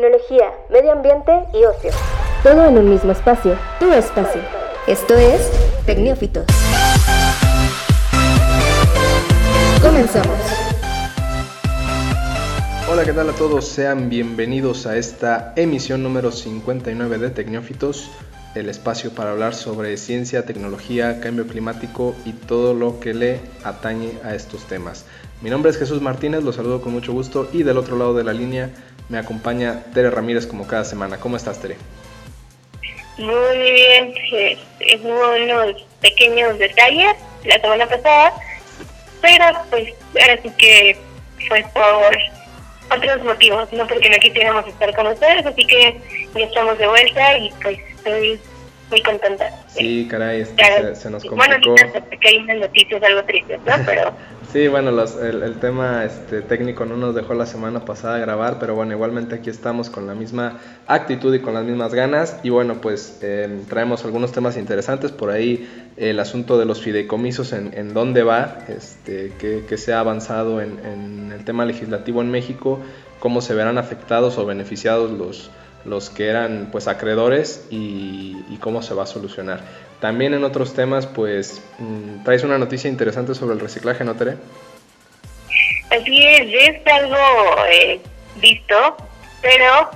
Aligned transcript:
tecnología, 0.00 0.50
medio 0.70 0.92
ambiente 0.92 1.30
y 1.52 1.62
ocio. 1.64 1.90
Todo 2.42 2.64
en 2.64 2.78
un 2.78 2.88
mismo 2.88 3.12
espacio, 3.12 3.54
tu 3.78 3.92
espacio. 3.92 4.40
Esto 4.86 5.14
es 5.14 5.50
Tecnófitos. 5.84 6.46
Comenzamos. 9.82 10.38
Hola, 12.90 13.04
¿qué 13.04 13.12
tal 13.12 13.28
a 13.28 13.32
todos? 13.34 13.66
Sean 13.66 14.08
bienvenidos 14.08 14.86
a 14.86 14.96
esta 14.96 15.52
emisión 15.56 16.02
número 16.02 16.32
59 16.32 17.18
de 17.18 17.28
Tecnófitos, 17.28 18.10
el 18.54 18.70
espacio 18.70 19.10
para 19.10 19.32
hablar 19.32 19.54
sobre 19.54 19.98
ciencia, 19.98 20.46
tecnología, 20.46 21.20
cambio 21.20 21.46
climático 21.46 22.14
y 22.24 22.32
todo 22.32 22.72
lo 22.72 23.00
que 23.00 23.12
le 23.12 23.40
atañe 23.64 24.12
a 24.24 24.34
estos 24.34 24.66
temas. 24.66 25.04
Mi 25.42 25.48
nombre 25.48 25.70
es 25.70 25.78
Jesús 25.78 26.02
Martínez, 26.02 26.42
los 26.42 26.56
saludo 26.56 26.80
con 26.82 26.92
mucho 26.92 27.12
gusto 27.12 27.48
y 27.52 27.62
del 27.62 27.78
otro 27.78 27.96
lado 27.96 28.14
de 28.14 28.24
la 28.24 28.32
línea 28.32 28.70
me 29.10 29.18
acompaña 29.18 29.82
Tere 29.92 30.10
Ramírez 30.10 30.46
como 30.46 30.66
cada 30.66 30.84
semana. 30.84 31.18
¿Cómo 31.18 31.36
estás, 31.36 31.60
Tere? 31.60 31.76
Muy 33.18 33.72
bien, 33.72 34.14
es 34.80 35.00
unos 35.02 35.82
pequeños 36.00 36.58
detalles 36.58 37.16
la 37.44 37.60
semana 37.60 37.86
pasada, 37.86 38.32
pero 39.20 39.44
pues 39.68 39.92
ahora 40.18 40.40
sí 40.42 40.50
que 40.56 40.96
fue 41.48 41.64
por 41.74 42.96
otros 42.96 43.24
motivos, 43.24 43.70
no 43.72 43.86
porque 43.86 44.08
no 44.08 44.16
quisiéramos 44.16 44.66
estar 44.66 44.94
con 44.94 45.08
ustedes, 45.08 45.44
así 45.44 45.66
que 45.66 46.00
ya 46.34 46.44
estamos 46.44 46.78
de 46.78 46.86
vuelta 46.86 47.38
y 47.38 47.50
pues 47.62 47.78
estoy 47.96 48.40
muy 48.90 49.02
contenta. 49.02 49.50
Sí, 49.68 50.06
caray, 50.10 50.42
este, 50.42 50.94
se, 50.94 51.10
nos 51.10 51.24
complicó. 51.24 51.36
Bueno, 51.36 51.76
que 52.20 52.28
hay 52.28 52.36
unas 52.38 52.58
noticias 52.58 53.02
algo 53.02 53.24
tristes, 53.24 53.60
¿no? 53.66 53.74
Pero 53.86 54.14
Sí, 54.52 54.66
bueno, 54.66 54.90
el, 54.90 55.60
tema 55.60 56.04
este, 56.04 56.42
técnico 56.42 56.84
no 56.84 56.96
nos 56.96 57.14
dejó 57.14 57.34
la 57.34 57.46
semana 57.46 57.84
pasada 57.84 58.18
grabar, 58.18 58.58
pero 58.58 58.74
bueno, 58.74 58.92
igualmente 58.92 59.36
aquí 59.36 59.48
estamos 59.48 59.90
con 59.90 60.08
la 60.08 60.16
misma 60.16 60.58
actitud 60.88 61.32
y 61.32 61.38
con 61.38 61.54
las 61.54 61.64
mismas 61.64 61.94
ganas. 61.94 62.36
Y 62.42 62.50
bueno, 62.50 62.80
pues 62.80 63.20
em, 63.22 63.64
traemos 63.66 64.04
algunos 64.04 64.32
temas 64.32 64.56
interesantes, 64.56 65.12
por 65.12 65.30
ahí 65.30 65.92
el 65.96 66.18
asunto 66.18 66.58
de 66.58 66.64
los 66.64 66.80
fideicomisos, 66.80 67.52
en, 67.52 67.72
en 67.74 67.94
dónde 67.94 68.24
va, 68.24 68.58
este, 68.66 69.32
que, 69.38 69.78
se 69.78 69.92
ha 69.92 70.00
avanzado 70.00 70.60
en, 70.60 71.30
el 71.32 71.44
tema 71.44 71.64
legislativo 71.64 72.20
en 72.20 72.32
México, 72.32 72.80
cómo 73.20 73.42
se 73.42 73.54
verán 73.54 73.78
afectados 73.78 74.36
o 74.36 74.46
beneficiados 74.46 75.12
los, 75.12 75.48
los 75.84 76.10
que 76.10 76.26
eran 76.26 76.70
pues 76.72 76.88
acreedores 76.88 77.68
y 77.70 78.56
cómo 78.60 78.82
se 78.82 78.94
va 78.94 79.04
a 79.04 79.06
solucionar. 79.06 79.60
También 80.00 80.32
en 80.34 80.44
otros 80.44 80.74
temas, 80.74 81.06
pues 81.06 81.62
mm, 81.78 82.24
traes 82.24 82.42
una 82.42 82.58
noticia 82.58 82.88
interesante 82.88 83.34
sobre 83.34 83.54
el 83.54 83.60
reciclaje, 83.60 84.02
¿no, 84.04 84.14
Tere? 84.14 84.36
Así 85.90 86.26
es, 86.26 86.48
es 86.52 86.86
algo 86.86 87.16
eh, 87.68 88.00
visto, 88.36 88.96
pero 89.42 89.90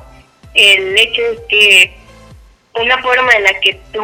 el 0.54 0.98
hecho 0.98 1.22
es 1.22 1.40
que 1.48 1.96
una 2.74 3.00
forma 3.02 3.32
en 3.32 3.44
la 3.44 3.60
que 3.60 3.80
tú 3.92 4.02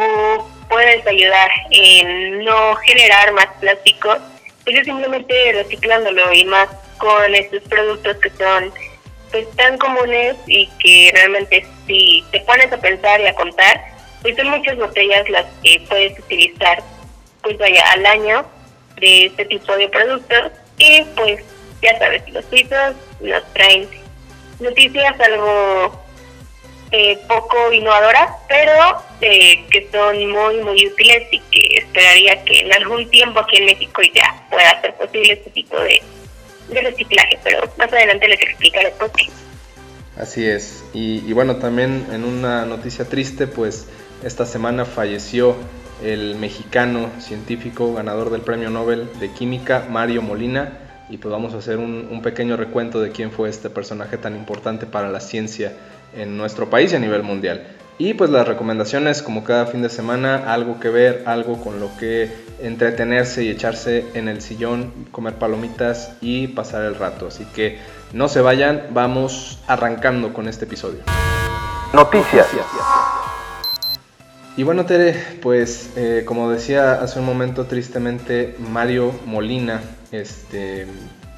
puedes 0.69 1.05
ayudar 1.05 1.51
en 1.69 2.45
no 2.45 2.75
generar 2.77 3.33
más 3.33 3.47
plástico, 3.59 4.15
pues 4.63 4.77
es 4.77 4.85
simplemente 4.85 5.51
reciclándolo 5.53 6.33
y 6.33 6.45
más 6.45 6.69
con 6.97 7.35
estos 7.35 7.61
productos 7.63 8.17
que 8.17 8.29
son 8.31 8.71
pues 9.31 9.49
tan 9.55 9.77
comunes 9.77 10.35
y 10.47 10.67
que 10.81 11.11
realmente 11.13 11.65
si 11.87 12.23
te 12.31 12.39
pones 12.41 12.71
a 12.71 12.77
pensar 12.77 13.19
y 13.21 13.27
a 13.27 13.35
contar, 13.35 13.81
pues 14.21 14.35
son 14.35 14.49
muchas 14.49 14.77
botellas 14.77 15.27
las 15.29 15.45
que 15.63 15.83
puedes 15.87 16.17
utilizar, 16.19 16.83
pues 17.41 17.57
vaya, 17.57 17.83
al 17.91 18.05
año 18.05 18.45
de 18.99 19.25
este 19.25 19.45
tipo 19.45 19.75
de 19.75 19.89
productos. 19.89 20.51
Y 20.77 21.03
pues 21.15 21.43
ya 21.81 21.97
sabes, 21.97 22.21
los 22.31 22.45
suizos 22.45 22.95
nos 23.19 23.53
traen 23.53 23.87
noticias 24.59 25.19
algo 25.19 25.99
eh, 26.91 27.17
poco 27.27 27.71
innovadoras, 27.71 28.31
pero 28.47 29.01
eh, 29.21 29.65
que 29.69 29.89
son 29.91 30.29
muy, 30.29 30.57
muy 30.57 30.85
útiles 30.87 31.27
y 31.31 31.39
que 31.39 31.77
esperaría 31.77 32.43
que 32.43 32.59
en 32.59 32.73
algún 32.73 33.09
tiempo 33.09 33.39
aquí 33.39 33.57
en 33.57 33.65
México 33.65 34.01
ya 34.13 34.45
pueda 34.49 34.81
ser 34.81 34.93
posible 34.95 35.33
este 35.33 35.49
tipo 35.51 35.79
de, 35.79 36.01
de 36.69 36.81
reciclaje, 36.81 37.39
pero 37.43 37.61
más 37.77 37.91
adelante 37.91 38.27
les 38.27 38.41
explicaré 38.41 38.91
por 38.91 39.11
qué. 39.13 39.27
Así 40.17 40.45
es, 40.45 40.83
y 40.93 41.31
bueno, 41.31 41.55
también 41.55 42.05
en 42.11 42.25
una 42.25 42.65
noticia 42.65 43.05
triste, 43.05 43.47
pues 43.47 43.87
esta 44.23 44.45
semana 44.45 44.85
falleció 44.85 45.55
el 46.03 46.35
mexicano 46.35 47.09
científico 47.19 47.93
ganador 47.93 48.29
del 48.29 48.41
Premio 48.41 48.69
Nobel 48.69 49.09
de 49.19 49.31
Química, 49.31 49.85
Mario 49.89 50.21
Molina, 50.21 50.77
y 51.09 51.17
pues 51.17 51.31
vamos 51.31 51.53
a 51.53 51.57
hacer 51.57 51.77
un, 51.77 52.21
pequeño 52.23 52.55
recuento 52.55 53.01
de 53.01 53.11
quién 53.11 53.31
fue 53.31 53.49
este 53.49 53.69
personaje 53.69 54.17
tan 54.17 54.35
importante 54.35 54.85
para 54.85 55.09
la 55.09 55.19
ciencia 55.19 55.73
en 56.15 56.37
nuestro 56.37 56.69
país 56.69 56.93
y 56.93 56.95
a 56.95 56.99
nivel 56.99 57.23
mundial. 57.23 57.67
Y 57.97 58.13
pues 58.13 58.29
las 58.29 58.47
recomendaciones, 58.47 59.21
como 59.21 59.43
cada 59.43 59.65
fin 59.65 59.81
de 59.81 59.89
semana, 59.89 60.53
algo 60.53 60.79
que 60.79 60.89
ver, 60.89 61.23
algo 61.27 61.61
con 61.61 61.79
lo 61.79 61.95
que 61.97 62.31
entretenerse 62.61 63.43
y 63.43 63.49
echarse 63.49 64.05
en 64.13 64.27
el 64.27 64.41
sillón, 64.41 64.91
comer 65.11 65.35
palomitas 65.35 66.13
y 66.21 66.47
pasar 66.47 66.83
el 66.83 66.95
rato. 66.95 67.27
Así 67.27 67.45
que 67.53 67.79
no 68.13 68.27
se 68.27 68.41
vayan, 68.41 68.87
vamos 68.91 69.59
arrancando 69.67 70.33
con 70.33 70.47
este 70.47 70.65
episodio. 70.65 70.99
Noticias. 71.93 72.47
Y 74.57 74.63
bueno, 74.63 74.85
Tere, 74.85 75.15
pues 75.41 75.91
eh, 75.95 76.23
como 76.25 76.51
decía 76.51 77.01
hace 77.01 77.19
un 77.19 77.25
momento, 77.25 77.65
tristemente, 77.65 78.55
Mario 78.59 79.13
Molina, 79.25 79.81
este, 80.11 80.87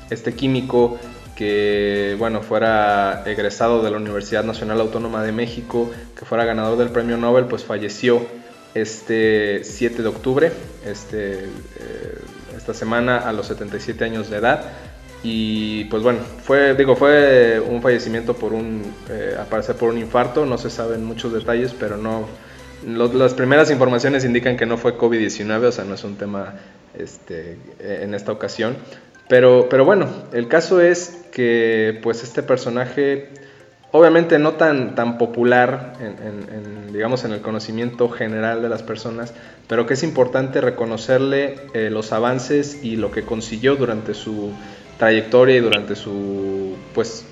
este 0.09 0.34
químico 0.34 0.97
que 1.35 2.16
bueno, 2.18 2.41
fuera 2.41 3.23
egresado 3.25 3.84
de 3.84 3.91
la 3.91 3.97
Universidad 3.97 4.44
Nacional 4.44 4.81
Autónoma 4.81 5.23
de 5.23 5.31
México, 5.31 5.91
que 6.18 6.25
fuera 6.25 6.46
ganador 6.46 6.78
del 6.78 6.90
premio 6.90 7.18
Nobel, 7.18 7.46
pues 7.46 7.63
falleció 7.63 8.22
este 8.73 9.63
7 9.63 10.02
de 10.02 10.07
octubre, 10.07 10.52
este, 10.85 11.34
eh, 11.44 12.18
esta 12.57 12.73
semana 12.73 13.18
a 13.18 13.31
los 13.34 13.47
77 13.47 14.03
años 14.03 14.29
de 14.29 14.38
edad. 14.38 14.72
Y 15.23 15.85
pues 15.85 16.03
bueno, 16.03 16.19
fue, 16.44 16.75
digo, 16.75 16.96
fue 16.96 17.59
un 17.59 17.81
fallecimiento 17.81 18.34
por 18.35 18.53
un, 18.53 18.84
eh, 19.09 19.38
aparecer 19.40 19.75
por 19.75 19.90
un 19.90 19.97
infarto, 19.97 20.46
no 20.46 20.57
se 20.57 20.69
saben 20.69 21.06
muchos 21.06 21.31
detalles, 21.31 21.73
pero 21.79 21.96
no, 21.96 22.28
las 22.86 23.34
primeras 23.34 23.72
informaciones 23.72 24.26
indican 24.26 24.58
que 24.58 24.66
no 24.66 24.78
fue 24.78 24.98
COVID-19, 24.98 25.66
o 25.66 25.72
sea, 25.72 25.86
no 25.86 25.96
es 25.96 26.04
un 26.04 26.18
tema 26.18 26.56
este, 26.98 27.58
en 27.80 28.14
esta 28.14 28.32
ocasión. 28.32 28.78
Pero, 29.28 29.68
pero 29.70 29.86
bueno, 29.86 30.10
el 30.34 30.48
caso 30.48 30.82
es 30.82 31.26
que 31.32 32.00
pues 32.04 32.24
este 32.24 32.44
personaje, 32.44 33.30
obviamente 33.92 34.38
no 34.38 34.54
tan, 34.54 34.96
tan 34.96 35.18
popular 35.18 35.94
en, 36.00 36.92
digamos, 36.94 37.24
en 37.24 37.32
el 37.32 37.42
conocimiento 37.42 38.10
general 38.10 38.62
de 38.62 38.70
las 38.70 38.84
personas, 38.84 39.34
pero 39.68 39.86
que 39.86 39.94
es 39.94 40.04
importante 40.04 40.62
reconocerle 40.62 41.56
eh, 41.74 41.90
los 41.90 42.12
avances 42.12 42.84
y 42.84 42.98
lo 42.98 43.12
que 43.12 43.24
consiguió 43.24 43.76
durante 43.76 44.14
su 44.14 44.52
trayectoria 45.00 45.56
y 45.56 45.60
durante 45.62 45.96
su, 45.96 46.76
pues, 46.94 47.26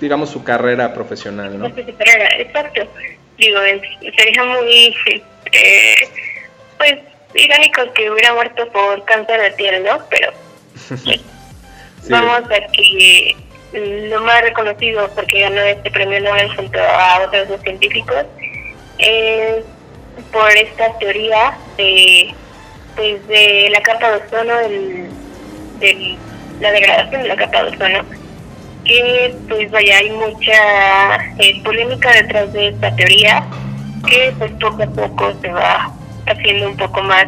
digamos, 0.00 0.30
su 0.30 0.42
carrera 0.42 0.94
profesional, 0.94 1.58
¿no? 1.58 1.66
Exacto 1.66 2.82
digo, 3.38 3.58
sería 4.16 4.44
muy, 4.44 4.94
eh, 5.52 6.08
pues, 6.78 6.98
irónico 7.34 7.92
que 7.92 8.10
hubiera 8.10 8.34
muerto 8.34 8.68
por 8.68 9.04
cáncer 9.04 9.40
de 9.40 9.50
piel, 9.52 9.84
¿no? 9.84 9.98
Pero 10.08 10.32
vamos 12.08 12.50
a 12.50 12.72
que 12.72 13.36
lo 13.72 14.20
más 14.22 14.42
reconocido 14.42 15.08
porque 15.14 15.40
ganó 15.40 15.60
este 15.60 15.90
premio 15.90 16.20
Nobel 16.20 16.54
junto 16.56 16.78
a 16.80 17.26
otros 17.26 17.48
dos 17.48 17.60
científicos 17.62 18.24
es 18.98 19.64
por 20.32 20.50
esta 20.56 20.96
teoría 20.98 21.56
de, 21.76 22.34
pues, 22.94 23.26
de 23.28 23.68
la 23.70 23.82
capa 23.82 24.12
de 24.12 24.24
ozono, 24.24 24.56
del, 24.56 25.10
de 25.80 26.16
la 26.60 26.72
degradación 26.72 27.22
de 27.22 27.28
la 27.28 27.36
capa 27.36 27.64
de 27.64 27.76
ozono 27.76 28.25
que 28.86 29.34
pues 29.48 29.70
vaya 29.70 29.98
hay 29.98 30.10
mucha 30.10 31.16
eh, 31.38 31.60
polémica 31.64 32.12
detrás 32.12 32.52
de 32.52 32.68
esta 32.68 32.94
teoría 32.96 33.46
que 34.06 34.32
pues 34.38 34.52
poco 34.52 34.82
a 34.82 34.86
poco 34.86 35.34
se 35.40 35.48
va 35.48 35.92
haciendo 36.26 36.68
un 36.68 36.76
poco 36.76 37.02
más 37.02 37.26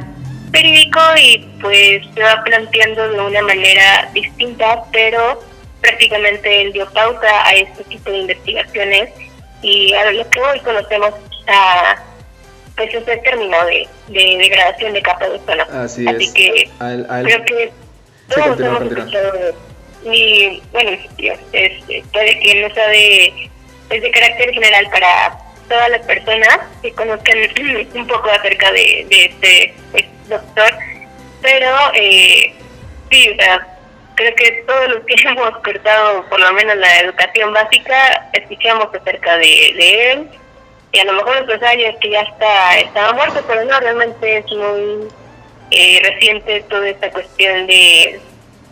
verídico 0.51 1.01
y 1.21 1.39
pues 1.61 2.03
se 2.15 2.23
va 2.23 2.43
planteando 2.45 3.09
de 3.09 3.21
una 3.21 3.43
manera 3.43 4.09
distinta 4.15 4.85
pero 4.93 5.41
prácticamente 5.81 6.63
él 6.63 6.73
dio 6.73 6.89
pausa 6.91 7.47
a 7.47 7.53
este 7.53 7.85
tipo 7.85 8.11
de 8.11 8.19
investigaciones 8.19 9.11
y 9.63 9.93
a 9.93 10.13
lo 10.13 10.31
que 10.31 10.41
hoy 10.41 10.61
conocemos 10.61 11.13
a 11.49 11.97
pues 12.77 12.95
ese 12.95 13.17
término 13.19 13.57
de, 13.65 13.89
de 14.09 14.39
degradación 14.39 14.93
de 14.93 15.03
capa 15.03 15.29
de 15.29 15.35
ozono. 15.35 15.65
Así, 15.73 16.07
así 16.07 16.33
que 16.33 16.71
creo 16.79 17.45
que 17.45 17.73
todos 18.33 18.61
hemos 18.61 18.83
escuchado 18.83 19.33
y 20.05 20.63
bueno, 20.73 20.91
este, 21.53 22.05
puede 22.13 22.41
que 22.41 22.63
no 22.63 22.75
sea 22.75 22.89
de, 22.89 23.51
es 23.91 24.03
de 24.03 24.11
carácter 24.11 24.53
general 24.53 24.89
para 24.91 25.39
todas 25.69 25.91
las 25.91 26.03
personas 26.07 26.61
que 26.83 26.93
conozcan 26.93 27.39
un 27.95 28.07
poco 28.07 28.31
acerca 28.31 28.73
de, 28.73 29.07
este, 29.11 29.75
doctor, 30.29 30.73
pero 31.43 31.77
eh, 31.95 32.55
sí, 33.11 33.31
o 33.31 33.37
sea, 33.37 33.67
creo 34.15 34.35
que 34.35 34.65
todos 34.67 34.89
los 34.89 35.05
que 35.05 35.15
hemos 35.29 35.51
cortado 35.59 36.25
por 36.29 36.41
lo 36.41 36.53
menos 36.53 36.77
la 36.77 37.01
educación 37.01 37.53
básica 37.53 38.29
escuchamos 38.33 38.89
acerca 38.95 39.39
de, 39.39 40.13
él 40.13 40.29
y 40.93 40.99
a 40.99 41.05
lo 41.05 41.13
mejor 41.15 41.47
los 41.47 41.63
años 41.63 41.95
que 42.01 42.11
ya 42.11 42.23
está 42.23 42.79
estaba 42.79 43.13
muerto 43.13 43.45
pero 43.47 43.65
no 43.65 43.79
realmente 43.79 44.39
es 44.39 44.47
muy 44.53 45.09
eh, 45.71 46.01
reciente 46.03 46.63
toda 46.63 46.89
esta 46.89 47.11
cuestión 47.11 47.67
de 47.67 48.21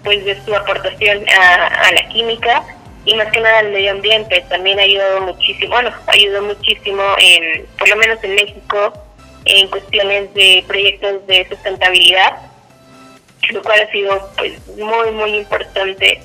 pues 0.06 0.24
de 0.24 0.40
su 0.44 0.54
aportación 0.54 1.26
a, 1.28 1.92
la 1.92 2.08
química 2.08 2.64
y 3.04 3.14
más 3.16 3.30
que 3.32 3.40
nada 3.40 3.58
al 3.58 3.72
medio 3.72 3.90
ambiente. 3.90 4.42
También 4.48 4.78
ha 4.78 4.82
ayudado 4.82 5.20
muchísimo 5.22 5.74
bueno 5.74 5.90
ayudó 6.06 6.42
muchísimo 6.42 7.02
en 7.18 7.66
por 7.76 7.88
lo 7.88 7.96
menos 7.96 8.22
en 8.22 8.36
México 8.36 8.92
en 9.44 9.68
cuestiones 9.68 10.32
de 10.34 10.64
proyectos 10.66 11.26
de 11.26 11.46
sustentabilidad 11.48 12.38
lo 13.50 13.62
cual 13.62 13.80
ha 13.80 13.92
sido 13.92 14.30
pues 14.38 14.52
muy 14.76 15.10
muy 15.10 15.36
importante. 15.36 16.22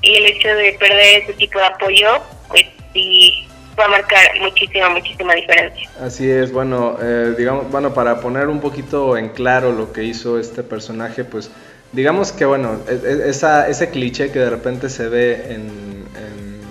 Y 0.00 0.14
el 0.16 0.26
hecho 0.26 0.48
de 0.48 0.76
perder 0.80 1.22
ese 1.22 1.34
tipo 1.34 1.58
de 1.58 1.66
apoyo 1.66 2.08
pues 2.48 2.64
sí 2.94 3.46
va 3.78 3.84
a 3.84 3.88
marcar 3.88 4.40
muchísima 4.40 4.88
muchísima 4.88 5.34
diferencia. 5.34 5.90
Así 6.00 6.30
es 6.30 6.50
bueno 6.50 6.96
eh, 7.00 7.34
digamos 7.36 7.70
bueno 7.70 7.92
para 7.92 8.20
poner 8.20 8.48
un 8.48 8.60
poquito 8.60 9.18
en 9.18 9.28
claro 9.28 9.72
lo 9.72 9.92
que 9.92 10.02
hizo 10.02 10.38
este 10.38 10.62
personaje 10.62 11.24
pues 11.24 11.50
digamos 11.92 12.32
que 12.32 12.44
bueno 12.44 12.80
e, 12.88 12.94
e, 12.94 13.28
esa, 13.30 13.68
ese 13.68 13.90
cliché 13.90 14.30
que 14.30 14.38
de 14.38 14.50
repente 14.50 14.88
se 14.88 15.08
ve 15.08 15.54
en, 15.54 15.92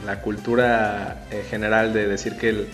la 0.06 0.20
cultura 0.22 1.24
en 1.30 1.44
general 1.44 1.94
de 1.94 2.08
decir 2.08 2.36
que 2.36 2.50
el 2.50 2.68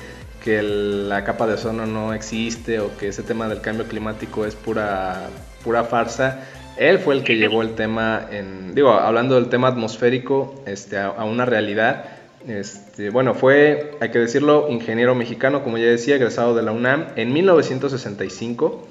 que 0.44 0.62
la 0.64 1.26
capa 1.26 1.46
de 1.46 1.56
ozono 1.56 1.86
no 1.86 2.14
existe 2.14 2.80
o 2.80 2.96
que 2.98 3.10
ese 3.10 3.22
tema 3.22 3.50
del 3.50 3.60
cambio 3.60 3.86
climático 3.86 4.46
es 4.46 4.56
pura 4.56 5.28
pura 5.64 5.84
farsa 5.84 6.40
él 6.78 7.00
fue 7.00 7.16
el 7.16 7.24
que 7.24 7.38
llevó 7.38 7.64
el 7.64 7.74
tema, 7.74 8.28
digo, 8.74 8.92
hablando 8.92 9.36
del 9.36 9.50
tema 9.50 9.70
atmosférico, 9.70 10.62
este, 10.68 11.00
a, 11.00 11.24
una 11.24 11.44
realidad. 11.44 12.06
Este, 12.48 13.10
bueno, 13.10 13.34
fue, 13.34 13.96
hay 14.00 14.10
que 14.12 14.20
decirlo, 14.20 14.68
ingeniero 14.70 15.16
mexicano, 15.16 15.64
como 15.64 15.80
ya 15.80 15.86
decía, 15.86 16.16
egresado 16.16 16.56
de 16.56 16.62
la 16.62 16.72
UNAM 16.72 17.08
en 17.16 17.34
1965. 17.34 18.88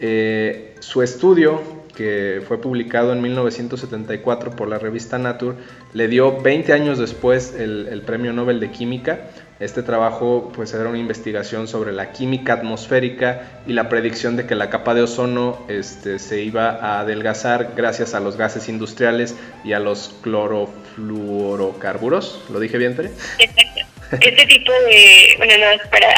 Eh, 0.00 0.74
su 0.80 1.02
estudio, 1.02 1.62
que 1.94 2.42
fue 2.46 2.60
publicado 2.60 3.12
en 3.12 3.22
1974 3.22 4.52
por 4.52 4.68
la 4.68 4.78
revista 4.78 5.18
Nature, 5.18 5.56
le 5.92 6.08
dio 6.08 6.40
20 6.40 6.72
años 6.72 6.98
después 6.98 7.54
el, 7.58 8.02
premio 8.06 8.32
Nobel 8.32 8.60
de 8.60 8.70
Química 8.70 9.20
este 9.60 9.82
trabajo 9.82 10.50
pues 10.56 10.72
era 10.72 10.88
una 10.88 10.98
investigación 10.98 11.68
sobre 11.68 11.92
la 11.92 12.12
química 12.12 12.54
atmosférica 12.54 13.60
y 13.66 13.74
la 13.74 13.90
predicción 13.90 14.36
de 14.36 14.46
que 14.46 14.54
la 14.54 14.70
capa 14.70 14.94
de 14.94 15.02
ozono 15.02 15.66
este, 15.68 16.18
se 16.18 16.40
iba 16.40 16.70
a 16.70 17.00
adelgazar 17.00 17.72
gracias 17.76 18.14
a 18.14 18.20
los 18.20 18.38
gases 18.38 18.70
industriales 18.70 19.36
y 19.62 19.74
a 19.74 19.78
los 19.78 20.14
clorofluorocarburos. 20.22 22.42
¿Lo 22.50 22.58
dije 22.58 22.78
bien, 22.78 22.96
Tere? 22.96 23.10
Exacto. 23.38 23.80
Este 24.12 24.46
tipo 24.46 24.72
de, 24.72 25.34
bueno, 25.36 25.52
no, 25.58 25.66
para 25.90 26.08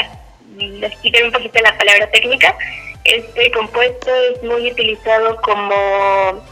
explicar 0.87 1.25
un 1.25 1.33
poquito 1.33 1.59
la 1.61 1.77
palabra 1.77 2.09
técnica, 2.13 2.57
este 3.05 3.51
compuesto 3.53 4.11
es 4.33 4.43
muy 4.43 4.71
utilizado 4.71 5.41
como 5.43 6.43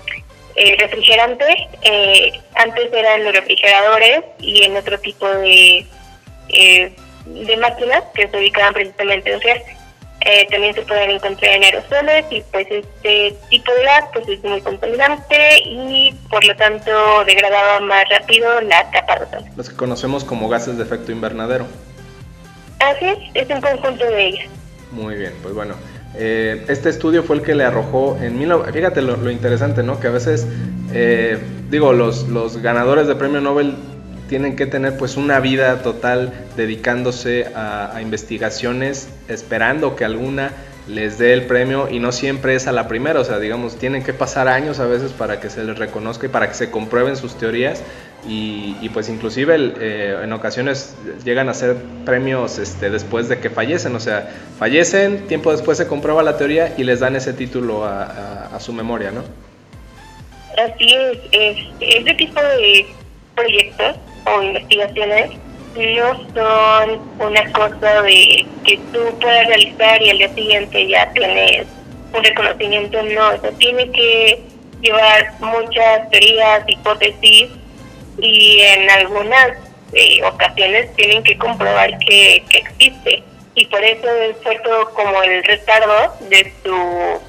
eh, 0.56 0.76
refrigerante. 0.78 1.68
Eh, 1.82 2.32
antes 2.54 2.92
eran 2.92 3.24
los 3.24 3.34
refrigeradores 3.34 4.24
y 4.38 4.62
en 4.62 4.76
otro 4.76 4.98
tipo 4.98 5.26
de 5.26 5.86
eh, 6.48 6.92
de 7.26 7.56
máquinas 7.58 8.02
que 8.14 8.28
se 8.28 8.36
ubicaban 8.36 8.74
precisamente 8.74 9.32
en 9.32 9.40
eh, 10.22 10.46
también 10.50 10.74
se 10.74 10.82
pueden 10.82 11.12
encontrar 11.12 11.54
en 11.54 11.64
aerosoles 11.64 12.26
y 12.30 12.42
pues 12.52 12.66
este 12.70 13.34
tipo 13.48 13.72
de 13.72 13.82
gas 13.84 14.04
pues 14.12 14.28
es 14.28 14.42
muy 14.44 14.60
contaminante 14.60 15.62
y 15.64 16.12
por 16.28 16.44
lo 16.44 16.54
tanto 16.56 17.24
degradaba 17.24 17.80
más 17.80 18.04
rápido 18.10 18.60
la 18.60 18.90
capa 18.90 19.16
de 19.16 19.24
ozono. 19.24 19.46
Los 19.56 19.70
que 19.70 19.76
conocemos 19.76 20.24
como 20.24 20.50
gases 20.50 20.76
de 20.76 20.82
efecto 20.82 21.10
invernadero. 21.10 21.66
Así 22.80 23.06
es, 23.06 23.18
es 23.34 23.48
un 23.48 23.62
conjunto 23.62 24.04
de 24.04 24.26
ellas. 24.26 24.48
Muy 24.90 25.14
bien, 25.14 25.32
pues 25.42 25.54
bueno. 25.54 25.74
Eh, 26.14 26.64
este 26.68 26.88
estudio 26.88 27.22
fue 27.22 27.36
el 27.36 27.42
que 27.42 27.54
le 27.54 27.64
arrojó 27.64 28.18
en 28.20 28.38
mil... 28.38 28.52
Fíjate 28.72 29.02
lo, 29.02 29.16
lo 29.16 29.30
interesante, 29.30 29.82
¿no? 29.82 30.00
Que 30.00 30.08
a 30.08 30.10
veces, 30.10 30.46
eh, 30.92 31.38
digo, 31.70 31.92
los, 31.92 32.28
los 32.28 32.58
ganadores 32.58 33.06
de 33.06 33.14
premio 33.14 33.40
Nobel 33.40 33.74
tienen 34.30 34.54
que 34.54 34.66
tener 34.66 34.96
pues 34.96 35.16
una 35.16 35.40
vida 35.40 35.82
total 35.82 36.32
dedicándose 36.56 37.46
a, 37.54 37.98
investigaciones, 38.00 39.08
esperando 39.26 39.96
que 39.96 40.04
alguna 40.04 40.52
les 40.86 41.18
dé 41.18 41.32
el 41.32 41.46
premio 41.46 41.88
y 41.90 41.98
no 41.98 42.12
siempre 42.12 42.54
es 42.54 42.68
a 42.68 42.72
la 42.72 42.86
primera, 42.86 43.18
o 43.18 43.24
sea, 43.24 43.40
digamos, 43.40 43.76
tienen 43.76 44.04
que 44.04 44.12
pasar 44.12 44.46
años 44.46 44.78
a 44.78 44.86
veces 44.86 45.10
para 45.10 45.40
que 45.40 45.50
se 45.50 45.64
les 45.64 45.76
reconozca 45.76 46.26
y 46.26 46.28
para 46.28 46.48
que 46.48 46.54
se 46.54 46.70
comprueben 46.70 47.16
sus 47.16 47.36
teorías 47.38 47.82
y, 48.26 48.88
pues 48.90 49.08
inclusive 49.08 49.56
eh, 49.80 50.20
en 50.22 50.32
ocasiones 50.32 50.94
llegan 51.24 51.48
a 51.48 51.54
ser 51.54 51.76
premios 52.04 52.58
este, 52.58 52.90
después 52.90 53.28
de 53.28 53.40
que 53.40 53.48
fallecen, 53.48 53.94
o 53.96 54.00
sea, 54.00 54.30
fallecen, 54.58 55.26
tiempo 55.26 55.52
después 55.52 55.78
se 55.78 55.86
comprueba 55.86 56.22
la 56.22 56.36
teoría 56.36 56.74
y 56.76 56.84
les 56.84 57.00
dan 57.00 57.16
ese 57.16 57.32
título 57.32 57.84
a, 57.84 58.58
su 58.60 58.72
memoria, 58.74 59.10
¿no? 59.10 59.22
Así 60.58 60.94
es, 60.94 61.18
es, 61.32 61.56
ese 61.80 62.14
tipo 62.14 62.40
de 62.40 62.86
proyectos 63.34 63.96
o 64.26 64.42
investigaciones 64.42 65.30
no 65.76 66.16
son 66.34 67.00
una 67.20 67.52
cosa 67.52 68.02
de 68.02 68.44
que 68.64 68.76
tú 68.92 68.98
puedas 69.18 69.46
realizar 69.46 70.02
y 70.02 70.10
al 70.10 70.18
día 70.18 70.34
siguiente 70.34 70.88
ya 70.88 71.10
tienes 71.12 71.66
un 72.12 72.22
reconocimiento, 72.22 73.00
no, 73.02 73.32
eso 73.32 73.48
tiene 73.56 73.90
que 73.92 74.42
llevar 74.82 75.32
muchas 75.40 76.10
teorías, 76.10 76.64
hipótesis 76.68 77.50
y 78.20 78.60
en 78.60 78.90
algunas 78.90 79.56
eh, 79.92 80.22
ocasiones 80.24 80.94
tienen 80.96 81.22
que 81.22 81.36
comprobar 81.38 81.98
que, 81.98 82.44
que 82.48 82.58
existe. 82.58 83.22
Y 83.54 83.66
por 83.66 83.82
eso 83.82 84.06
fue 84.42 84.58
todo 84.60 84.90
como 84.94 85.22
el 85.22 85.42
retardo 85.44 86.14
de 86.28 86.52
su 86.62 87.20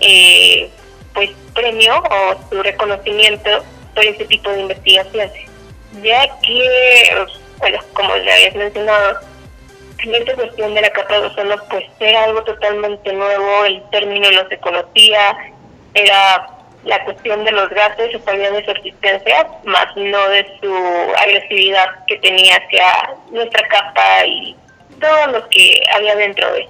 eh, 0.00 0.70
pues 1.14 1.30
premio 1.54 2.02
o 2.02 2.48
su 2.50 2.62
reconocimiento 2.62 3.64
por 3.94 4.04
ese 4.04 4.24
tipo 4.26 4.50
de 4.50 4.60
investigaciones. 4.60 5.32
Ya 6.02 6.28
que, 6.40 7.26
bueno, 7.58 7.78
como 7.94 8.16
ya 8.16 8.34
habías 8.34 8.54
mencionado, 8.54 9.20
en 10.04 10.14
esta 10.14 10.34
cuestión 10.34 10.74
de 10.74 10.80
la 10.80 10.90
capa 10.90 11.20
de 11.20 11.26
ozono, 11.26 11.56
pues 11.70 11.84
era 12.00 12.24
algo 12.24 12.42
totalmente 12.42 13.12
nuevo, 13.12 13.64
el 13.64 13.82
término 13.90 14.30
no 14.30 14.48
se 14.48 14.58
conocía, 14.58 15.36
era 15.94 16.48
la 16.84 17.04
cuestión 17.04 17.44
de 17.44 17.52
los 17.52 17.68
gases, 17.70 18.10
se 18.12 18.18
sabía 18.20 18.50
de 18.50 18.64
su 18.64 18.70
existencia, 18.72 19.46
más 19.64 19.86
no 19.96 20.28
de 20.28 20.46
su 20.60 20.74
agresividad 21.18 22.04
que 22.06 22.16
tenía 22.18 22.56
hacia 22.56 23.14
nuestra 23.30 23.66
capa 23.68 24.26
y 24.26 24.56
todo 25.00 25.26
lo 25.28 25.48
que 25.48 25.80
había 25.94 26.16
dentro 26.16 26.52
de. 26.52 26.68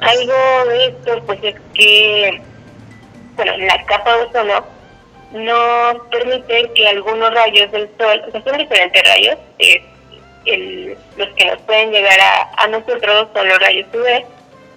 Algo 0.00 0.68
de 0.68 0.86
esto, 0.86 1.22
pues 1.26 1.38
es 1.42 1.54
que, 1.74 2.40
bueno, 3.36 3.56
la 3.58 3.84
capa 3.84 4.16
de 4.16 4.24
ozono 4.24 4.66
no 5.32 6.08
permite 6.10 6.70
que 6.74 6.88
algunos 6.88 7.32
rayos 7.34 7.70
del 7.72 7.88
sol, 7.98 8.22
o 8.26 8.30
sea, 8.30 8.42
son 8.42 8.58
diferentes 8.58 9.02
rayos, 9.08 9.38
eh, 9.58 9.82
el, 10.44 10.96
los 11.16 11.28
que 11.34 11.44
nos 11.46 11.60
pueden 11.62 11.92
llegar 11.92 12.18
a, 12.20 12.50
a 12.56 12.66
nosotros 12.68 13.28
son 13.32 13.48
los 13.48 13.58
rayos 13.60 13.86
UV, 13.94 14.24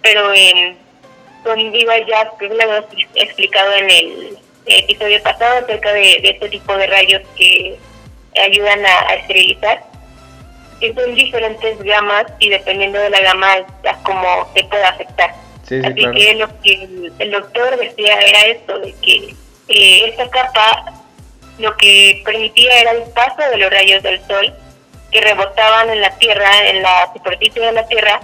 pero 0.02 0.34
en 0.34 0.78
con 1.44 1.72
Viva 1.72 1.98
ya 2.08 2.32
que 2.40 2.48
lo 2.48 2.60
hemos 2.60 2.86
explicado 3.14 3.72
en 3.74 3.90
el 3.90 4.38
episodio 4.66 5.22
pasado 5.24 5.60
acerca 5.64 5.94
de, 5.94 6.16
este 6.24 6.50
tipo 6.50 6.76
de 6.76 6.88
rayos 6.88 7.22
que 7.38 7.78
ayudan 8.44 8.86
a, 8.86 9.14
esterilizar, 9.16 9.84
que 10.80 10.94
son 10.94 11.16
diferentes 11.16 11.82
gamas 11.84 12.26
y 12.40 12.50
dependiendo 12.50 13.00
de 13.00 13.10
la 13.10 13.22
gama 13.22 13.58
es 13.58 13.98
como 14.04 14.52
te 14.54 14.64
puede 14.66 14.84
afectar. 14.84 15.34
Así 15.64 16.06
que 16.14 16.36
lo 16.36 16.62
que 16.62 17.12
el 17.20 17.32
doctor 17.32 17.78
decía 17.78 18.20
era 18.20 18.46
esto, 18.46 18.80
de 18.80 18.94
que 19.02 19.36
eh, 19.68 20.10
esta 20.10 20.30
capa 20.30 20.94
lo 21.58 21.76
que 21.78 22.22
permitía 22.26 22.82
era 22.82 22.92
el 22.92 23.04
paso 23.14 23.50
de 23.50 23.58
los 23.58 23.72
rayos 23.72 24.04
del 24.04 24.20
sol 24.28 24.54
que 25.12 25.22
rebotaban 25.22 25.90
en 25.90 26.02
la 26.02 26.16
Tierra, 26.18 26.70
en 26.70 26.82
la 26.82 27.12
superficie 27.14 27.62
de 27.62 27.72
la 27.72 27.88
Tierra, 27.88 28.20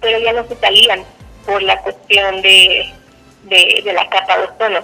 pero 0.00 0.18
ya 0.18 0.32
no 0.32 0.46
se 0.48 0.56
salían 0.56 1.04
por 1.46 1.62
la 1.62 1.80
cuestión 1.82 2.42
de, 2.42 2.92
de, 3.44 3.92
la 3.92 4.08
capa 4.08 4.38
de 4.38 4.44
ozono, 4.44 4.80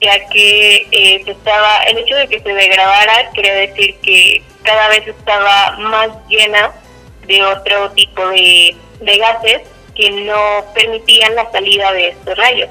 ya 0.00 0.28
que 0.28 0.86
eh, 0.90 1.22
estaba, 1.26 1.82
el 1.84 1.98
hecho 1.98 2.14
de 2.14 2.28
que 2.28 2.40
se 2.40 2.48
degradara 2.52 3.30
quería 3.34 3.54
decir 3.54 3.96
que 4.02 4.42
cada 4.62 4.88
vez 4.88 5.06
estaba 5.06 5.76
más 5.78 6.08
llena 6.28 6.72
de 7.26 7.42
otro 7.42 7.90
tipo 7.92 8.26
de, 8.28 8.76
de 9.00 9.18
gases 9.18 9.62
que 9.94 10.10
no 10.10 10.64
permitían 10.74 11.34
la 11.34 11.50
salida 11.50 11.92
de 11.92 12.08
estos 12.08 12.36
rayos. 12.38 12.70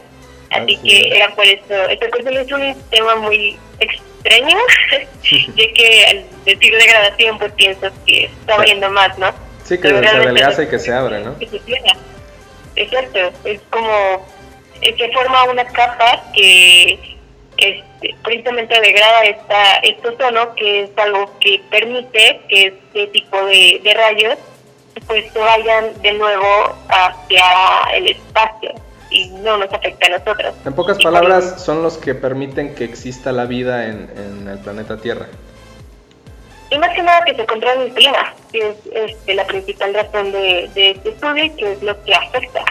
Así 0.50 0.77
que 0.77 1.10
era 1.10 1.36
por 1.36 1.46
eso. 1.46 1.74
Esta 1.89 2.10
cuestión 2.10 2.38
es 2.38 2.51
un 2.51 2.81
tema 2.89 3.15
muy 3.17 3.60
extraño, 3.79 4.57
ya 5.55 5.74
que 5.74 6.05
al 6.05 6.25
decir 6.46 6.74
degradación, 6.74 7.38
pues 7.38 7.51
piensas 7.53 7.91
que 8.05 8.25
está 8.25 8.55
abriendo 8.55 8.89
más, 8.89 9.17
¿no? 9.17 9.34
Sí, 9.65 9.77
que 9.77 9.89
se 9.89 10.07
adelgaza 10.07 10.63
y 10.63 10.67
que 10.69 10.79
se 10.79 10.93
abre, 10.93 11.19
¿no? 11.19 11.36
Exacto, 12.75 13.19
es 13.43 13.60
como. 13.69 14.25
se 14.81 15.12
forma 15.12 15.43
una 15.46 15.65
capa 15.65 16.24
que 16.34 17.16
este, 17.57 18.15
precisamente 18.23 18.79
degrada 18.79 19.23
esta, 19.23 19.75
este 19.77 20.07
ozono, 20.09 20.53
que 20.55 20.83
es 20.83 20.89
algo 20.97 21.31
que 21.39 21.61
permite 21.69 22.41
que 22.47 22.67
este 22.67 23.07
tipo 23.07 23.37
de, 23.45 23.81
de 23.83 23.93
rayos 23.93 24.37
pues 25.05 25.31
se 25.31 25.39
vayan 25.39 26.01
de 26.01 26.13
nuevo 26.13 26.75
hacia 26.89 27.43
el 27.93 28.07
espacio 28.07 28.73
y 29.09 29.29
no 29.29 29.57
nos 29.57 29.71
afecta 29.71 30.07
a 30.07 30.17
nosotros. 30.17 30.55
En 30.65 30.73
pocas 30.73 30.97
palabras, 30.97 31.63
son 31.63 31.83
los 31.83 31.97
que 31.97 32.15
permiten 32.15 32.75
que 32.75 32.83
exista 32.83 33.31
la 33.31 33.45
vida 33.45 33.85
en, 33.85 34.09
en 34.17 34.47
el 34.47 34.59
planeta 34.59 34.97
Tierra. 34.97 35.27
Y 36.69 36.77
más 36.79 36.93
que 36.93 37.01
nada 37.01 37.23
que 37.23 37.33
se 37.35 37.45
controle 37.45 37.85
el 37.85 37.93
clima, 37.93 38.33
que 38.51 38.69
es 38.69 38.75
este, 38.93 39.35
la 39.35 39.45
principal 39.45 39.93
razón 39.93 40.31
de, 40.31 40.69
de 40.73 40.91
este 40.91 41.09
estudio 41.09 41.55
que 41.55 41.71
es 41.71 41.81
lo 41.81 42.03
que 42.03 42.13
afecta. 42.13 42.65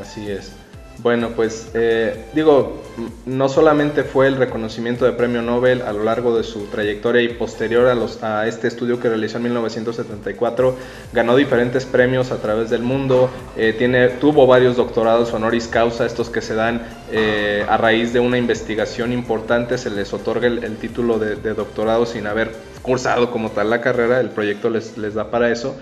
Así 0.00 0.30
es. 0.30 0.54
Bueno, 1.02 1.30
pues 1.34 1.70
eh, 1.72 2.26
digo, 2.34 2.82
no 3.24 3.48
solamente 3.48 4.04
fue 4.04 4.26
el 4.26 4.36
reconocimiento 4.36 5.06
de 5.06 5.12
premio 5.12 5.40
Nobel 5.40 5.80
a 5.80 5.92
lo 5.92 6.04
largo 6.04 6.36
de 6.36 6.44
su 6.44 6.66
trayectoria 6.66 7.22
y 7.22 7.28
posterior 7.28 7.86
a, 7.86 7.94
los, 7.94 8.22
a 8.22 8.46
este 8.46 8.68
estudio 8.68 9.00
que 9.00 9.08
realizó 9.08 9.38
en 9.38 9.44
1974, 9.44 10.76
ganó 11.14 11.36
diferentes 11.36 11.86
premios 11.86 12.32
a 12.32 12.36
través 12.36 12.68
del 12.68 12.82
mundo, 12.82 13.30
eh, 13.56 13.74
tiene, 13.78 14.08
tuvo 14.08 14.46
varios 14.46 14.76
doctorados 14.76 15.32
honoris 15.32 15.68
causa, 15.68 16.04
estos 16.04 16.28
que 16.28 16.42
se 16.42 16.54
dan 16.54 16.82
eh, 17.10 17.64
a 17.66 17.78
raíz 17.78 18.12
de 18.12 18.20
una 18.20 18.36
investigación 18.36 19.12
importante, 19.12 19.78
se 19.78 19.88
les 19.88 20.12
otorga 20.12 20.48
el, 20.48 20.76
título 20.76 21.18
de, 21.18 21.36
doctorado 21.54 22.04
sin 22.04 22.26
haber 22.26 22.52
cursado 22.82 23.30
como 23.30 23.50
tal 23.50 23.70
la 23.70 23.80
carrera, 23.80 24.20
el 24.20 24.28
proyecto 24.28 24.68
les 24.68 25.14
da 25.14 25.30
para 25.30 25.50
eso. 25.50 25.76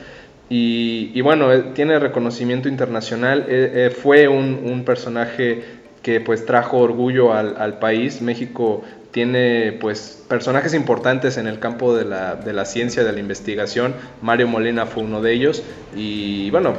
Y, 0.50 1.20
bueno, 1.20 1.50
tiene 1.74 1.98
reconocimiento 1.98 2.68
internacional, 2.68 3.44
eh, 3.48 3.72
eh, 3.74 3.90
fue 3.90 4.28
un, 4.28 4.82
personaje 4.84 5.62
que 6.02 6.20
pues 6.20 6.46
trajo 6.46 6.78
orgullo 6.78 7.34
al, 7.34 7.78
país. 7.78 8.22
México 8.22 8.82
tiene 9.10 9.72
pues 9.72 10.24
personajes 10.28 10.74
importantes 10.74 11.38
en 11.38 11.46
el 11.46 11.58
campo 11.58 11.94
de 11.94 12.04
la, 12.04 12.36
de 12.36 12.52
la, 12.52 12.64
ciencia, 12.64 13.04
de 13.04 13.12
la 13.12 13.20
investigación. 13.20 13.94
Mario 14.22 14.48
Molina 14.48 14.86
fue 14.86 15.02
uno 15.02 15.20
de 15.20 15.32
ellos 15.32 15.62
y 15.94 16.50
bueno, 16.50 16.74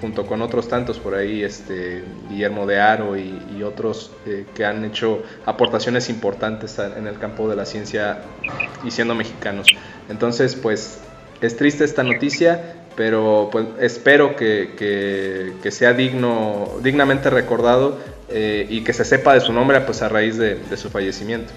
junto 0.00 0.26
con 0.26 0.42
otros 0.42 0.68
tantos 0.68 0.98
por 0.98 1.14
ahí, 1.14 1.42
este, 1.42 2.02
Guillermo 2.28 2.66
de 2.66 2.80
Aro 2.80 3.16
y, 3.16 3.62
otros 3.62 4.12
eh, 4.26 4.44
que 4.54 4.64
han 4.64 4.84
hecho 4.84 5.22
aportaciones 5.46 6.10
importantes 6.10 6.78
en 6.78 7.06
el 7.06 7.18
campo 7.18 7.48
de 7.48 7.56
la 7.56 7.64
ciencia 7.64 8.18
y 8.84 8.90
siendo 8.90 9.14
mexicanos. 9.14 9.68
Entonces 10.08 10.54
pues 10.54 11.00
es 11.40 11.56
triste 11.56 11.84
esta 11.84 12.02
noticia, 12.02 12.75
pero 12.96 13.50
pues 13.52 13.66
espero 13.78 14.34
que, 14.36 14.72
que, 15.62 15.70
sea 15.70 15.92
digno, 15.92 16.78
dignamente 16.80 17.28
recordado 17.28 17.98
eh, 18.30 18.66
y 18.68 18.82
que 18.82 18.92
se 18.92 19.04
sepa 19.04 19.34
de 19.34 19.40
su 19.40 19.52
nombre 19.52 19.80
pues 19.82 20.02
a 20.02 20.08
raíz 20.08 20.38
de, 20.38 20.76
su 20.76 20.90
fallecimiento. 20.90 21.52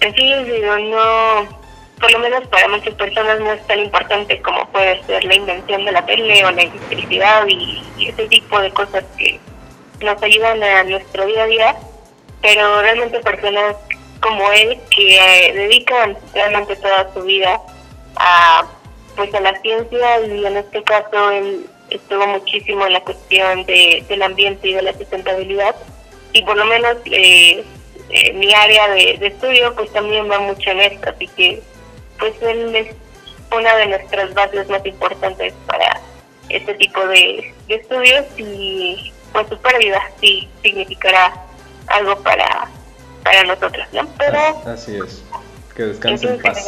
Sí, 0.00 0.34
digo, 0.44 0.78
no, 0.78 1.48
por 2.00 2.10
lo 2.10 2.18
menos 2.18 2.46
para 2.48 2.68
muchas 2.68 2.94
personas 2.94 3.40
no 3.40 3.52
es 3.52 3.66
tan 3.66 3.78
importante 3.78 4.40
como 4.42 4.66
puede 4.70 5.02
ser 5.04 5.24
la 5.24 5.34
invención 5.34 5.84
de 5.84 5.92
la 5.92 6.04
tele 6.04 6.44
o 6.44 6.50
la 6.50 6.62
electricidad 6.62 7.46
y, 7.46 7.82
ese 8.08 8.26
tipo 8.26 8.60
de 8.60 8.70
cosas 8.70 9.04
que 9.16 9.38
nos 10.00 10.22
ayudan 10.22 10.62
a 10.62 10.84
nuestro 10.84 11.24
día 11.26 11.44
a 11.44 11.46
día, 11.46 11.76
pero 12.42 12.82
realmente 12.82 13.20
personas 13.20 13.76
como 14.20 14.50
él 14.52 14.78
que 14.94 15.16
eh, 15.16 15.52
dedican 15.54 16.16
realmente 16.34 16.76
toda 16.76 17.12
su 17.14 17.22
vida 17.22 17.60
a 18.16 18.66
pues 19.16 19.32
a 19.34 19.40
la 19.40 19.58
ciencia 19.60 20.20
y 20.20 20.44
en 20.44 20.56
este 20.56 20.82
caso 20.82 21.30
él 21.30 21.66
estuvo 21.90 22.26
muchísimo 22.26 22.86
en 22.86 22.94
la 22.94 23.00
cuestión 23.00 23.64
de, 23.66 24.04
del 24.08 24.22
ambiente 24.22 24.68
y 24.68 24.74
de 24.74 24.82
la 24.82 24.92
sustentabilidad. 24.94 25.74
Y 26.32 26.42
por 26.42 26.56
lo 26.56 26.64
menos 26.64 26.96
eh, 27.06 27.64
eh, 28.10 28.32
mi 28.34 28.52
área 28.52 28.88
de, 28.88 29.18
estudio 29.26 29.74
pues 29.74 29.92
también 29.92 30.30
va 30.30 30.38
mucho 30.40 30.70
en 30.70 30.80
esto 30.80 31.10
así 31.10 31.28
que 31.28 31.62
pues 32.18 32.34
él 32.42 32.74
es 32.74 32.94
una 33.56 33.76
de 33.76 33.86
nuestras 33.86 34.34
bases 34.34 34.68
más 34.68 34.84
importantes 34.84 35.54
para 35.66 36.00
este 36.48 36.74
tipo 36.74 37.06
de, 37.06 37.54
estudios 37.68 38.26
y 38.36 39.12
pues 39.32 39.48
su 39.48 39.56
pérdida 39.58 40.00
sí 40.20 40.48
significará 40.62 41.34
algo 41.86 42.16
para 42.22 42.68
para 43.22 43.44
nosotros 43.44 43.86
¿no? 43.92 44.06
pero 44.18 44.38
así 44.66 44.96
es. 44.96 45.22
Que 45.74 45.84
descansen 45.84 46.34
en 46.34 46.42
paz 46.42 46.66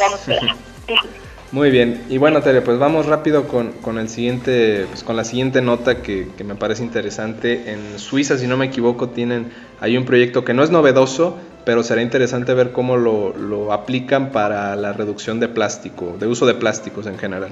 Muy 1.51 1.71
bien, 1.71 2.05
y 2.09 2.17
bueno 2.17 2.41
Tere, 2.41 2.61
pues 2.61 2.77
vamos 2.77 3.05
rápido 3.05 3.47
con, 3.47 3.71
con 3.71 3.97
el 3.97 4.09
siguiente, 4.09 4.85
pues 4.89 5.03
con 5.03 5.15
la 5.15 5.23
siguiente 5.23 5.61
nota 5.61 6.01
que, 6.01 6.27
que, 6.37 6.43
me 6.43 6.55
parece 6.55 6.83
interesante. 6.83 7.71
En 7.71 7.99
Suiza, 7.99 8.37
si 8.37 8.47
no 8.47 8.57
me 8.57 8.65
equivoco, 8.65 9.09
tienen 9.09 9.53
hay 9.79 9.95
un 9.95 10.03
proyecto 10.03 10.43
que 10.43 10.53
no 10.53 10.61
es 10.63 10.71
novedoso, 10.71 11.37
pero 11.63 11.83
será 11.83 12.01
interesante 12.01 12.53
ver 12.53 12.73
cómo 12.73 12.97
lo, 12.97 13.33
lo 13.37 13.71
aplican 13.71 14.31
para 14.31 14.75
la 14.75 14.91
reducción 14.91 15.39
de 15.39 15.47
plástico, 15.47 16.17
de 16.19 16.27
uso 16.27 16.45
de 16.45 16.53
plásticos 16.53 17.07
en 17.07 17.17
general. 17.17 17.51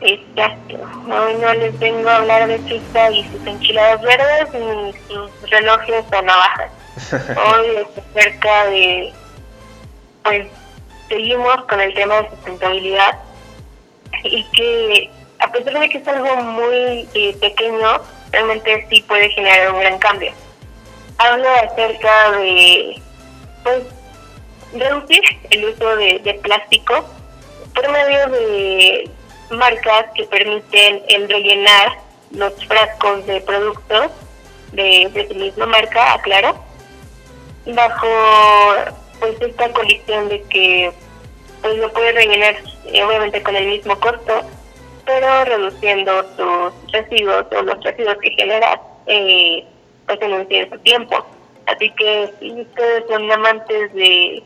Exacto. 0.00 0.76
Hoy 1.06 1.34
no 1.40 1.54
les 1.54 1.76
vengo 1.80 2.08
a 2.08 2.16
hablar 2.18 2.46
de 2.46 2.58
Suiza 2.68 3.10
y 3.10 3.24
sus 3.24 3.44
enchiladas 3.44 4.00
verdes 4.02 4.48
ni 4.52 4.92
sus 5.08 5.50
relojes 5.50 6.04
o 6.16 6.22
navajas. 6.22 6.70
Hoy 7.12 7.66
es 7.76 8.04
acerca 8.04 8.66
de 8.66 9.12
pues 10.22 10.46
seguimos 11.08 11.64
con 11.64 11.80
el 11.80 11.94
tema 11.94 12.22
de 12.22 12.30
sustentabilidad 12.30 13.18
y 14.24 14.44
que 14.44 15.10
a 15.38 15.50
pesar 15.52 15.78
de 15.78 15.88
que 15.88 15.98
es 15.98 16.08
algo 16.08 16.36
muy 16.36 17.08
eh, 17.14 17.36
pequeño, 17.40 18.00
realmente 18.32 18.86
sí 18.90 19.02
puede 19.02 19.30
generar 19.30 19.72
un 19.72 19.80
gran 19.80 19.98
cambio. 19.98 20.32
Hablo 21.18 21.48
acerca 21.50 22.32
de 22.32 23.00
pues, 23.62 23.82
reducir 24.74 25.20
el 25.50 25.64
uso 25.66 25.96
de, 25.96 26.40
plástico 26.42 27.04
por 27.74 27.88
medio 27.90 28.28
de 28.28 29.10
marcas 29.50 30.06
que 30.14 30.24
permiten 30.24 31.02
el 31.08 31.28
rellenar 31.28 31.98
los 32.32 32.52
frascos 32.66 33.26
de 33.26 33.40
productos 33.42 34.10
de, 34.72 35.08
de 35.12 35.28
su 35.28 35.34
misma 35.34 35.66
marca, 35.66 36.14
aclaro, 36.14 36.58
bajo 37.66 38.06
pues 39.20 39.40
esta 39.40 39.72
condición 39.72 40.28
de 40.28 40.42
que 40.44 40.92
pues 41.62 41.78
lo 41.78 41.92
puede 41.92 42.12
rellenar 42.12 42.56
eh, 42.86 43.02
obviamente 43.02 43.42
con 43.42 43.56
el 43.56 43.66
mismo 43.66 43.98
costo, 43.98 44.42
pero 45.04 45.44
reduciendo 45.44 46.22
sus 46.36 46.92
residuos 46.92 47.46
o 47.50 47.62
los 47.62 47.82
residuos 47.82 48.16
que 48.18 48.30
genera 48.30 48.80
eh, 49.06 49.64
pues 50.06 50.20
en 50.22 50.32
un 50.32 50.48
cierto 50.48 50.78
tiempo. 50.80 51.26
Así 51.66 51.90
que 51.90 52.30
si 52.38 52.52
ustedes 52.60 53.04
son 53.08 53.30
amantes 53.30 53.92
de 53.94 54.42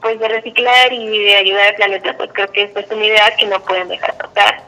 pues 0.00 0.18
de 0.18 0.28
reciclar 0.28 0.92
y 0.92 1.24
de 1.24 1.36
ayudar 1.36 1.68
al 1.68 1.74
planeta, 1.76 2.16
pues 2.16 2.30
creo 2.32 2.50
que 2.50 2.62
esta 2.64 2.80
es 2.80 2.90
una 2.90 3.06
idea 3.06 3.36
que 3.36 3.46
no 3.46 3.60
pueden 3.60 3.88
dejar 3.88 4.16
pasar. 4.16 4.62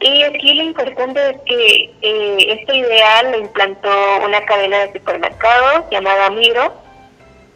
Y 0.00 0.22
aquí 0.24 0.54
lo 0.54 0.64
importante 0.64 1.30
es 1.30 1.36
que 1.46 1.94
eh, 2.02 2.58
esta 2.60 2.74
idea 2.74 3.22
lo 3.22 3.38
implantó 3.38 3.88
una 4.24 4.44
cadena 4.44 4.78
de 4.80 4.92
supermercados 4.92 5.84
llamada 5.90 6.30
Miro, 6.30 6.74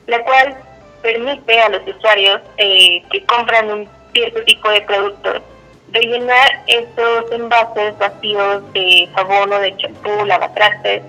la 0.07 0.23
cual 0.25 0.57
permite 1.03 1.61
a 1.61 1.69
los 1.69 1.83
usuarios 1.87 2.41
eh, 2.59 3.03
que 3.11 3.25
compran 3.25 3.71
un 3.71 3.89
cierto 4.13 4.43
tipo 4.45 4.69
de 4.71 4.81
productos 4.83 5.43
rellenar 5.93 6.63
estos 6.67 7.33
envases 7.33 7.99
vacíos 7.99 8.73
de 8.73 9.09
jabón 9.15 9.53
o 9.53 9.59
de 9.59 9.77
champú, 9.77 10.25
lavatrastes, 10.25 11.03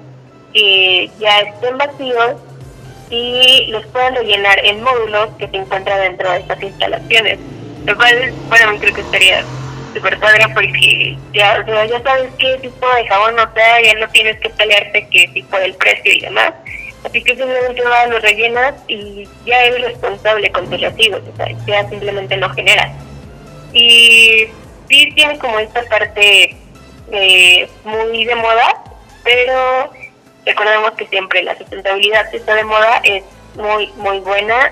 que 0.53 1.09
ya 1.19 1.39
estén 1.41 1.77
vacíos 1.77 2.35
y 3.09 3.67
los 3.67 3.85
puedan 3.87 4.15
rellenar 4.15 4.57
en 4.65 4.81
módulos 4.83 5.29
que 5.37 5.47
se 5.47 5.57
encuentran 5.57 5.99
dentro 6.01 6.31
de 6.31 6.39
estas 6.39 6.61
instalaciones. 6.63 7.39
Lo 7.85 7.95
cual, 7.95 8.33
bueno, 8.47 8.77
creo 8.79 8.93
que 8.93 9.01
estaría 9.01 9.43
súper 9.93 10.19
padre 10.19 10.45
porque 10.53 11.17
ya, 11.33 11.65
ya 11.65 12.01
sabes 12.01 12.29
qué 12.37 12.57
tipo 12.61 12.87
de 12.95 13.07
jabón 13.07 13.35
no 13.35 13.53
sea, 13.53 13.81
ya 13.81 13.93
no 13.95 14.07
tienes 14.09 14.39
que 14.39 14.49
pelearte 14.49 15.07
qué 15.11 15.27
tipo 15.33 15.57
del 15.57 15.73
precio 15.75 16.13
y 16.13 16.21
demás. 16.21 16.53
Así 17.03 17.23
que 17.23 17.35
simplemente 17.35 17.81
va, 17.83 18.05
lo 18.07 18.19
rellenas 18.19 18.75
y 18.87 19.27
ya 19.45 19.63
es 19.65 19.81
responsable 19.81 20.51
con 20.51 20.69
tus 20.69 20.79
residuos, 20.79 21.21
o 21.33 21.35
sea, 21.35 21.47
ya 21.65 21.89
simplemente 21.89 22.37
lo 22.37 22.49
generas. 22.51 22.91
Y 23.73 24.45
sí 24.87 25.11
tiene 25.15 25.39
como 25.39 25.57
esta 25.59 25.81
parte 25.83 26.55
eh, 27.11 27.69
muy 27.83 28.25
de 28.25 28.35
moda, 28.35 28.83
pero 29.23 29.91
recordemos 30.45 30.91
que 30.91 31.07
siempre 31.07 31.43
la 31.43 31.57
sustentabilidad 31.57 32.29
si 32.29 32.37
está 32.37 32.55
de 32.55 32.63
moda 32.63 33.01
es 33.03 33.23
muy, 33.55 33.87
muy 33.97 34.19
buena, 34.19 34.71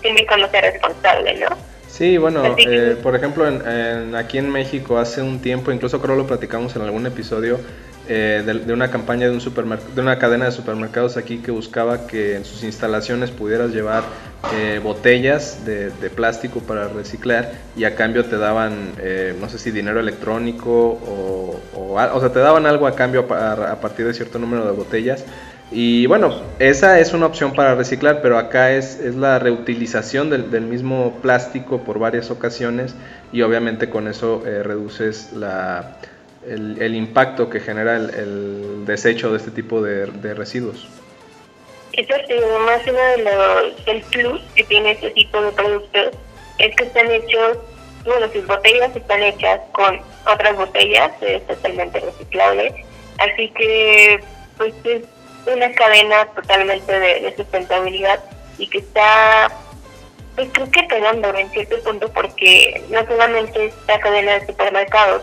siempre 0.00 0.26
cuando 0.26 0.50
sea 0.50 0.62
responsable, 0.62 1.34
¿no? 1.36 1.48
Sí, 1.88 2.16
bueno, 2.18 2.42
eh, 2.58 2.96
por 3.02 3.16
ejemplo, 3.16 3.48
en, 3.48 4.14
aquí 4.14 4.38
en 4.38 4.50
México 4.50 4.98
hace 4.98 5.22
un 5.22 5.40
tiempo, 5.40 5.72
incluso 5.72 6.00
creo 6.00 6.16
lo 6.16 6.26
platicamos 6.26 6.76
en 6.76 6.82
algún 6.82 7.06
episodio, 7.06 7.60
eh, 8.08 8.42
de, 8.44 8.72
una 8.72 8.90
campaña 8.90 9.28
de, 9.28 9.32
un 9.32 9.40
de 9.94 10.00
una 10.00 10.18
cadena 10.18 10.46
de 10.46 10.52
supermercados 10.52 11.16
aquí 11.16 11.38
que 11.38 11.50
buscaba 11.50 12.06
que 12.06 12.36
en 12.36 12.44
sus 12.44 12.64
instalaciones 12.64 13.30
pudieras 13.30 13.70
llevar 13.70 14.02
eh, 14.54 14.80
botellas 14.82 15.66
de, 15.66 15.90
plástico 16.10 16.60
para 16.60 16.88
reciclar 16.88 17.52
y 17.76 17.84
a 17.84 17.94
cambio 17.94 18.24
te 18.24 18.38
daban, 18.38 18.92
eh, 18.98 19.36
no 19.38 19.48
sé 19.48 19.58
si 19.58 19.70
dinero 19.70 20.00
electrónico 20.00 20.70
o, 20.72 21.60
o, 21.74 22.20
sea, 22.20 22.32
te 22.32 22.38
daban 22.38 22.64
algo 22.64 22.86
a 22.86 22.94
cambio 22.94 23.26
a, 23.30 23.80
partir 23.80 24.06
de 24.06 24.14
cierto 24.14 24.38
número 24.38 24.64
de 24.64 24.72
botellas. 24.72 25.24
Y 25.70 26.06
bueno, 26.06 26.40
esa 26.58 26.98
es 27.00 27.12
una 27.12 27.26
opción 27.26 27.52
para 27.52 27.74
reciclar, 27.74 28.20
pero 28.22 28.38
acá 28.38 28.72
es, 28.72 29.00
es 29.00 29.16
la 29.16 29.38
reutilización 29.38 30.30
del, 30.30 30.50
del, 30.50 30.62
mismo 30.64 31.18
plástico 31.20 31.82
por 31.82 31.98
varias 31.98 32.30
ocasiones 32.30 32.94
y 33.32 33.42
obviamente 33.42 33.90
con 33.90 34.08
eso 34.08 34.44
eh, 34.46 34.62
reduces 34.62 35.32
la, 35.34 35.98
el, 36.46 36.80
el, 36.80 36.94
impacto 36.94 37.50
que 37.50 37.60
genera 37.60 37.96
el, 37.96 38.84
desecho 38.86 39.30
de 39.30 39.38
este 39.38 39.50
tipo 39.50 39.82
de, 39.82 40.06
residuos. 40.34 40.88
Eso 41.92 42.14
es 42.14 42.44
más 42.64 42.80
uno 42.86 42.98
de 42.98 43.24
los, 43.24 43.84
del 43.84 44.02
plus 44.02 44.40
que 44.54 44.64
tiene 44.64 44.92
este 44.92 45.10
tipo 45.10 45.40
de 45.40 45.52
productos 45.52 46.10
es 46.58 46.74
que 46.76 46.84
están 46.84 47.10
hechos, 47.10 47.58
bueno, 48.04 48.28
sus 48.32 48.46
botellas 48.46 48.94
están 48.94 49.22
hechas 49.22 49.60
con 49.72 50.00
otras 50.26 50.56
botellas, 50.56 51.12
es 51.20 51.46
totalmente 51.46 52.00
reciclable, 52.00 52.84
así 53.18 53.48
que 53.50 54.20
pues 54.56 54.74
es 54.84 55.02
una 55.46 55.72
cadena 55.72 56.26
totalmente 56.34 56.92
de, 56.98 57.20
de, 57.20 57.36
sustentabilidad 57.36 58.20
y 58.58 58.68
que 58.68 58.78
está, 58.78 59.50
pues 60.34 60.48
creo 60.52 60.70
que 60.70 60.82
pegando 60.84 61.32
en 61.34 61.48
cierto 61.50 61.80
punto 61.82 62.08
porque 62.12 62.82
no 62.90 63.06
solamente 63.06 63.66
esta 63.66 64.00
cadena 64.00 64.38
de 64.38 64.46
supermercados, 64.46 65.22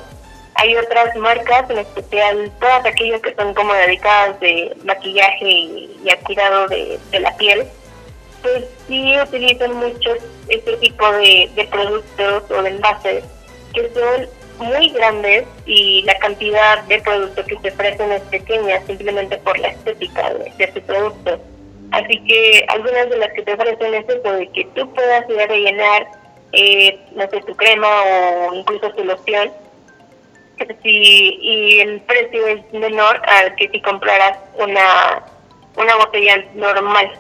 hay 0.56 0.76
otras 0.76 1.16
marcas, 1.18 1.70
en 1.70 1.80
especial 1.80 2.52
todas 2.60 2.86
aquellas 2.86 3.22
que 3.22 3.36
son 3.36 3.54
como 3.54 3.74
dedicadas 3.74 4.40
de 4.40 4.76
maquillaje 4.84 5.50
y, 5.50 5.98
y 6.04 6.10
al 6.10 6.20
cuidado 6.20 6.68
de, 6.68 7.00
la 7.20 7.36
piel, 7.38 7.68
pues 8.42 8.64
sí 8.88 9.16
utilizan 9.22 9.74
mucho 9.74 10.14
este 10.48 10.78
tipo 10.78 11.12
de, 11.14 11.50
de 11.56 11.66
productos 11.66 12.44
o 12.52 12.62
de 12.64 12.70
envases 12.70 13.24
que 13.74 13.90
son 13.94 14.68
muy 14.70 14.90
grandes 14.92 15.46
y 15.66 16.04
la 16.04 16.18
cantidad 16.20 16.82
de 16.84 17.02
productos 17.02 17.46
que 17.46 17.60
se 17.60 17.70
ofrecen 17.70 18.12
es 18.14 18.22
pequeña 18.24 18.80
simplemente 18.88 19.38
por 19.40 19.60
la 19.60 19.68
estética 19.70 20.34
de, 20.34 20.52
de 20.58 20.74
su 20.74 20.82
producto. 20.82 21.40
Así 21.92 22.24
que 22.26 22.66
algunas 22.70 23.10
de 23.10 23.18
las 23.18 23.34
que 23.34 23.44
te 23.44 23.54
ofrecen 23.54 23.94
es 23.94 24.08
eso, 24.08 24.32
de 24.32 24.48
que 24.48 24.66
tú 24.76 24.90
puedas 24.94 25.30
ir 25.30 25.40
a 25.40 25.48
rellenar, 25.48 26.08
eh, 26.54 26.98
no 27.14 27.30
sé, 27.30 27.42
tu 27.42 27.56
crema 27.56 27.88
o 28.04 28.54
incluso 28.54 28.90
tu 28.92 29.04
loción, 29.04 29.52
si, 30.84 31.38
y 31.42 31.80
el 31.80 32.02
precio 32.02 32.48
es 32.48 32.74
menor 32.74 33.22
al 33.28 33.56
que 33.56 33.70
si 33.70 33.82
compraras 33.82 34.38
una, 34.56 35.24
una 35.78 35.96
botella 35.96 36.44
normal. 36.56 37.12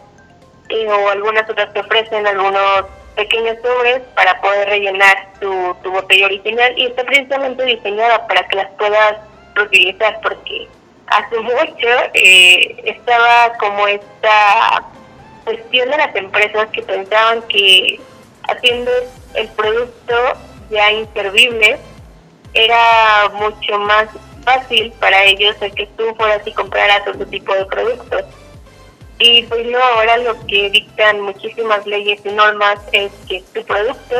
Y, 0.69 0.85
o 0.85 1.09
algunas 1.09 1.49
otras 1.49 1.71
te 1.73 1.79
ofrecen 1.79 2.25
algunos 2.25 2.85
pequeños 3.15 3.57
sobres 3.61 4.01
para 4.15 4.39
poder 4.41 4.67
rellenar 4.69 5.33
tu, 5.39 5.75
tu 5.83 5.91
botella 5.91 6.25
original 6.25 6.73
y 6.77 6.87
está 6.87 7.03
precisamente 7.03 7.63
diseñada 7.63 8.27
para 8.27 8.47
que 8.47 8.57
las 8.57 8.71
puedas 8.71 9.17
reutilizar 9.55 10.19
porque 10.21 10.67
hace 11.07 11.39
mucho 11.39 11.87
eh, 12.13 12.75
estaba 12.83 13.53
como 13.59 13.87
esta 13.87 14.83
cuestión 15.43 15.89
de 15.91 15.97
las 15.97 16.15
empresas 16.15 16.67
que 16.71 16.81
pensaban 16.81 17.41
que 17.43 17.99
haciendo 18.49 18.91
el 19.35 19.47
producto 19.49 20.15
ya 20.69 20.91
inservible 20.91 21.77
era 22.55 23.29
mucho 23.33 23.77
más 23.79 24.07
fácil 24.43 24.91
para 24.99 25.23
ellos 25.25 25.55
el 25.61 25.73
que 25.73 25.85
tú 25.97 26.03
fueras 26.15 26.45
y 26.45 26.51
compraras 26.53 27.07
otro 27.07 27.25
tipo 27.27 27.53
de 27.53 27.65
productos 27.65 28.25
y 29.17 29.43
pues 29.43 29.65
no, 29.67 29.79
ahora 29.79 30.17
lo 30.17 30.45
que 30.45 30.69
dictan 30.69 31.21
muchísimas 31.21 31.85
leyes 31.85 32.19
y 32.25 32.29
normas 32.29 32.79
es 32.91 33.11
que 33.27 33.41
tu 33.53 33.63
producto 33.63 34.15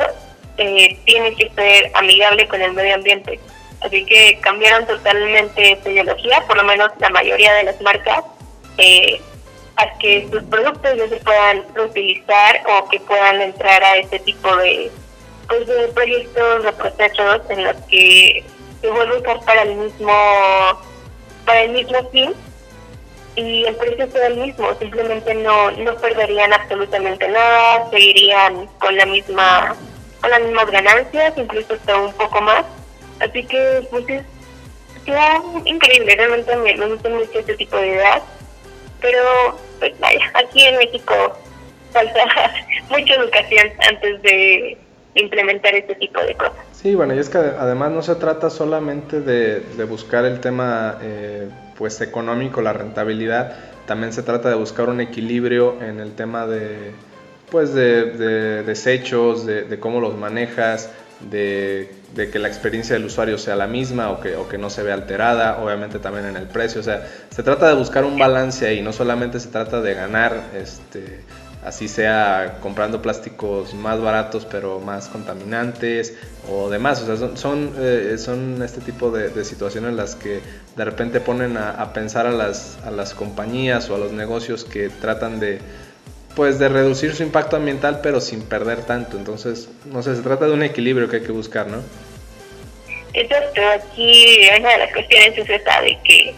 eh, 0.57 0.97
tiene 1.05 1.35
que 1.35 1.49
ser 1.49 1.91
amigable 1.95 2.47
con 2.47 2.61
el 2.61 2.73
medio 2.73 2.95
ambiente. 2.95 3.39
Así 3.81 4.05
que 4.05 4.39
cambiaron 4.41 4.87
totalmente 4.87 5.73
esa 5.73 5.89
ideología, 5.89 6.43
por 6.47 6.57
lo 6.57 6.63
menos 6.63 6.91
la 6.99 7.09
mayoría 7.09 7.53
de 7.55 7.63
las 7.65 7.81
marcas, 7.81 8.23
eh, 8.77 9.19
a 9.75 9.97
que 9.97 10.27
sus 10.31 10.43
productos 10.43 10.95
ya 10.95 11.09
se 11.09 11.17
puedan 11.17 11.63
reutilizar 11.73 12.61
o 12.67 12.87
que 12.87 12.99
puedan 13.01 13.41
entrar 13.41 13.83
a 13.83 13.97
este 13.97 14.19
tipo 14.19 14.55
de, 14.55 14.89
pues, 15.47 15.67
de 15.67 15.87
proyectos, 15.89 16.63
de 16.63 16.73
procesos 16.73 17.41
en 17.49 17.63
los 17.63 17.75
que 17.89 18.43
se 18.81 18.89
vuelve 18.89 19.15
a 19.15 19.19
usar 19.19 19.39
para 19.45 19.61
el 19.63 19.75
mismo, 19.75 20.13
para 21.45 21.63
el 21.63 21.71
mismo 21.71 22.09
fin 22.11 22.33
y 23.35 23.65
el 23.65 23.75
precio 23.75 24.09
será 24.11 24.27
el 24.27 24.37
mismo, 24.37 24.73
simplemente 24.79 25.33
no, 25.35 25.71
no 25.71 25.95
perderían 25.97 26.53
absolutamente 26.53 27.27
nada, 27.27 27.89
seguirían 27.89 28.67
con 28.79 28.95
la 28.95 29.05
misma 29.05 29.75
con 30.21 30.31
las 30.31 30.41
mismas 30.41 30.71
ganancias, 30.71 31.33
incluso 31.37 31.73
hasta 31.73 31.97
un 31.97 32.13
poco 32.13 32.41
más. 32.41 32.65
Así 33.19 33.43
que 33.45 33.85
pues 33.91 34.05
es 34.09 34.23
increíble, 35.65 36.15
realmente 36.15 36.55
me, 36.55 36.75
me 36.75 36.87
gusta 36.87 37.09
mucho 37.09 37.39
este 37.39 37.55
tipo 37.55 37.75
de 37.77 37.87
ideas, 37.87 38.21
pero 39.01 39.57
pues 39.79 39.99
vaya, 39.99 40.31
aquí 40.33 40.63
en 40.63 40.77
México 40.77 41.37
falta 41.91 42.19
mucha 42.89 43.13
educación 43.15 43.71
antes 43.89 44.21
de 44.21 44.77
implementar 45.15 45.73
este 45.73 45.95
tipo 45.95 46.21
de 46.21 46.35
cosas. 46.35 46.53
Sí, 46.73 46.93
bueno, 46.93 47.15
y 47.15 47.19
es 47.19 47.29
que 47.29 47.37
además 47.37 47.91
no 47.91 48.01
se 48.01 48.15
trata 48.15 48.49
solamente 48.49 49.21
de, 49.21 49.61
de 49.61 49.83
buscar 49.85 50.25
el 50.25 50.39
tema 50.39 50.99
eh, 51.01 51.49
pues 51.77 51.99
económico, 52.01 52.61
la 52.61 52.73
rentabilidad, 52.73 53.55
también 53.85 54.13
se 54.13 54.23
trata 54.23 54.49
de 54.49 54.55
buscar 54.55 54.89
un 54.89 55.01
equilibrio 55.01 55.81
en 55.81 55.99
el 55.99 56.13
tema 56.13 56.45
de 56.45 56.91
pues 57.49 57.73
de, 57.73 58.11
de 58.11 58.63
desechos, 58.63 59.45
de, 59.45 59.63
de, 59.63 59.79
cómo 59.79 60.01
los 60.01 60.17
manejas, 60.17 60.89
de, 61.29 61.89
de, 62.15 62.29
que 62.29 62.39
la 62.39 62.47
experiencia 62.47 62.95
del 62.95 63.05
usuario 63.05 63.37
sea 63.37 63.55
la 63.55 63.67
misma 63.67 64.09
o 64.09 64.19
que, 64.19 64.35
o 64.35 64.49
que 64.49 64.57
no 64.57 64.69
se 64.69 64.83
vea 64.83 64.95
alterada, 64.95 65.59
obviamente 65.63 65.99
también 65.99 66.25
en 66.25 66.37
el 66.37 66.47
precio, 66.47 66.81
o 66.81 66.83
sea, 66.83 67.07
se 67.29 67.43
trata 67.43 67.69
de 67.69 67.75
buscar 67.75 68.03
un 68.03 68.17
balance 68.17 68.65
ahí, 68.65 68.81
no 68.81 68.91
solamente 68.91 69.39
se 69.39 69.49
trata 69.49 69.79
de 69.81 69.93
ganar 69.93 70.41
este, 70.55 71.21
así 71.65 71.87
sea 71.87 72.59
comprando 72.61 73.01
plásticos 73.01 73.73
más 73.73 73.99
baratos 73.99 74.45
pero 74.45 74.79
más 74.79 75.07
contaminantes 75.07 76.15
o 76.49 76.69
demás. 76.69 77.01
O 77.01 77.05
sea, 77.07 77.17
son, 77.17 77.37
son, 77.37 77.75
eh, 77.79 78.15
son 78.17 78.61
este 78.63 78.81
tipo 78.81 79.09
de, 79.09 79.43
situaciones 79.43 79.93
las 79.93 80.15
que 80.15 80.41
de 80.75 80.85
repente 80.85 81.19
ponen 81.19 81.57
a, 81.57 81.91
pensar 81.93 82.27
a 82.27 82.31
las, 82.31 82.77
a 82.85 82.91
las 82.91 83.13
compañías 83.13 83.89
o 83.89 83.95
a 83.95 83.97
los 83.97 84.11
negocios 84.11 84.63
que 84.63 84.89
tratan 84.89 85.39
de 85.39 85.59
pues 86.35 86.59
de 86.59 86.67
reducir 86.67 87.15
su 87.15 87.23
impacto 87.23 87.55
ambiental 87.55 88.01
pero 88.03 88.21
sin 88.21 88.43
perder 88.43 88.83
tanto. 88.83 89.17
Entonces, 89.17 89.69
no 89.85 90.03
sé, 90.03 90.15
se 90.15 90.21
trata 90.21 90.45
de 90.45 90.53
un 90.53 90.63
equilibrio 90.63 91.09
que 91.09 91.17
hay 91.17 91.23
que 91.23 91.31
buscar, 91.31 91.67
¿no? 91.67 91.81
Exacto, 93.13 93.61
aquí 93.73 94.41
una 94.59 94.69
de 94.71 94.77
las 94.79 94.93
cuestiones 94.93 95.37
es 95.37 95.49
esa 95.49 95.81
de 95.81 95.97
que 96.03 96.35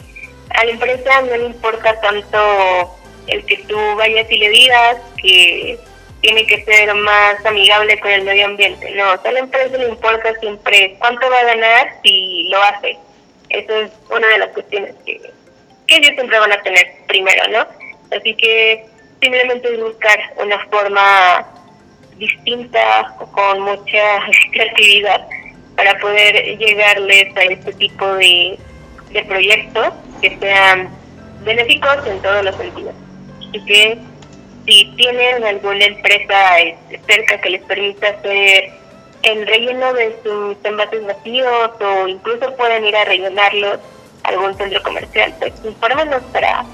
a 0.51 0.63
la 0.63 0.71
empresa 0.71 1.21
no 1.21 1.35
le 1.35 1.45
importa 1.47 1.99
tanto 1.99 2.96
el 3.27 3.45
que 3.45 3.57
tú 3.67 3.77
vayas 3.95 4.29
y 4.31 4.37
le 4.37 4.49
digas 4.49 4.97
que 5.21 5.79
tiene 6.21 6.45
que 6.47 6.63
ser 6.63 6.93
más 6.95 7.45
amigable 7.45 7.99
con 7.99 8.11
el 8.11 8.23
medio 8.23 8.45
ambiente. 8.45 8.91
No, 8.95 9.11
a 9.11 9.31
la 9.31 9.39
empresa 9.39 9.77
le 9.77 9.89
importa 9.89 10.33
siempre 10.39 10.95
cuánto 10.99 11.29
va 11.29 11.39
a 11.39 11.55
ganar 11.55 11.87
si 12.03 12.47
lo 12.49 12.61
hace. 12.63 12.97
Eso 13.49 13.81
es 13.81 13.91
una 14.09 14.27
de 14.27 14.37
las 14.39 14.49
cuestiones 14.49 14.95
que, 15.05 15.21
ellos 15.89 16.11
siempre 16.15 16.37
van 16.37 16.51
a 16.51 16.61
tener 16.63 16.85
primero, 17.07 17.47
¿no? 17.47 17.65
Así 18.17 18.35
que 18.35 18.85
simplemente 19.21 19.73
es 19.73 19.79
buscar 19.79 20.19
una 20.35 20.59
forma 20.65 21.47
distinta, 22.17 23.15
con 23.31 23.61
mucha 23.61 24.19
creatividad, 24.51 25.25
para 25.77 25.97
poder 25.99 26.57
llegarles 26.57 27.37
a 27.37 27.43
este 27.43 27.71
tipo 27.73 28.05
de, 28.15 28.57
de 29.11 29.23
proyectos 29.23 29.93
que 30.21 30.37
sean 30.39 30.89
benéficos 31.45 32.05
en 32.05 32.21
todos 32.21 32.43
los 32.43 32.55
sentidos. 32.57 32.95
Así 33.57 33.65
que 33.65 33.97
si 34.65 34.93
tienen 34.95 35.43
alguna 35.43 35.85
empresa 35.85 36.59
este, 36.59 37.01
cerca 37.07 37.41
que 37.41 37.49
les 37.49 37.61
permita 37.63 38.09
hacer 38.09 38.71
el 39.23 39.47
relleno 39.47 39.93
de 39.93 40.15
sus 40.23 40.57
envases 40.63 41.05
vacíos 41.05 41.71
o 41.79 42.07
incluso 42.07 42.55
pueden 42.55 42.85
ir 42.85 42.95
a 42.95 43.05
rellenarlos 43.05 43.79
a 44.23 44.29
algún 44.29 44.55
centro 44.55 44.81
comercial, 44.83 45.33
pues 45.39 45.53
infórmenos 45.63 46.21
para, 46.31 46.65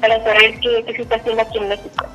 para 0.00 0.22
saber 0.24 0.58
qué, 0.60 0.84
qué 0.86 0.96
situación 0.96 1.38
aquí 1.38 1.58
en 1.58 1.68
México. 1.68 2.06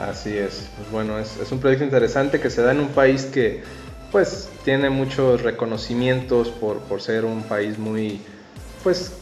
Así 0.00 0.36
es, 0.36 0.68
pues 0.76 0.90
bueno, 0.90 1.18
es, 1.18 1.36
es 1.36 1.52
un 1.52 1.60
proyecto 1.60 1.84
interesante 1.84 2.40
que 2.40 2.50
se 2.50 2.62
da 2.62 2.72
en 2.72 2.80
un 2.80 2.88
país 2.88 3.26
que 3.26 3.62
pues 4.10 4.50
tiene 4.64 4.90
muchos 4.90 5.42
reconocimientos 5.42 6.48
por, 6.48 6.80
por 6.80 7.00
ser 7.00 7.24
un 7.24 7.42
país 7.44 7.78
muy 7.78 8.20
pues 8.82 9.12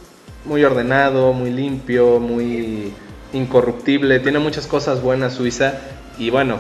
muy 0.45 0.65
ordenado, 0.65 1.33
muy 1.33 1.51
limpio, 1.51 2.19
muy 2.19 2.95
incorruptible, 3.33 4.21
tiene 4.21 4.39
muchas 4.39 4.67
cosas 4.67 5.03
buenas 5.03 5.35
Suiza 5.35 5.75
y 6.19 6.31
bueno, 6.31 6.59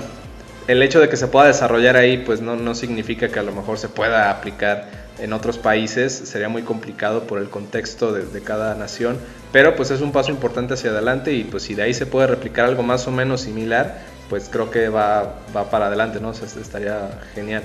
el 0.68 0.82
hecho 0.82 1.00
de 1.00 1.08
que 1.08 1.16
se 1.16 1.26
pueda 1.26 1.46
desarrollar 1.46 1.96
ahí 1.96 2.18
pues 2.18 2.40
no, 2.40 2.56
no 2.56 2.74
significa 2.74 3.28
que 3.28 3.38
a 3.38 3.42
lo 3.42 3.52
mejor 3.52 3.78
se 3.78 3.88
pueda 3.88 4.30
aplicar 4.30 5.02
en 5.18 5.32
otros 5.32 5.58
países, 5.58 6.12
sería 6.12 6.48
muy 6.48 6.62
complicado 6.62 7.24
por 7.24 7.38
el 7.38 7.48
contexto 7.48 8.12
de, 8.12 8.42
cada 8.42 8.74
nación, 8.74 9.20
pero 9.52 9.76
pues 9.76 9.90
es 9.90 10.00
un 10.00 10.10
paso 10.10 10.30
importante 10.30 10.74
hacia 10.74 10.90
adelante 10.90 11.32
y 11.32 11.44
pues 11.44 11.62
si 11.64 11.74
de 11.74 11.82
ahí 11.82 11.94
se 11.94 12.06
puede 12.06 12.26
replicar 12.26 12.64
algo 12.64 12.82
más 12.82 13.06
o 13.06 13.10
menos 13.10 13.42
similar, 13.42 14.00
pues 14.28 14.48
creo 14.50 14.70
que 14.70 14.88
va, 14.88 15.36
va 15.54 15.70
para 15.70 15.86
adelante, 15.86 16.18
¿no? 16.20 16.30
O 16.30 16.34
sea, 16.34 16.48
estaría 16.60 17.20
genial. 17.34 17.62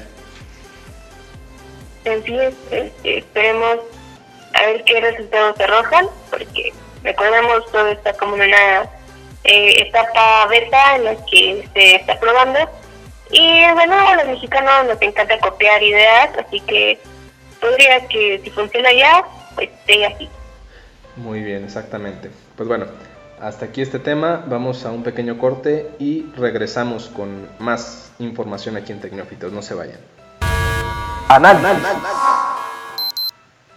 Sí, 2.03 2.37
esperemos 3.03 3.79
a 4.53 4.65
ver 4.67 4.83
qué 4.85 5.01
resultados 5.01 5.59
arrojan, 5.59 6.07
porque 6.29 6.73
recordemos 7.03 7.71
todo 7.71 7.87
está 7.87 8.13
como 8.13 8.35
una 8.35 8.89
eh, 9.47 9.87
etapa 9.87 10.45
beta 10.47 10.95
en 10.95 11.05
la 11.05 11.15
que 11.25 11.67
se 11.73 11.95
está 11.95 12.19
probando. 12.19 12.59
Y 13.31 13.61
bueno, 13.73 13.95
a 13.95 14.15
los 14.15 14.27
mexicanos 14.27 14.87
nos 14.87 15.01
encanta 15.01 15.39
copiar 15.39 15.81
ideas, 15.81 16.29
así 16.37 16.59
que 16.61 16.99
podría 17.59 18.07
que 18.07 18.39
si 18.43 18.49
funciona 18.51 18.93
ya, 18.93 19.25
pues 19.55 19.69
tenga 19.85 20.07
así. 20.09 20.29
Muy 21.15 21.41
bien, 21.41 21.63
exactamente. 21.63 22.29
Pues 22.55 22.69
bueno, 22.69 22.85
hasta 23.41 23.65
aquí 23.65 23.81
este 23.81 23.99
tema, 23.99 24.43
vamos 24.47 24.85
a 24.85 24.91
un 24.91 25.03
pequeño 25.03 25.37
corte 25.37 25.89
y 25.99 26.25
regresamos 26.37 27.07
con 27.09 27.49
más 27.59 28.11
información 28.19 28.77
aquí 28.77 28.91
en 28.91 29.01
Tecnófitos, 29.01 29.51
no 29.51 29.61
se 29.61 29.73
vayan. 29.73 29.99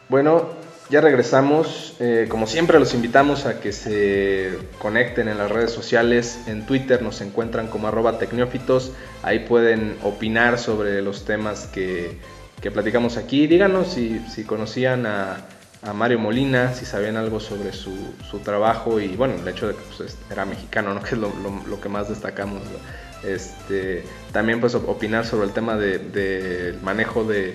Bueno, 0.08 0.59
ya 0.90 1.00
regresamos. 1.00 1.94
Eh, 2.00 2.26
como 2.28 2.46
siempre, 2.46 2.78
los 2.78 2.94
invitamos 2.94 3.46
a 3.46 3.60
que 3.60 3.72
se 3.72 4.58
conecten 4.78 5.28
en 5.28 5.38
las 5.38 5.50
redes 5.50 5.70
sociales. 5.70 6.40
En 6.46 6.66
Twitter 6.66 7.00
nos 7.00 7.20
encuentran 7.20 7.68
como 7.68 7.88
arroba 7.88 8.18
tecnófitos. 8.18 8.92
Ahí 9.22 9.40
pueden 9.40 9.96
opinar 10.02 10.58
sobre 10.58 11.00
los 11.00 11.24
temas 11.24 11.66
que, 11.68 12.18
que 12.60 12.70
platicamos 12.70 13.16
aquí. 13.16 13.46
Díganos 13.46 13.92
si, 13.92 14.18
si 14.28 14.44
conocían 14.44 15.06
a, 15.06 15.46
Mario 15.94 16.18
Molina, 16.18 16.74
si 16.74 16.84
sabían 16.84 17.16
algo 17.16 17.40
sobre 17.40 17.72
su, 17.72 17.96
su, 18.30 18.40
trabajo 18.40 19.00
y, 19.00 19.16
bueno, 19.16 19.36
el 19.40 19.48
hecho 19.48 19.66
de 19.66 19.74
que 19.74 19.80
pues, 19.96 20.14
era 20.30 20.44
mexicano, 20.44 20.92
¿no? 20.92 21.02
que 21.02 21.14
es 21.14 21.18
lo, 21.18 21.32
lo, 21.66 21.80
que 21.80 21.88
más 21.88 22.10
destacamos. 22.10 22.62
Este, 23.24 24.02
también, 24.30 24.60
pues, 24.60 24.74
opinar 24.74 25.24
sobre 25.24 25.46
el 25.46 25.52
tema 25.52 25.76
del 25.76 26.12
de, 26.12 26.72
de 26.72 26.78
manejo 26.82 27.24
de 27.24 27.54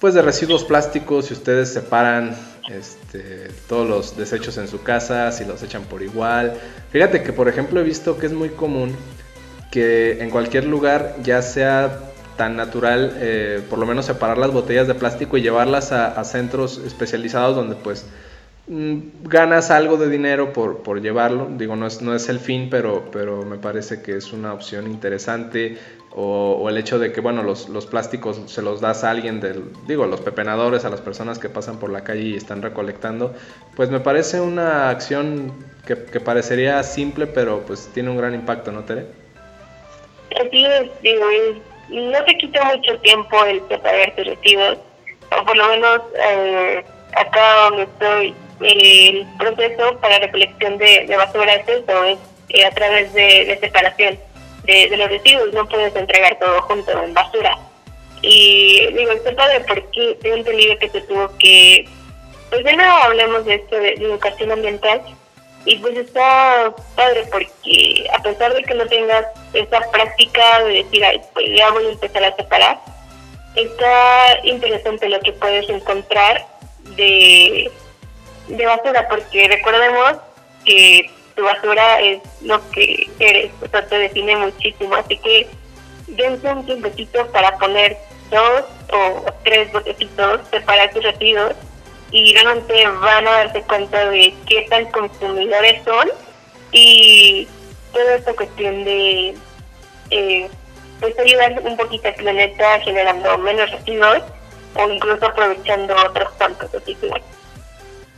pues 0.00 0.14
de 0.14 0.22
residuos 0.22 0.64
plásticos, 0.64 1.26
si 1.26 1.34
ustedes 1.34 1.74
separan 1.74 2.34
este, 2.68 3.48
todos 3.68 3.88
los 3.88 4.16
desechos 4.16 4.58
en 4.58 4.68
su 4.68 4.82
casa, 4.82 5.30
si 5.32 5.44
los 5.44 5.62
echan 5.62 5.84
por 5.84 6.02
igual. 6.02 6.54
Fíjate 6.90 7.22
que, 7.22 7.32
por 7.32 7.48
ejemplo, 7.48 7.80
he 7.80 7.84
visto 7.84 8.18
que 8.18 8.26
es 8.26 8.32
muy 8.32 8.50
común 8.50 8.94
que 9.70 10.22
en 10.22 10.30
cualquier 10.30 10.64
lugar 10.64 11.16
ya 11.22 11.42
sea 11.42 12.10
tan 12.36 12.56
natural, 12.56 13.12
eh, 13.16 13.62
por 13.68 13.78
lo 13.78 13.86
menos 13.86 14.06
separar 14.06 14.38
las 14.38 14.50
botellas 14.50 14.86
de 14.86 14.94
plástico 14.94 15.36
y 15.36 15.42
llevarlas 15.42 15.92
a, 15.92 16.18
a 16.18 16.24
centros 16.24 16.78
especializados 16.78 17.54
donde 17.54 17.76
pues 17.76 18.06
mm, 18.66 18.98
ganas 19.24 19.70
algo 19.70 19.96
de 19.98 20.08
dinero 20.08 20.52
por, 20.52 20.78
por 20.78 21.00
llevarlo. 21.00 21.50
Digo, 21.56 21.76
no 21.76 21.86
es, 21.86 22.00
no 22.00 22.14
es 22.14 22.28
el 22.28 22.40
fin, 22.40 22.68
pero, 22.70 23.10
pero 23.12 23.44
me 23.44 23.58
parece 23.58 24.00
que 24.00 24.16
es 24.16 24.32
una 24.32 24.52
opción 24.54 24.86
interesante 24.86 25.78
o, 26.12 26.68
el 26.68 26.76
hecho 26.76 26.98
de 26.98 27.12
que, 27.12 27.20
bueno, 27.20 27.42
los, 27.42 27.68
los, 27.68 27.86
plásticos 27.86 28.40
se 28.46 28.62
los 28.62 28.80
das 28.80 29.04
a 29.04 29.10
alguien 29.10 29.40
del, 29.40 29.64
digo, 29.86 30.06
los 30.06 30.20
pepenadores, 30.20 30.84
a 30.84 30.90
las 30.90 31.00
personas 31.00 31.38
que 31.38 31.48
pasan 31.48 31.78
por 31.78 31.90
la 31.90 32.02
calle 32.02 32.22
y 32.22 32.36
están 32.36 32.62
recolectando, 32.62 33.34
pues 33.76 33.90
me 33.90 34.00
parece 34.00 34.40
una 34.40 34.90
acción 34.90 35.52
que, 35.86 35.96
parecería 35.96 36.82
simple, 36.82 37.26
pero 37.26 37.60
pues 37.60 37.90
tiene 37.92 38.10
un 38.10 38.16
gran 38.16 38.34
impacto, 38.34 38.72
¿no, 38.72 38.84
Tere? 38.84 39.06
Así 40.40 40.64
es, 40.64 40.90
digo, 41.02 41.24
no 41.90 42.24
te 42.24 42.36
quita 42.38 42.64
mucho 42.64 42.98
tiempo 43.00 43.44
el 43.44 43.60
preparar 43.62 44.14
tus 44.16 44.26
residuos, 44.26 44.78
o 45.36 45.44
por 45.44 45.56
lo 45.56 45.68
menos 45.68 46.00
eh, 46.28 46.84
acá 47.16 47.68
donde 47.68 47.82
estoy, 47.84 48.34
el 48.60 49.26
proceso 49.38 49.96
para 50.00 50.18
recolección 50.18 50.76
de, 50.78 51.06
de 51.06 51.16
basura 51.16 51.54
es 51.54 51.68
es 51.68 52.18
eh, 52.50 52.64
a 52.64 52.70
través 52.72 53.12
de, 53.14 53.44
de 53.46 53.58
separación 53.60 54.18
de, 54.64 54.96
los 54.96 55.08
residuos, 55.08 55.52
no 55.52 55.68
puedes 55.68 55.94
entregar 55.94 56.38
todo 56.38 56.62
junto 56.62 56.90
en 57.02 57.14
basura. 57.14 57.58
Y 58.22 58.86
digo, 58.92 59.12
está 59.12 59.34
padre 59.34 59.64
porque 59.66 60.18
tengo 60.20 60.36
entendido 60.36 60.78
que 60.78 60.90
se 60.90 61.00
tuvo 61.02 61.30
que, 61.38 61.88
pues 62.50 62.64
de 62.64 62.76
nuevo 62.76 62.92
hablemos 63.02 63.44
de 63.46 63.54
esto 63.54 63.76
de, 63.76 63.94
educación 63.94 64.52
ambiental, 64.52 65.02
y 65.66 65.76
pues 65.76 65.96
está 65.96 66.74
padre 66.96 67.24
porque 67.30 68.06
a 68.12 68.22
pesar 68.22 68.54
de 68.54 68.62
que 68.62 68.74
no 68.74 68.86
tengas 68.86 69.26
esa 69.52 69.80
práctica 69.90 70.64
de 70.64 70.84
decir, 70.84 71.04
pues 71.34 71.46
ya 71.54 71.70
voy 71.70 71.86
a 71.86 71.90
empezar 71.90 72.24
a 72.24 72.36
separar, 72.36 72.80
está 73.56 74.38
interesante 74.44 75.08
lo 75.08 75.20
que 75.20 75.32
puedes 75.32 75.68
encontrar 75.68 76.46
de, 76.96 77.70
de 78.48 78.66
basura, 78.66 79.06
porque 79.08 79.48
recordemos 79.48 80.16
que 80.64 81.10
basura 81.42 82.00
es 82.00 82.20
lo 82.42 82.60
que 82.70 83.10
eres, 83.18 83.52
o 83.62 83.68
sea, 83.68 83.86
te 83.86 83.98
define 83.98 84.36
muchísimo. 84.36 84.94
Así 84.94 85.18
que 85.18 85.48
dense 86.06 86.52
un 86.52 86.66
tiempecito 86.66 87.26
para 87.28 87.56
poner 87.58 87.96
dos 88.30 88.64
o 88.92 89.24
tres 89.44 89.72
botecitos, 89.72 90.40
separar 90.50 90.92
tus 90.92 91.02
residuos 91.02 91.54
y 92.10 92.34
realmente 92.34 92.86
van 92.88 93.26
a 93.26 93.30
darse 93.30 93.62
cuenta 93.62 94.08
de 94.10 94.34
qué 94.46 94.66
tan 94.68 94.86
consumidores 94.86 95.82
son 95.84 96.10
y 96.72 97.46
toda 97.92 98.14
esta 98.16 98.34
cuestión 98.34 98.84
de 98.84 99.34
eh, 100.10 100.48
pues 101.00 101.18
ayudar 101.18 101.60
un 101.62 101.76
poquito 101.76 102.08
al 102.08 102.14
planeta 102.14 102.80
generando 102.80 103.38
menos 103.38 103.70
residuos 103.70 104.22
o 104.74 104.88
incluso 104.88 105.26
aprovechando 105.26 105.94
otros 106.06 106.36
tantos. 106.38 106.74
Así 106.74 106.94
que 106.96 107.10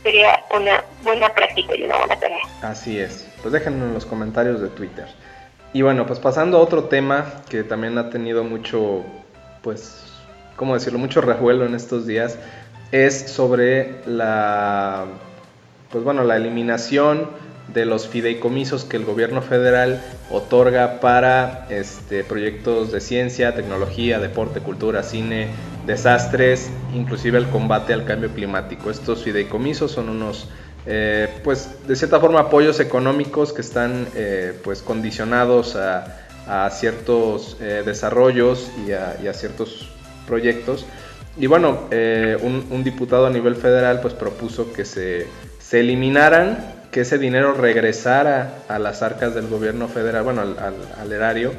sería 0.03 0.43
una 0.55 0.83
buena 1.03 1.29
práctica 1.33 1.75
y 1.75 1.83
una 1.83 1.97
buena 1.97 2.19
tarea. 2.19 2.41
Así 2.61 2.99
es. 2.99 3.27
Pues 3.41 3.53
déjenlo 3.53 3.85
en 3.85 3.93
los 3.93 4.05
comentarios 4.05 4.61
de 4.61 4.69
Twitter. 4.69 5.07
Y 5.73 5.81
bueno, 5.81 6.05
pues 6.05 6.19
pasando 6.19 6.57
a 6.57 6.61
otro 6.61 6.83
tema 6.85 7.25
que 7.49 7.63
también 7.63 7.97
ha 7.97 8.09
tenido 8.09 8.43
mucho, 8.43 9.03
pues, 9.63 10.03
¿cómo 10.55 10.75
decirlo? 10.75 10.99
Mucho 10.99 11.21
revuelo 11.21 11.65
en 11.65 11.73
estos 11.73 12.05
días, 12.05 12.37
es 12.91 13.31
sobre 13.31 13.95
la, 14.05 15.05
pues 15.89 16.03
bueno, 16.03 16.23
la 16.23 16.35
eliminación 16.35 17.27
de 17.73 17.85
los 17.85 18.07
fideicomisos 18.07 18.85
que 18.85 18.97
el 18.97 19.05
gobierno 19.05 19.41
federal 19.41 20.03
otorga 20.29 20.99
para 20.99 21.65
este, 21.69 22.23
proyectos 22.23 22.91
de 22.91 23.01
ciencia, 23.01 23.55
tecnología, 23.55 24.19
deporte, 24.19 24.59
cultura, 24.59 25.01
cine, 25.01 25.47
desastres, 25.85 26.69
inclusive 26.93 27.37
el 27.37 27.47
combate 27.49 27.93
al 27.93 28.05
cambio 28.05 28.29
climático. 28.29 28.89
Estos 28.89 29.23
fideicomisos 29.23 29.91
son 29.91 30.09
unos, 30.09 30.47
eh, 30.85 31.29
pues, 31.43 31.87
de 31.87 31.95
cierta 31.95 32.19
forma, 32.19 32.41
apoyos 32.41 32.79
económicos 32.79 33.53
que 33.53 33.61
están, 33.61 34.07
eh, 34.15 34.57
pues, 34.63 34.81
condicionados 34.81 35.75
a, 35.75 36.19
ciertos 36.71 37.55
eh, 37.61 37.83
desarrollos 37.85 38.69
y 38.85 38.91
a, 38.91 39.33
ciertos 39.33 39.89
proyectos. 40.27 40.85
Y 41.37 41.47
bueno, 41.47 41.87
un, 42.41 42.83
diputado 42.83 43.27
a 43.27 43.29
nivel 43.29 43.55
federal, 43.55 44.01
pues, 44.01 44.13
propuso 44.13 44.73
que 44.73 44.83
se, 44.85 45.27
se 45.59 45.79
eliminaran 45.79 46.73
que 46.93 47.01
ese 47.01 47.17
dinero 47.17 47.53
regresara 47.55 48.59
a 48.69 48.79
las 48.79 49.01
arcas 49.01 49.33
del 49.33 49.47
gobierno 49.47 49.87
federal, 49.89 50.23
bueno, 50.23 50.41
al, 50.41 51.11
erario, 51.11 51.51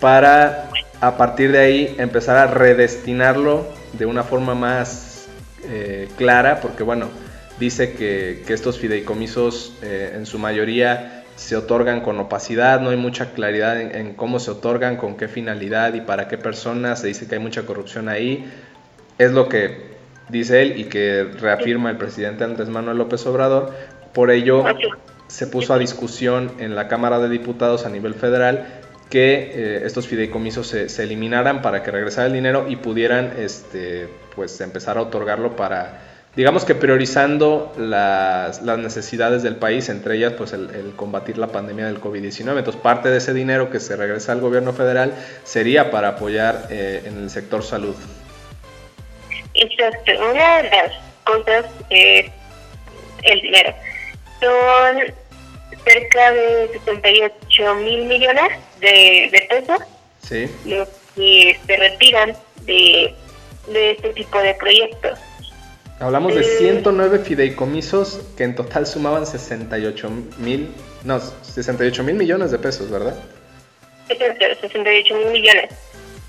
para 0.00 0.70
a 1.00 1.16
partir 1.16 1.52
de 1.52 1.58
ahí 1.58 1.94
empezar 1.98 2.36
a 2.36 2.46
redestinarlo 2.46 3.66
de 3.94 4.06
una 4.06 4.22
forma 4.22 4.54
más 4.54 5.28
eh, 5.64 6.08
clara, 6.16 6.60
porque 6.60 6.82
bueno, 6.82 7.08
dice 7.58 7.94
que, 7.94 8.42
estos 8.48 8.78
fideicomisos 8.78 9.74
eh, 9.82 10.12
en 10.14 10.26
su 10.26 10.38
mayoría 10.38 11.24
se 11.36 11.56
otorgan 11.56 12.02
con 12.02 12.18
opacidad, 12.18 12.80
no 12.80 12.90
hay 12.90 12.98
mucha 12.98 13.32
claridad 13.32 13.80
en, 13.80 13.94
en, 13.94 14.14
cómo 14.14 14.38
se 14.38 14.50
otorgan, 14.50 14.96
con 14.96 15.16
qué 15.16 15.28
finalidad 15.28 15.94
y 15.94 16.02
para 16.02 16.28
qué 16.28 16.36
personas, 16.36 17.00
se 17.00 17.06
dice 17.06 17.26
que 17.26 17.36
hay 17.36 17.40
mucha 17.40 17.64
corrupción 17.64 18.08
ahí, 18.08 18.50
es 19.16 19.32
lo 19.32 19.48
que 19.48 19.90
dice 20.28 20.62
él 20.62 20.78
y 20.78 20.84
que 20.84 21.24
reafirma 21.40 21.90
el 21.90 21.96
presidente 21.96 22.44
Andrés 22.44 22.68
Manuel 22.68 22.98
López 22.98 23.24
Obrador, 23.26 23.72
por 24.12 24.30
ello, 24.30 24.64
se 25.28 25.46
puso 25.46 25.72
a 25.72 25.78
discusión 25.78 26.52
en 26.58 26.74
la 26.74 26.88
Cámara 26.88 27.20
de 27.20 27.28
Diputados 27.28 27.86
a 27.86 27.88
nivel 27.88 28.14
federal 28.14 28.66
que 29.10 29.50
eh, 29.52 29.82
estos 29.84 30.06
fideicomisos 30.06 30.68
se, 30.68 31.02
eliminaran 31.02 31.62
para 31.62 31.82
que 31.82 31.90
regresara 31.90 32.28
el 32.28 32.32
dinero 32.32 32.66
y 32.68 32.76
pudieran 32.76 33.34
este, 33.38 34.08
pues, 34.34 34.60
empezar 34.60 34.96
a 34.96 35.02
otorgarlo 35.02 35.56
para, 35.56 36.00
digamos 36.36 36.64
que 36.64 36.76
priorizando 36.76 37.72
las, 37.76 38.62
necesidades 38.62 39.42
del 39.42 39.56
país, 39.56 39.88
entre 39.88 40.16
ellas 40.16 40.34
pues, 40.34 40.52
el, 40.52 40.92
combatir 40.96 41.38
la 41.38 41.48
pandemia 41.48 41.86
del 41.86 42.00
COVID-19. 42.00 42.58
Entonces, 42.58 42.80
parte 42.80 43.10
de 43.10 43.18
ese 43.18 43.34
dinero 43.34 43.68
que 43.68 43.80
se 43.80 43.96
regresa 43.96 44.32
al 44.32 44.40
gobierno 44.40 44.72
federal 44.72 45.12
sería 45.42 45.90
para 45.90 46.10
apoyar 46.10 46.68
eh, 46.70 47.02
en 47.04 47.18
el 47.18 47.30
sector 47.30 47.64
salud. 47.64 47.96
Exacto. 49.54 50.12
Una 50.30 50.62
de 50.62 50.70
las 50.70 50.92
cosas 51.24 51.66
es 51.90 52.30
el 53.24 53.40
dinero 53.42 53.74
son 54.40 55.14
cerca 55.84 56.32
de 56.32 56.70
78 56.84 57.74
mil 57.76 58.04
millones 58.06 58.52
de, 58.80 59.46
pesos 59.48 59.78
los 60.64 60.88
que 61.14 61.58
se 61.66 61.76
retiran 61.76 62.36
de, 62.62 63.14
este 63.72 64.10
tipo 64.10 64.38
de 64.38 64.54
proyectos. 64.54 65.18
Hablamos 65.98 66.34
de 66.34 66.44
109 66.44 67.16
eh, 67.16 67.20
fideicomisos 67.20 68.20
que 68.36 68.44
en 68.44 68.54
total 68.54 68.86
sumaban 68.86 69.26
68 69.26 70.10
mil, 70.38 70.74
no, 71.04 71.20
68 71.20 72.02
mil 72.04 72.14
millones 72.14 72.50
de 72.50 72.58
pesos, 72.58 72.90
¿verdad? 72.90 73.14
68 74.08 75.14
mil 75.14 75.26
millones. 75.30 75.70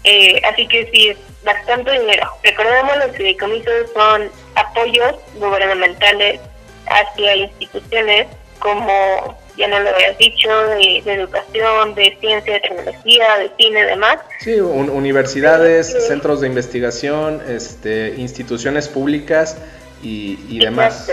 Eh, 0.03 0.41
así 0.51 0.67
que 0.67 0.89
sí, 0.91 1.09
es 1.09 1.17
bastante 1.43 1.91
dinero. 1.91 2.27
Recordemos, 2.43 2.97
los 2.97 3.15
fideicomisos 3.15 3.91
son 3.93 4.29
apoyos 4.55 5.15
gubernamentales 5.35 6.41
hacia 6.87 7.35
instituciones 7.35 8.27
como 8.61 9.37
ya 9.57 9.67
no 9.67 9.79
lo 9.79 9.89
habías 9.89 10.17
dicho, 10.17 10.49
de, 10.67 10.97
educación, 11.05 11.93
de 11.93 12.17
ciencia, 12.19 12.53
de 12.53 12.59
tecnología, 12.61 13.37
de 13.37 13.51
cine, 13.57 13.85
demás. 13.85 14.19
Sí, 14.39 14.59
universidades, 14.59 16.07
centros 16.07 16.41
de 16.41 16.47
investigación, 16.47 17.41
este, 17.47 18.15
instituciones 18.17 18.87
públicas 18.87 19.57
y, 20.01 20.39
y 20.49 20.59
demás. 20.59 21.11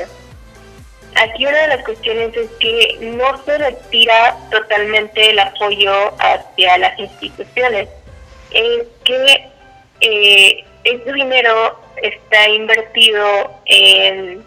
Aquí 1.16 1.46
una 1.46 1.58
de 1.62 1.68
las 1.68 1.84
cuestiones 1.84 2.36
es 2.36 2.48
que 2.60 2.98
no 3.00 3.42
se 3.44 3.58
retira 3.58 4.36
totalmente 4.50 5.30
el 5.30 5.38
apoyo 5.40 6.14
hacia 6.20 6.78
las 6.78 6.98
instituciones. 6.98 7.88
Es 8.52 8.84
que 9.04 9.50
eh, 10.00 10.64
ese 10.84 11.12
dinero 11.12 11.80
está 12.02 12.48
invertido 12.48 13.50
en 13.66 14.44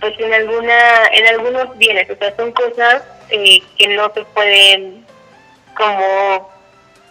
pues 0.00 0.18
en 0.18 0.32
alguna 0.32 1.06
en 1.12 1.26
algunos 1.28 1.76
bienes 1.78 2.08
o 2.10 2.16
sea 2.16 2.34
son 2.36 2.52
cosas 2.52 3.02
eh, 3.30 3.62
que 3.78 3.88
no 3.88 4.12
se 4.12 4.24
pueden 4.24 5.04
como 5.76 6.50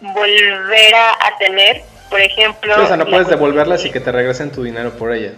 volver 0.02 0.96
a, 0.96 1.38
tener. 1.40 1.82
Por 2.10 2.22
ejemplo 2.22 2.76
o 2.82 2.88
sea 2.88 2.98
no 2.98 3.06
puedes 3.06 3.28
devolverlas 3.28 3.86
y 3.86 3.92
que 3.92 4.00
te 4.00 4.12
regresen 4.12 4.52
tu 4.52 4.64
dinero 4.64 4.92
por 4.98 5.14
ella 5.14 5.34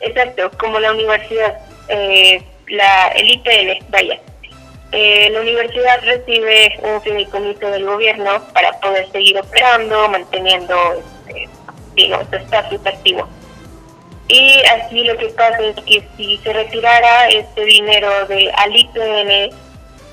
exacto 0.00 0.50
como 0.58 0.78
la 0.78 0.92
universidad 0.92 1.58
eh, 1.88 2.42
la 2.68 3.08
el 3.08 3.30
IPN 3.30 3.90
vaya. 3.90 4.20
Eh, 4.92 5.28
la 5.30 5.40
universidad 5.40 6.00
recibe 6.04 6.78
un 6.82 7.02
fideicomiso 7.02 7.66
del 7.68 7.84
gobierno 7.84 8.40
para 8.52 8.70
poder 8.78 9.10
seguir 9.10 9.36
operando 9.38 10.08
manteniendo 10.08 10.76
este, 11.26 11.48
digamos 11.96 12.28
su 12.30 12.36
estatus 12.36 12.86
activo 12.86 13.28
y 14.28 14.62
así 14.66 15.04
lo 15.04 15.16
que 15.18 15.28
pasa 15.28 15.58
es 15.60 15.76
que 15.84 16.02
si 16.16 16.38
se 16.38 16.52
retirara 16.52 17.28
este 17.28 17.64
dinero 17.64 18.26
de 18.26 18.50
al 18.52 18.74
IPN, 18.74 19.54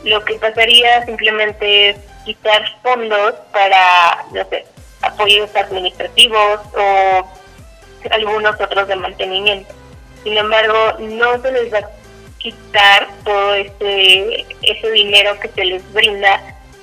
lo 0.03 0.23
que 0.25 0.35
pasaría 0.35 1.05
simplemente 1.05 1.89
es 1.89 1.97
quitar 2.25 2.63
fondos 2.83 3.35
para, 3.53 4.25
no 4.33 4.43
sé, 4.49 4.65
apoyos 5.01 5.55
administrativos 5.55 6.59
o 6.75 7.29
algunos 8.11 8.59
otros 8.59 8.87
de 8.87 8.95
mantenimiento. 8.95 9.73
Sin 10.23 10.37
embargo, 10.37 10.93
no 10.99 11.41
se 11.41 11.51
les 11.51 11.73
va 11.73 11.79
a 11.79 11.89
quitar 12.37 13.07
todo 13.23 13.53
ese, 13.55 14.45
ese 14.61 14.91
dinero 14.91 15.39
que 15.39 15.47
se 15.49 15.65
les 15.65 15.93
brinda 15.93 16.41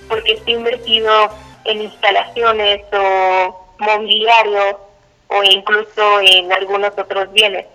porque 0.08 0.32
está 0.32 0.50
invertido 0.50 1.30
en 1.64 1.82
instalaciones 1.82 2.80
o 2.92 3.66
mobiliario 3.78 4.87
o 5.28 5.42
incluso 5.44 6.20
en 6.20 6.52
algunos 6.52 6.92
otros 6.98 7.32
bienes. 7.32 7.66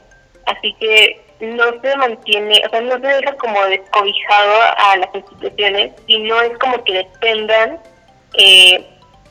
Así 0.45 0.75
que 0.79 1.21
no 1.39 1.63
se 1.81 1.95
mantiene, 1.97 2.61
o 2.65 2.69
sea, 2.69 2.81
no 2.81 2.99
se 2.99 3.07
deja 3.07 3.33
como 3.37 3.63
descobijado 3.65 4.61
a 4.77 4.97
las 4.97 5.09
instituciones 5.13 5.91
y 6.07 6.19
no 6.19 6.41
es 6.41 6.57
como 6.57 6.83
que 6.83 6.93
dependan 6.93 7.79
eh, 8.37 8.85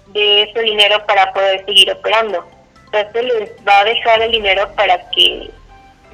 de 0.08 0.42
ese 0.42 0.60
dinero 0.60 1.04
para 1.06 1.32
poder 1.32 1.64
seguir 1.64 1.90
operando. 1.90 2.46
Se 2.90 3.22
les 3.22 3.50
va 3.66 3.78
a 3.78 3.84
dejar 3.84 4.20
el 4.20 4.32
dinero 4.32 4.68
para 4.76 4.98
que 5.10 5.50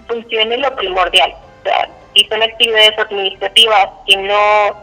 funcione 0.06 0.58
lo 0.58 0.74
primordial. 0.76 1.34
O 1.60 1.62
sea, 1.64 1.88
si 2.14 2.24
son 2.26 2.40
actividades 2.42 2.96
administrativas 2.98 3.88
que 4.06 4.16
no 4.16 4.76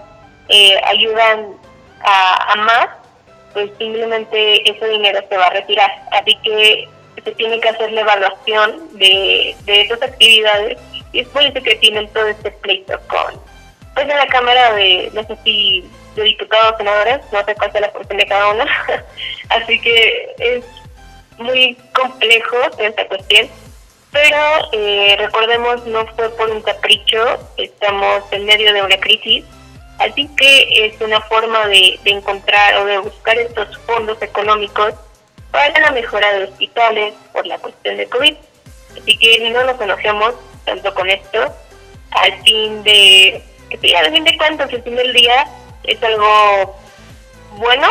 eh, 0.49 0.81
ayudan 0.83 1.53
a, 2.01 2.51
a 2.51 2.55
más, 2.57 2.87
pues 3.53 3.71
simplemente 3.77 4.69
ese 4.69 4.87
dinero 4.89 5.21
se 5.29 5.37
va 5.37 5.47
a 5.47 5.51
retirar. 5.51 5.89
Así 6.11 6.37
que 6.43 6.89
se 7.25 7.31
tiene 7.31 7.59
que 7.59 7.69
hacer 7.69 7.91
la 7.91 8.01
evaluación 8.01 8.87
de, 8.93 9.55
de 9.65 9.81
esas 9.81 10.01
actividades 10.01 10.77
y 11.11 11.19
es 11.19 11.27
por 11.29 11.43
eso 11.43 11.61
que 11.61 11.75
tienen 11.77 12.07
todo 12.09 12.27
este 12.27 12.51
pleito 12.51 12.99
con, 13.07 13.41
pues 13.95 14.07
en 14.07 14.15
la 14.15 14.27
Cámara 14.27 14.73
de, 14.73 15.09
no 15.13 15.23
sé 15.23 15.35
si 15.43 15.83
de 16.15 16.23
diputados 16.23 16.77
senadores, 16.77 17.19
no 17.31 17.43
sé 17.43 17.55
cuál 17.55 17.71
es 17.73 17.81
la 17.81 17.89
función 17.89 18.17
de 18.17 18.27
cada 18.27 18.49
uno, 18.49 18.63
así 19.49 19.81
que 19.81 20.35
es 20.37 20.65
muy 21.37 21.75
complejo 21.93 22.57
esta 22.77 23.07
cuestión, 23.07 23.49
pero 24.11 24.37
eh, 24.71 25.15
recordemos 25.19 25.85
no 25.87 26.05
fue 26.15 26.29
por 26.37 26.49
un 26.49 26.61
capricho, 26.61 27.39
estamos 27.57 28.23
en 28.31 28.45
medio 28.45 28.71
de 28.71 28.83
una 28.83 28.97
crisis, 28.97 29.43
así 29.99 30.29
que 30.37 30.85
es 30.85 31.01
una 31.01 31.19
forma 31.21 31.67
de, 31.67 31.99
de 32.03 32.11
encontrar 32.11 32.75
o 32.77 32.85
de 32.85 32.99
buscar 32.99 33.37
estos 33.37 33.77
fondos 33.79 34.21
económicos 34.21 34.93
para 35.55 35.79
la 35.79 35.91
mejora 35.91 36.33
de 36.33 36.43
hospitales 36.43 37.13
por 37.31 37.47
la 37.47 37.57
cuestión 37.59 37.95
de 37.95 38.07
COVID. 38.07 38.35
Así 38.99 39.17
que 39.17 39.49
no 39.51 39.63
nos 39.63 39.79
enojemos 39.79 40.33
tanto 40.65 40.93
con 40.93 41.09
esto, 41.09 41.53
al 42.11 42.43
fin 42.43 42.83
de, 42.83 43.41
que 43.69 43.97
al 43.97 44.11
fin 44.11 44.25
de 44.25 44.37
cuentas, 44.37 44.73
al 44.73 44.83
fin 44.83 44.95
del 44.95 45.13
día 45.13 45.47
es 45.83 46.01
algo 46.03 46.75
bueno 47.57 47.87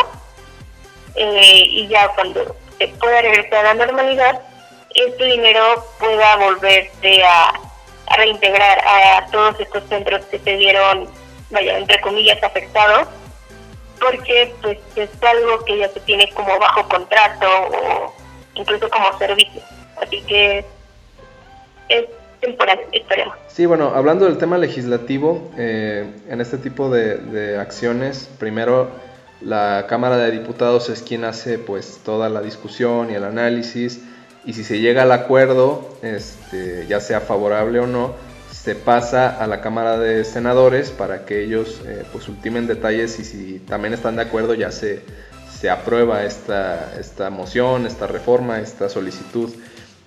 eh, 1.15 1.63
y 1.69 1.87
ya 1.87 2.09
cuando 2.09 2.55
se 2.77 2.87
pueda 2.89 3.21
regresar 3.21 3.65
a 3.65 3.73
la 3.73 3.85
normalidad, 3.85 4.41
este 4.93 5.25
dinero 5.25 5.85
pueda 5.99 6.35
volverse 6.35 7.23
a, 7.23 7.49
a 8.07 8.15
reintegrar 8.17 8.79
a 8.85 9.25
todos 9.31 9.59
estos 9.59 9.83
centros 9.89 10.23
que 10.25 10.37
se 10.37 10.55
vieron, 10.55 11.09
vaya, 11.49 11.79
entre 11.79 11.99
comillas, 12.01 12.43
afectados 12.43 13.07
porque 13.99 14.53
pues 14.61 14.77
es 14.95 15.09
algo 15.23 15.63
que 15.65 15.77
ya 15.77 15.89
se 15.89 15.99
tiene 16.01 16.29
como 16.33 16.57
bajo 16.59 16.87
contrato 16.87 17.47
o 17.47 18.13
incluso 18.55 18.89
como 18.89 19.17
servicio. 19.17 19.61
Así 20.01 20.21
que 20.21 20.65
es 21.89 22.05
temporal, 22.41 22.79
esperemos. 22.91 23.35
Sí, 23.47 23.65
bueno, 23.65 23.93
hablando 23.95 24.25
del 24.25 24.37
tema 24.37 24.57
legislativo, 24.57 25.51
eh, 25.57 26.05
en 26.29 26.41
este 26.41 26.57
tipo 26.57 26.89
de, 26.89 27.57
acciones, 27.59 28.29
primero 28.39 28.89
la 29.41 29.85
Cámara 29.87 30.17
de 30.17 30.31
Diputados 30.31 30.89
es 30.89 31.01
quien 31.01 31.23
hace 31.25 31.59
pues 31.59 31.99
toda 32.03 32.29
la 32.29 32.41
discusión 32.41 33.11
y 33.11 33.15
el 33.15 33.23
análisis 33.23 34.01
y 34.45 34.53
si 34.53 34.63
se 34.63 34.79
llega 34.79 35.03
al 35.03 35.11
acuerdo, 35.11 35.97
este, 36.01 36.85
ya 36.87 36.99
sea 36.99 37.19
favorable 37.19 37.79
o 37.79 37.87
no, 37.87 38.13
se 38.65 38.73
pasa 38.73 39.29
a 39.29 39.45
la 39.45 39.61
Cámara 39.61 39.99
de 39.99 40.25
Senadores 40.25 40.89
para 40.89 41.23
que 41.23 41.43
ellos 41.43 41.81
eh, 41.85 42.03
pues 42.11 42.27
ultimen 42.27 42.65
detalles 42.65 43.19
y 43.19 43.23
si 43.23 43.59
también 43.59 43.93
están 43.93 44.15
de 44.15 44.23
acuerdo 44.23 44.55
ya 44.55 44.71
se, 44.71 45.03
se 45.55 45.69
aprueba 45.69 46.23
esta, 46.23 46.95
esta 46.99 47.29
moción, 47.29 47.85
esta 47.85 48.07
reforma, 48.07 48.59
esta 48.59 48.89
solicitud. 48.89 49.51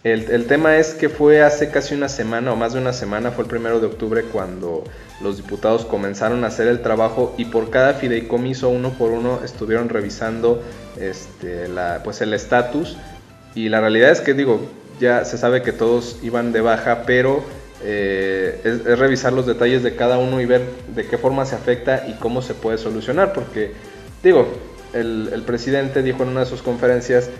El, 0.02 0.28
el, 0.32 0.46
tema 0.46 0.76
es 0.76 0.94
que 0.94 1.08
fue 1.08 1.40
hace 1.40 1.70
casi 1.70 1.94
una 1.94 2.08
semana 2.08 2.52
o 2.52 2.56
más 2.56 2.72
de 2.72 2.80
una 2.80 2.92
semana, 2.92 3.30
fue 3.30 3.44
el 3.44 3.50
primero 3.50 3.78
de 3.78 3.86
octubre 3.86 4.24
cuando 4.24 4.82
los 5.20 5.36
diputados 5.36 5.84
comenzaron 5.84 6.42
a 6.42 6.48
hacer 6.48 6.66
el 6.66 6.82
trabajo 6.82 7.36
y 7.38 7.44
por 7.44 7.70
cada 7.70 7.94
fideicomiso 7.94 8.70
uno 8.70 8.90
por 8.90 9.12
uno 9.12 9.38
estuvieron 9.44 9.88
revisando 9.88 10.64
este, 10.98 11.68
la, 11.68 12.00
pues 12.02 12.22
el 12.22 12.34
estatus 12.34 12.96
y 13.54 13.68
la 13.68 13.80
realidad 13.80 14.10
es 14.10 14.20
que 14.20 14.34
digo, 14.34 14.60
ya 14.98 15.24
se 15.24 15.38
sabe 15.38 15.62
que 15.62 15.70
todos 15.70 16.18
iban 16.24 16.50
de 16.50 16.60
baja, 16.60 17.04
pero 17.06 17.44
eh, 17.84 18.60
es, 18.64 18.98
revisar 18.98 19.32
los 19.32 19.46
detalles 19.46 19.82
de 19.82 19.94
cada 19.94 20.18
uno 20.18 20.40
y 20.40 20.46
ver 20.46 20.62
de 20.94 21.06
qué 21.06 21.16
forma 21.16 21.44
se 21.44 21.54
afecta 21.54 22.06
y 22.08 22.14
cómo 22.14 22.42
se 22.42 22.54
puede 22.54 22.78
solucionar. 22.78 23.32
Porque, 23.32 23.72
digo, 24.22 24.48
el, 24.92 25.42
presidente 25.46 26.02
dijo 26.02 26.22
en 26.22 26.30
una 26.30 26.40
de 26.40 26.46
sus 26.46 26.62
conferencias 26.62 27.30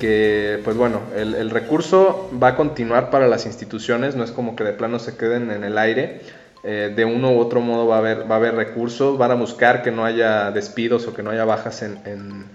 que, 0.00 0.60
pues 0.64 0.76
bueno, 0.76 1.00
el, 1.16 1.50
recurso 1.50 2.30
va 2.42 2.48
a 2.48 2.56
continuar 2.56 3.10
para 3.10 3.28
las 3.28 3.46
instituciones, 3.46 4.16
no 4.16 4.24
es 4.24 4.32
como 4.32 4.56
que 4.56 4.64
de 4.64 4.72
plano 4.72 4.98
se 4.98 5.16
queden 5.16 5.50
en 5.50 5.64
el 5.64 5.78
aire. 5.78 6.20
Eh, 6.64 6.92
de 6.94 7.04
uno 7.04 7.32
u 7.32 7.38
otro 7.38 7.60
modo 7.60 7.86
va 7.86 7.96
a 7.96 7.98
haber, 7.98 8.28
va 8.28 8.34
a 8.34 8.38
haber 8.38 8.56
recursos, 8.56 9.16
van 9.18 9.30
a 9.30 9.34
buscar 9.34 9.82
que 9.82 9.92
no 9.92 10.04
haya 10.04 10.50
despidos 10.50 11.06
o 11.06 11.14
que 11.14 11.22
no 11.22 11.30
haya 11.30 11.44
bajas 11.44 11.82
en, 11.82 12.46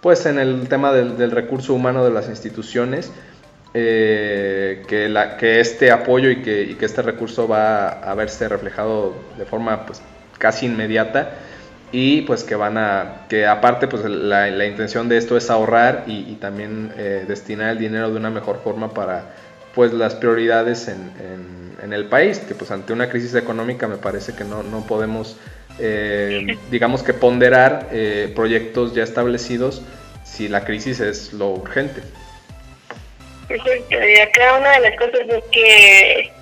pues 0.00 0.24
en 0.24 0.38
el 0.38 0.68
tema 0.68 0.90
del, 0.92 1.18
del 1.18 1.32
recurso 1.32 1.74
humano 1.74 2.02
de 2.02 2.10
las 2.10 2.28
instituciones. 2.30 3.12
Eh, 3.74 4.82
que, 4.88 5.10
la, 5.10 5.36
que 5.36 5.60
este 5.60 5.90
apoyo 5.90 6.30
y 6.30 6.36
que, 6.40 6.74
que, 6.78 6.86
este 6.86 7.02
recurso 7.02 7.46
va 7.46 7.88
a 7.88 8.14
verse 8.14 8.48
reflejado 8.48 9.14
de 9.36 9.44
forma 9.44 9.84
pues, 9.84 10.00
casi 10.38 10.64
inmediata 10.64 11.34
y 11.92 12.22
pues 12.22 12.44
que 12.44 12.54
van 12.54 12.78
a, 12.78 13.26
que 13.28 13.46
aparte 13.46 13.86
pues 13.86 14.04
la, 14.04 14.48
la 14.48 14.64
intención 14.64 15.10
de 15.10 15.18
esto 15.18 15.36
es 15.36 15.50
ahorrar 15.50 16.04
y, 16.06 16.34
también 16.36 16.92
eh, 16.96 17.26
destinar 17.28 17.72
el 17.72 17.78
dinero 17.78 18.10
de 18.10 18.16
una 18.16 18.30
mejor 18.30 18.62
forma 18.64 18.94
para 18.94 19.34
pues 19.74 19.92
las 19.92 20.14
prioridades 20.14 20.88
en, 20.88 21.12
en, 21.82 21.92
el 21.92 22.06
país, 22.06 22.38
que 22.38 22.54
pues 22.54 22.70
ante 22.70 22.94
una 22.94 23.10
crisis 23.10 23.34
económica 23.34 23.86
me 23.86 23.98
parece 23.98 24.34
que 24.34 24.44
no, 24.44 24.62
no 24.62 24.86
podemos 24.86 25.36
eh, 25.78 26.56
digamos 26.70 27.02
que 27.02 27.12
ponderar 27.12 27.88
proyectos 28.34 28.94
ya 28.94 29.02
establecidos 29.02 29.82
si 30.24 30.48
la 30.48 30.64
crisis 30.64 31.00
es 31.00 31.34
lo 31.34 31.50
urgente. 31.50 32.00
Y 33.48 34.20
acá 34.20 34.56
una 34.58 34.72
de 34.72 34.80
las 34.80 34.96
cosas 34.98 35.20
es 35.28 35.44
que 35.50 36.32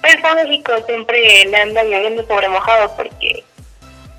pues 0.00 0.24
a 0.24 0.34
México 0.34 0.72
siempre 0.86 1.44
le 1.44 1.56
anda 1.56 1.82
lloviendo 1.84 2.26
sobre 2.26 2.48
mojado 2.48 2.94
porque 2.96 3.44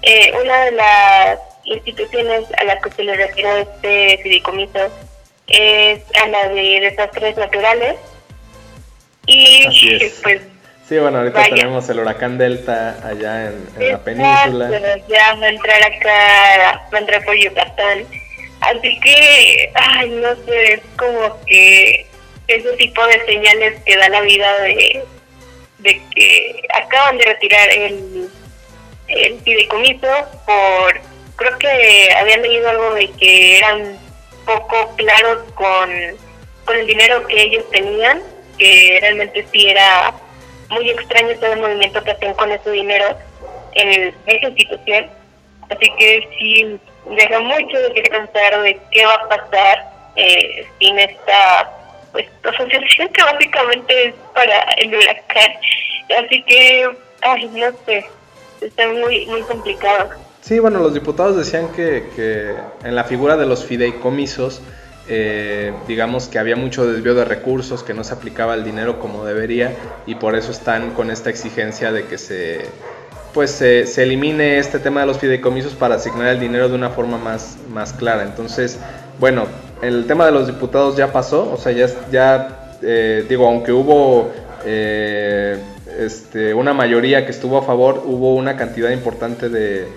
eh, 0.04 0.34
una 0.42 0.66
de 0.66 0.72
las 0.72 1.40
instituciones 1.66 2.46
a 2.58 2.64
las 2.64 2.82
que 2.84 2.92
se 2.92 3.04
le 3.04 3.16
retiró 3.16 3.58
este 3.58 4.20
fideicomiso 4.24 4.90
es 5.48 6.02
a 6.24 6.28
la 6.28 6.50
de 6.50 6.80
desastres 6.82 7.38
naturales 7.38 7.96
y 9.26 10.00
pues 10.24 10.42
Sí, 10.92 11.00
bueno, 11.00 11.20
ahorita 11.20 11.46
tenemos 11.46 11.88
el 11.88 12.00
huracán 12.00 12.38
Delta 12.38 12.98
allá 13.08 13.46
en, 13.46 13.92
la 13.92 13.98
península. 14.00 14.98
Ya 15.08 15.36
va 15.36 15.46
a 15.46 15.50
entrar 15.50 15.84
acá, 15.84 16.82
va 16.94 16.98
a 16.98 17.00
entrar 17.00 17.24
por 17.24 17.34
Yucatán. 17.34 18.06
Así 18.60 19.00
que, 19.00 19.72
ay, 19.74 20.10
no 20.10 20.36
sé, 20.44 20.74
es 20.74 20.82
como 20.98 21.40
que 21.46 22.06
ese 22.56 22.74
tipo 22.78 23.06
de 23.06 23.26
señales 23.26 23.82
que 23.86 23.98
da 23.98 24.10
la 24.10 24.22
vida 24.22 24.62
de, 24.62 25.04
que 25.84 26.64
acaban 26.74 27.18
de 27.18 27.26
retirar 27.26 27.70
el, 27.70 28.30
el 29.08 29.40
fideicomiso 29.42 30.08
por, 30.46 31.02
creo 31.36 31.58
que 31.58 32.10
habían 32.18 32.42
leído 32.42 32.70
algo 32.70 32.94
de 32.94 33.10
que 33.12 33.58
eran 33.58 33.98
poco 34.46 34.96
claros 34.96 35.40
con, 35.54 35.90
con 36.66 36.78
el 36.78 36.88
dinero 36.88 37.26
que 37.28 37.42
ellos 37.42 37.70
tenían, 37.72 38.22
que 38.58 38.98
realmente 39.02 39.46
sí 39.52 39.70
era 39.70 40.14
muy 40.70 40.90
extraño 40.90 41.36
todo 41.40 41.54
el 41.54 41.62
movimiento 41.62 42.04
que 42.04 42.12
hacen 42.12 42.34
con 42.36 42.52
ese 42.52 42.72
dinero 42.72 43.18
en 43.74 44.14
esa 44.26 44.48
institución. 44.48 45.10
Así 45.70 45.92
que 45.98 46.30
sí 46.38 46.80
deja 47.16 47.40
mucho 47.40 47.78
de 47.78 47.94
que 47.94 48.02
pensar 48.10 48.62
de 48.62 48.80
qué 48.92 49.06
va 49.06 49.16
a 49.16 49.30
pasar 49.30 49.92
eh, 50.16 50.68
sin 50.80 51.00
esta 51.00 51.81
pues 52.12 52.28
asociación 52.44 53.10
que 53.10 53.24
básicamente 53.24 54.08
es 54.10 54.16
para 54.34 54.62
el 54.78 54.94
huracán. 54.96 55.52
Así 56.26 56.44
que, 56.44 56.90
ay, 57.22 57.46
no 57.48 57.72
sé, 57.86 58.06
está 58.62 58.88
muy, 58.88 59.26
muy 59.28 59.42
complicado. 59.42 60.10
Sí, 60.42 60.60
bueno, 60.60 60.80
los 60.80 60.94
diputados 60.94 61.38
decían 61.38 61.72
que, 61.72 62.10
que 62.16 62.56
en 62.84 62.96
la 62.96 63.04
figura 63.04 63.38
de 63.38 63.46
los 63.46 63.66
fideicomisos, 63.66 64.62
eh, 65.08 65.74
digamos 65.88 66.28
que 66.28 66.40
había 66.40 66.56
mucho 66.56 66.86
desvío 66.86 67.14
de 67.14 67.26
recursos, 67.26 67.84
que 67.84 67.94
no 67.94 68.04
se 68.04 68.14
aplicaba 68.14 68.56
el 68.56 68.64
dinero 68.64 69.00
como 69.00 69.26
debería 69.26 69.76
y 70.06 70.16
por 70.16 70.36
eso 70.36 70.52
están 70.52 70.94
con 70.94 71.12
esta 71.12 71.30
exigencia 71.30 71.92
de 71.92 72.06
que 72.06 72.18
se 72.18 72.66
pues 73.34 73.52
se, 73.52 74.04
elimine 74.04 74.58
este 74.58 74.80
tema 74.80 75.02
de 75.02 75.08
los 75.08 75.18
fideicomisos 75.18 75.74
para 75.74 75.96
asignar 75.96 76.28
el 76.28 76.40
dinero 76.40 76.68
de 76.70 76.76
una 76.76 76.90
forma 76.90 77.18
más, 77.18 77.58
más 77.70 77.94
clara. 77.94 78.24
Entonces, 78.24 78.80
bueno, 79.20 79.46
el 79.82 80.06
tema 80.06 80.26
de 80.26 80.32
los 80.32 80.48
diputados 80.48 80.96
ya 80.96 81.12
pasó, 81.12 81.52
o 81.52 81.58
sea, 81.58 81.72
ya, 81.72 82.76
eh, 82.82 83.26
digo, 83.28 83.48
aunque 83.48 83.72
hubo 83.72 84.32
eh, 84.66 85.58
este, 85.98 86.54
una 86.54 86.74
mayoría 86.74 87.26
que 87.26 87.32
estuvo 87.32 87.58
a 87.58 87.64
favor, 87.64 88.04
hubo 88.06 88.36
una 88.36 88.58
cantidad 88.58 88.92
importante 88.92 89.50
de, 89.50 89.88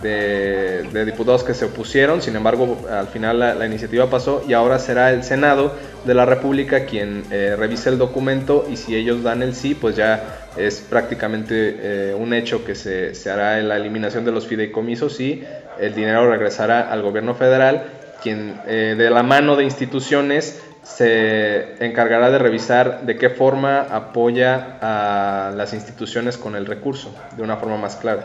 de, 0.00 1.04
diputados 1.04 1.44
que 1.44 1.54
se 1.54 1.66
opusieron, 1.66 2.22
sin 2.22 2.36
embargo 2.36 2.78
al 2.90 3.08
final 3.08 3.38
la, 3.38 3.66
iniciativa 3.66 4.08
pasó 4.08 4.42
y 4.46 4.52
ahora 4.52 4.78
será 4.78 5.10
el 5.12 5.22
Senado 5.22 5.72
de 6.04 6.14
la 6.14 6.24
República 6.24 6.86
quien 6.86 7.24
eh, 7.30 7.54
revise 7.56 7.88
el 7.88 7.98
documento 7.98 8.66
y 8.70 8.76
si 8.76 8.96
ellos 8.96 9.22
dan 9.22 9.42
el 9.42 9.54
sí, 9.54 9.74
pues 9.74 9.96
ya 9.96 10.46
es 10.56 10.80
prácticamente 10.80 11.76
eh, 11.80 12.14
un 12.18 12.34
hecho 12.34 12.64
que 12.64 12.74
se, 12.74 13.14
se, 13.14 13.30
hará 13.30 13.60
la 13.62 13.76
eliminación 13.76 14.24
de 14.24 14.32
los 14.32 14.46
fideicomisos 14.46 15.20
y 15.20 15.44
el 15.80 15.94
dinero 15.94 16.30
regresará 16.30 16.90
al 16.90 17.02
gobierno 17.02 17.34
federal, 17.34 17.84
quien 18.22 18.60
eh, 18.66 18.94
de 18.96 19.10
la 19.10 19.22
mano 19.22 19.56
de 19.56 19.64
instituciones 19.64 20.62
se 20.82 21.84
encargará 21.84 22.30
de 22.30 22.38
revisar 22.38 23.02
de 23.02 23.16
qué 23.16 23.30
forma 23.30 23.82
apoya 23.82 24.78
a 24.80 25.52
las 25.54 25.72
instituciones 25.74 26.36
con 26.36 26.56
el 26.56 26.66
recurso, 26.66 27.14
de 27.36 27.42
una 27.42 27.56
forma 27.56 27.76
más 27.76 27.96
clara. 27.96 28.24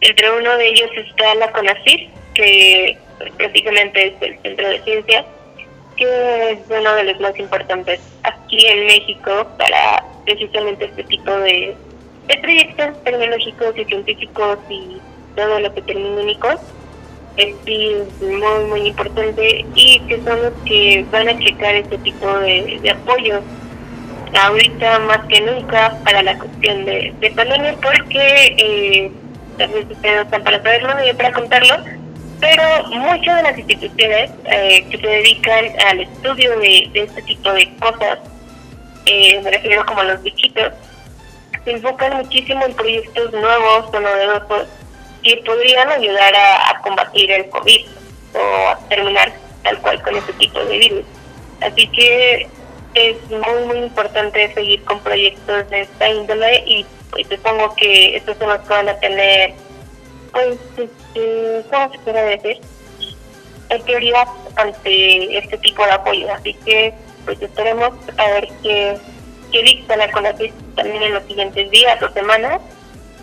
Entre 0.00 0.30
uno 0.30 0.56
de 0.56 0.68
ellos 0.68 0.90
está 0.96 1.34
la 1.34 1.52
CONACYT, 1.52 2.10
que 2.34 2.98
prácticamente 3.36 4.06
es 4.06 4.14
el 4.22 4.38
centro 4.40 4.68
de 4.68 4.82
ciencia, 4.82 5.24
que 5.96 6.52
es 6.52 6.58
uno 6.70 6.94
de 6.94 7.04
los 7.04 7.20
más 7.20 7.38
importantes 7.38 8.00
aquí 8.22 8.66
en 8.66 8.86
México 8.86 9.46
para 9.58 10.02
precisamente 10.24 10.86
este 10.86 11.04
tipo 11.04 11.30
de, 11.30 11.76
proyectos 12.40 13.04
tecnológicos 13.04 13.76
y 13.76 13.84
científicos 13.84 14.58
y 14.70 14.98
todo 15.36 15.60
lo 15.60 15.74
que 15.74 15.82
termina 15.82 16.22
en 16.22 16.30
ICOS. 16.30 16.60
Es 17.36 17.54
muy, 18.20 18.64
muy 18.68 18.86
importante 18.88 19.64
y 19.74 20.00
que 20.00 20.16
son 20.22 20.42
los 20.42 20.52
que 20.66 21.04
van 21.10 21.28
a 21.28 21.38
checar 21.38 21.74
este 21.76 21.96
tipo 21.98 22.26
de, 22.38 22.78
de 22.82 22.90
apoyos 22.90 23.42
ahorita 24.38 24.98
más 25.00 25.26
que 25.26 25.40
nunca 25.40 25.96
para 26.04 26.22
la 26.22 26.38
cuestión 26.38 26.84
de, 26.84 27.12
de 27.20 27.30
pandemia 27.32 27.74
porque 27.82 28.54
eh, 28.58 29.12
ustedes 29.58 30.24
están 30.24 30.42
para 30.42 30.58
saberlo 30.58 30.92
y 31.08 31.12
para 31.14 31.32
contarlo, 31.32 31.76
pero 32.40 32.84
muchas 32.88 33.36
de 33.36 33.42
las 33.42 33.58
instituciones 33.58 34.30
eh, 34.44 34.84
que 34.90 34.98
se 34.98 35.06
dedican 35.06 35.64
al 35.88 36.00
estudio 36.00 36.58
de, 36.58 36.90
este 36.94 37.22
tipo 37.22 37.52
de 37.52 37.70
cosas, 37.78 38.18
eh, 39.06 39.40
me 39.42 39.50
refiero 39.50 39.84
como 39.86 40.00
a 40.00 40.04
los 40.04 40.22
bichitos, 40.22 40.72
se 41.64 41.72
enfocan 41.72 42.16
muchísimo 42.16 42.64
en 42.64 42.72
proyectos 42.74 43.32
nuevos 43.32 43.90
o 43.92 44.00
novedosos 44.00 44.68
que 45.22 45.36
podrían 45.44 45.90
ayudar 45.90 46.34
a, 46.34 46.80
combatir 46.82 47.30
el 47.30 47.48
COVID 47.50 47.86
o 48.34 48.68
a 48.68 48.78
terminar 48.88 49.32
tal 49.62 49.78
cual 49.80 50.02
con 50.02 50.16
este 50.16 50.32
tipo 50.34 50.64
de 50.64 50.78
virus. 50.78 51.04
Así 51.60 51.86
que 51.88 52.48
es 52.94 53.16
muy, 53.30 53.64
muy 53.66 53.78
importante 53.78 54.52
seguir 54.54 54.82
con 54.84 55.00
proyectos 55.00 55.68
de 55.70 55.82
esta 55.82 56.08
índole 56.08 56.64
y 56.66 56.86
pues 57.10 57.26
supongo 57.28 57.74
que 57.76 58.16
estos 58.16 58.36
son 58.38 58.48
los 58.48 58.60
que 58.60 58.68
van 58.68 58.88
a 58.88 58.98
tener, 59.00 59.54
pues, 60.32 60.58
este, 60.76 61.64
¿cómo 61.70 61.92
se 61.92 61.98
puede 61.98 62.36
decir? 62.36 62.60
En 63.68 63.82
prioridad 63.82 64.28
ante 64.56 65.38
este 65.38 65.58
tipo 65.58 65.84
de 65.84 65.92
apoyo. 65.92 66.32
Así 66.32 66.54
que, 66.64 66.94
pues 67.24 67.40
esperemos 67.42 67.92
a 68.16 68.30
ver 68.30 68.48
qué, 68.62 68.96
qué 69.52 69.62
dicta 69.62 69.96
la 69.96 70.10
CONAPIS 70.10 70.52
también 70.76 71.02
en 71.02 71.14
los 71.14 71.24
siguientes 71.24 71.70
días 71.70 72.02
o 72.02 72.10
semanas 72.12 72.60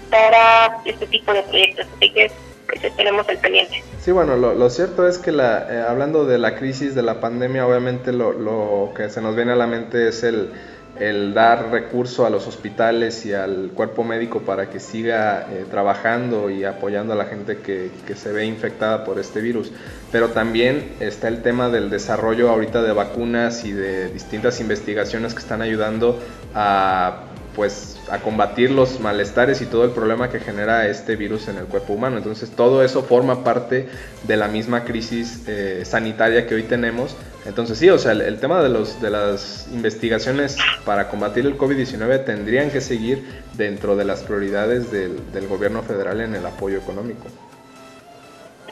para 0.10 0.82
este 0.86 1.08
tipo 1.08 1.34
de 1.34 1.44
proyectos. 1.44 1.88
Así 1.96 2.12
que, 2.12 2.32
pues 2.68 2.84
esperemos 2.84 3.28
el 3.30 3.38
pendiente. 3.38 3.84
Sí, 4.02 4.12
bueno, 4.12 4.36
lo, 4.36 4.54
lo 4.54 4.70
cierto 4.70 5.08
es 5.08 5.18
que 5.18 5.32
la, 5.32 5.68
eh, 5.70 5.86
hablando 5.88 6.26
de 6.26 6.38
la 6.38 6.56
crisis 6.56 6.96
de 6.96 7.04
la 7.04 7.20
pandemia, 7.20 7.66
obviamente 7.68 8.12
lo, 8.14 8.34
lo 8.34 8.94
que 8.96 9.10
se 9.10 9.22
nos 9.22 9.36
viene 9.36 9.54
a 9.54 9.56
la 9.56 9.68
mente 9.68 10.08
es 10.08 10.24
el 10.24 10.52
el 11.00 11.34
dar 11.34 11.72
recurso 11.72 12.26
a 12.26 12.30
los 12.30 12.48
hospitales 12.48 13.26
y 13.26 13.34
al 13.34 13.72
cuerpo 13.74 14.04
médico 14.04 14.42
para 14.42 14.70
que 14.70 14.80
siga 14.80 15.48
eh, 15.52 15.66
trabajando 15.70 16.50
y 16.50 16.64
apoyando 16.64 17.14
a 17.14 17.16
la 17.16 17.26
gente 17.26 17.58
que, 17.58 17.92
que, 18.06 18.16
se 18.16 18.32
ve 18.32 18.46
infectada 18.46 19.04
por 19.04 19.20
este 19.20 19.42
virus. 19.42 19.72
Pero 20.12 20.30
también 20.30 20.94
está 21.00 21.28
el 21.28 21.42
tema 21.42 21.70
del 21.70 21.90
desarrollo 21.90 22.50
ahorita 22.50 22.82
de 22.82 22.94
vacunas 22.94 23.64
y 23.66 23.72
de 23.72 24.10
distintas 24.10 24.60
investigaciones 24.60 25.34
que 25.34 25.40
están 25.40 25.62
ayudando 25.62 26.20
a 26.56 27.27
pues 27.58 28.00
a 28.12 28.20
combatir 28.20 28.70
los 28.70 29.00
malestares 29.00 29.62
y 29.64 29.66
todo 29.66 29.84
el 29.84 29.90
problema 29.90 30.30
que 30.30 30.40
genera 30.40 30.88
este 30.88 31.16
virus 31.16 31.48
en 31.48 31.58
el 31.58 31.66
cuerpo 31.66 31.94
humano. 31.94 32.18
Entonces 32.18 32.52
todo 32.56 32.84
eso 32.84 33.02
forma 33.02 33.44
parte 33.44 33.90
de 34.22 34.38
la 34.38 34.48
misma 34.48 34.84
crisis 34.84 35.44
eh, 35.48 35.82
sanitaria 35.84 36.46
que 36.46 36.54
hoy 36.54 36.64
tenemos. 36.64 37.18
Entonces 37.48 37.80
sí, 37.80 37.90
o 37.90 37.98
sea, 37.98 38.12
el, 38.12 38.40
tema 38.40 38.62
de, 38.62 38.70
los, 38.70 39.02
de 39.02 39.10
las 39.10 39.68
investigaciones 39.74 40.56
para 40.86 41.10
combatir 41.10 41.48
el 41.48 41.58
COVID-19 41.58 42.26
tendrían 42.26 42.70
que 42.70 42.80
seguir 42.80 43.26
dentro 43.56 43.96
de 43.96 44.06
las 44.06 44.22
prioridades 44.22 44.92
del, 44.92 45.48
gobierno 45.48 45.82
federal 45.82 46.22
en 46.22 46.36
el 46.36 46.46
apoyo 46.46 46.78
económico. 46.78 47.26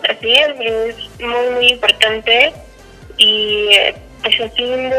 Así 0.08 0.32
es, 0.32 0.50
es 0.60 0.96
muy, 1.22 1.56
muy 1.56 1.68
importante 1.70 2.54
y 3.18 3.68
eh, 3.74 3.96
pues 4.22 4.40
al 4.42 4.52
fin 4.52 4.90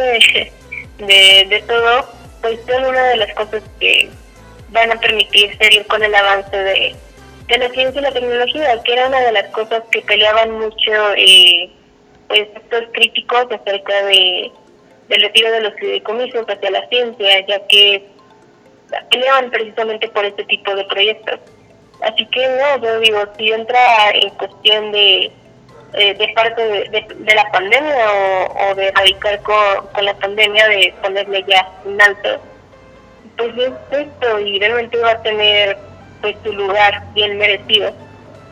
de, 0.98 1.46
de 1.48 1.64
todo 1.68 2.15
pues 2.46 2.60
son 2.64 2.84
una 2.84 3.02
de 3.08 3.16
las 3.16 3.34
cosas 3.34 3.62
que 3.80 4.08
van 4.70 4.92
a 4.92 5.00
permitir 5.00 5.56
seguir 5.58 5.84
con 5.86 6.00
el 6.00 6.14
avance 6.14 6.56
de, 6.56 6.94
la 7.48 7.68
ciencia 7.70 8.00
y 8.00 8.04
la 8.04 8.12
tecnología, 8.12 8.82
que 8.84 8.92
era 8.92 9.08
una 9.08 9.20
de 9.20 9.32
las 9.32 9.48
cosas 9.48 9.82
que 9.90 10.00
peleaban 10.02 10.52
mucho 10.52 10.92
eh, 11.16 11.68
pues 12.28 12.46
estos 12.54 12.84
críticos 12.92 13.46
acerca 13.50 14.04
de 14.04 14.52
del 15.08 15.22
retiro 15.22 15.50
de 15.52 15.60
los 15.60 15.74
fideicomisos 15.74 16.44
hacia 16.48 16.70
la 16.70 16.88
ciencia, 16.88 17.46
ya 17.46 17.66
que 17.66 18.04
peleaban 19.10 19.50
precisamente 19.50 20.08
por 20.08 20.24
este 20.24 20.44
tipo 20.44 20.74
de 20.74 20.84
proyectos. 20.84 21.40
Así 22.02 22.26
que 22.26 22.46
no, 22.48 22.82
yo 22.82 23.00
digo, 23.00 23.18
si 23.38 23.52
entra 23.52 24.10
en 24.10 24.30
cuestión 24.30 24.92
de 24.92 25.32
eh, 25.98 26.12
de 26.12 26.28
parte 26.34 26.62
de, 26.62 27.34
la 27.34 27.50
pandemia 27.50 28.12
o, 28.70 28.74
de 28.74 28.88
erradicar 28.88 29.40
con, 29.40 30.04
la 30.04 30.12
pandemia, 30.14 30.68
de 30.68 30.94
ponerle 31.02 31.42
ya 31.48 31.66
un 31.86 32.00
alto, 32.02 32.38
pues 33.38 33.56
es 33.56 33.72
esto 33.90 34.40
y 34.40 34.58
realmente 34.58 34.98
va 34.98 35.12
a 35.12 35.22
tener 35.22 35.78
pues 36.20 36.36
su 36.44 36.52
lugar 36.52 37.02
bien 37.14 37.38
merecido. 37.38 37.94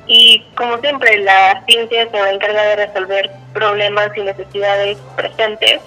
Y 0.07 0.43
como 0.57 0.79
siempre, 0.79 1.19
la 1.19 1.63
ciencia 1.67 2.11
se 2.11 2.19
va 2.19 2.27
a 2.27 2.33
encargar 2.33 2.79
de 2.79 2.87
resolver 2.87 3.31
problemas 3.53 4.09
y 4.17 4.23
necesidades 4.23 4.97
presentes, 5.15 5.83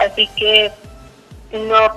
así 0.00 0.26
que 0.28 0.70
no, 1.52 1.90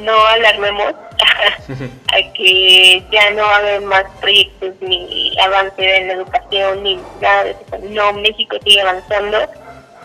no 0.00 0.26
alarmemos 0.26 0.94
a 2.08 2.32
que 2.34 3.02
ya 3.10 3.30
no 3.32 3.42
va 3.42 3.56
a 3.56 3.58
haber 3.58 3.80
más 3.82 4.04
proyectos 4.20 4.74
ni 4.80 5.36
avance 5.38 5.96
en 5.96 6.08
la 6.08 6.14
educación 6.14 6.82
ni 6.82 7.00
nada 7.20 7.44
de 7.44 7.50
eso. 7.50 7.78
No, 7.90 8.12
México 8.14 8.56
sigue 8.64 8.80
avanzando 8.80 9.38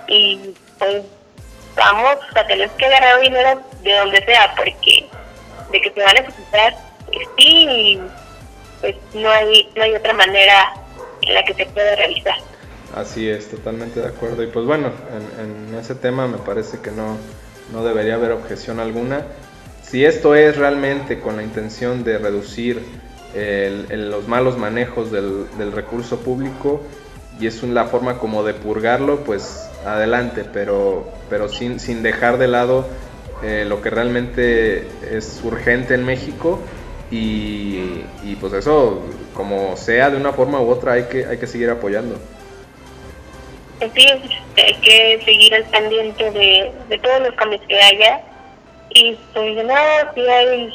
y 0.08 0.54
pues 0.80 1.04
vamos 1.76 2.18
a 2.36 2.48
tener 2.48 2.70
que 2.72 2.86
agarrar 2.86 3.22
dinero 3.22 3.62
de 3.84 3.94
donde 3.94 4.26
sea 4.26 4.54
porque 4.56 5.08
de 5.72 5.82
que 5.82 5.92
se 5.92 6.00
van 6.00 6.18
a 6.18 6.22
necesitar, 6.22 6.76
pues 7.06 7.28
sí, 7.38 8.00
pues 8.82 8.96
no 9.14 9.30
hay, 9.30 9.70
no 9.76 9.84
hay 9.84 9.94
otra 9.96 10.14
manera 10.14 10.74
en 11.22 11.34
la 11.34 11.44
que 11.44 11.54
se 11.54 11.66
pueda 11.68 11.96
realizar. 11.96 12.36
Así 12.96 13.30
es, 13.30 13.50
totalmente 13.50 14.00
de 14.00 14.08
acuerdo. 14.08 14.44
Y 14.44 14.48
pues 14.48 14.66
bueno, 14.66 14.92
en, 15.40 15.76
ese 15.76 15.96
tema 15.96 16.28
me 16.28 16.38
parece 16.38 16.80
que 16.80 16.92
no, 16.92 17.18
no 17.72 17.84
debería 17.84 18.16
haber 18.16 18.32
objeción 18.32 18.80
alguna. 18.80 19.26
Si 19.90 20.04
esto 20.04 20.36
es 20.36 20.58
realmente 20.58 21.20
con 21.20 21.38
la 21.38 21.44
intención 21.44 22.04
de 22.04 22.18
reducir 22.18 22.82
los 23.90 24.28
malos 24.28 24.58
manejos 24.58 25.12
del, 25.12 25.72
recurso 25.72 26.20
público 26.20 26.82
y 27.40 27.48
es 27.48 27.64
la 27.64 27.86
forma 27.86 28.18
como 28.18 28.44
de 28.44 28.54
purgarlo, 28.54 29.24
pues 29.24 29.70
adelante, 29.86 30.44
pero, 30.52 31.08
pero 31.30 31.48
sin, 31.48 31.80
sin 31.80 32.04
dejar 32.04 32.38
de 32.38 32.50
lado 32.50 32.86
eh, 33.44 33.64
lo 33.66 33.82
que 33.82 33.90
realmente 33.90 34.88
es 35.10 35.40
urgente 35.44 35.94
en 35.94 36.04
México 36.04 36.60
y, 37.10 38.04
y, 38.24 38.36
pues 38.42 38.52
eso, 38.54 39.06
como 39.34 39.78
sea 39.78 40.10
de 40.10 40.18
una 40.18 40.34
forma 40.34 40.60
u 40.60 40.70
otra, 40.70 40.94
hay 40.94 41.04
que, 41.04 41.26
hay 41.26 41.38
que 41.38 41.48
seguir 41.48 41.70
apoyando. 41.70 42.20
Sí, 43.80 44.08
hay 44.58 44.76
que 44.82 45.22
seguir 45.24 45.56
al 45.56 45.64
pendiente 45.66 46.32
de, 46.32 46.72
de 46.90 46.98
todos 46.98 47.22
los 47.22 47.34
cambios 47.36 47.62
que 47.68 47.80
haya 47.80 48.22
y 48.90 49.18
pues 49.34 49.66
no, 49.66 49.76
si 50.14 50.22
hay 50.22 50.74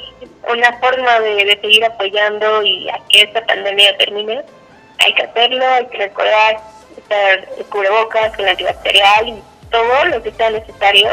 una 0.48 0.72
forma 0.78 1.20
de, 1.20 1.58
seguir 1.60 1.84
apoyando 1.84 2.62
y 2.62 2.88
a 2.88 2.98
que 3.08 3.22
esta 3.22 3.44
pandemia 3.46 3.96
termine, 3.98 4.42
hay 4.98 5.14
que 5.14 5.22
hacerlo, 5.22 5.64
hay 5.66 5.86
que 5.86 5.98
recordar 5.98 6.60
usar 6.96 7.48
el 7.58 7.64
cubrebocas, 7.66 8.38
el 8.38 8.48
antibacterial 8.48 9.28
y 9.28 9.42
todo 9.70 10.04
lo 10.06 10.22
que 10.22 10.30
sea 10.32 10.50
necesario 10.50 11.08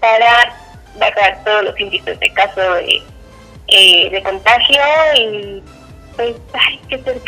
para 0.00 0.54
bajar 0.98 1.42
todos 1.44 1.64
los 1.64 1.80
índices 1.80 2.18
de 2.18 2.32
caso 2.34 2.60
de, 2.60 3.02
eh, 3.68 4.10
de 4.10 4.22
contagio 4.22 4.82
y 5.16 5.62
pues 6.16 6.36
hay 6.52 6.78
que 6.88 7.02
ser 7.02 7.18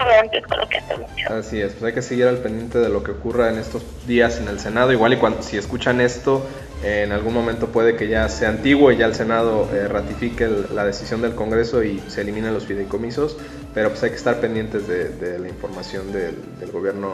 con 0.47 0.59
lo 0.59 0.69
que 0.69 0.79
hacemos. 0.79 1.11
Así 1.31 1.61
es, 1.61 1.73
pues 1.73 1.85
hay 1.85 1.95
que 1.95 2.03
seguir 2.03 2.27
al 2.27 2.39
pendiente 2.39 2.79
de 2.79 2.89
lo 2.89 3.03
que 3.03 3.13
ocurra 3.13 3.49
en 3.49 3.59
estos 3.59 3.83
días 4.07 4.39
en 4.39 4.49
el 4.49 4.61
Senado. 4.61 4.93
Igual 4.93 5.15
y 5.15 5.17
cuando 5.17 5.43
si 5.43 5.57
escuchan 5.57 6.01
esto, 6.01 6.47
en 6.83 7.13
algún 7.13 7.33
momento 7.33 7.69
puede 7.69 7.97
que 7.97 8.09
ya 8.09 8.29
sea 8.29 8.51
antiguo 8.51 8.93
y 8.93 8.97
ya 8.97 9.07
el 9.07 9.15
Senado 9.15 9.69
eh, 9.73 9.89
ratifique 9.89 10.49
la 10.75 10.85
decisión 10.85 11.23
del 11.23 11.35
Congreso 11.35 11.83
y 11.83 12.03
se 12.09 12.21
eliminen 12.21 12.53
los 12.53 12.67
fideicomisos, 12.67 13.37
pero 13.73 13.89
pues 13.89 14.03
hay 14.03 14.11
que 14.11 14.17
estar 14.17 14.41
pendientes 14.41 14.87
de, 14.87 15.39
la 15.39 15.49
información 15.49 16.13
del, 16.13 16.37
gobierno 16.71 17.13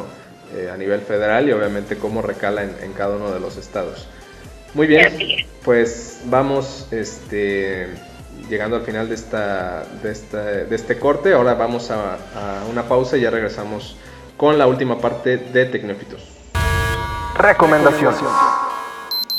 eh, 0.56 0.70
a 0.72 0.76
nivel 0.76 1.00
federal 1.00 1.48
y 1.48 1.52
obviamente 1.52 1.96
cómo 1.96 2.22
recala 2.22 2.64
en, 2.64 2.92
cada 2.96 3.16
uno 3.16 3.30
de 3.30 3.38
los 3.38 3.56
estados. 3.56 4.08
Muy 4.74 4.86
bien, 4.86 5.12
pues 5.64 6.22
vamos 6.24 6.88
este, 6.90 7.88
llegando 8.48 8.76
al 8.76 8.82
final 8.82 9.08
de, 9.08 9.14
esta, 9.14 9.84
de, 10.02 10.64
de 10.64 10.76
este 10.76 10.98
corte. 10.98 11.32
Ahora 11.32 11.54
vamos 11.54 11.90
a, 11.90 12.14
a, 12.14 12.64
una 12.70 12.84
pausa 12.84 13.16
y 13.16 13.20
ya 13.20 13.30
regresamos 13.30 13.96
con 14.36 14.58
la 14.58 14.66
última 14.66 14.98
parte 14.98 15.36
de 15.36 15.66
Tecnófitos. 15.66 16.22
Recomendaciones. 17.36 18.20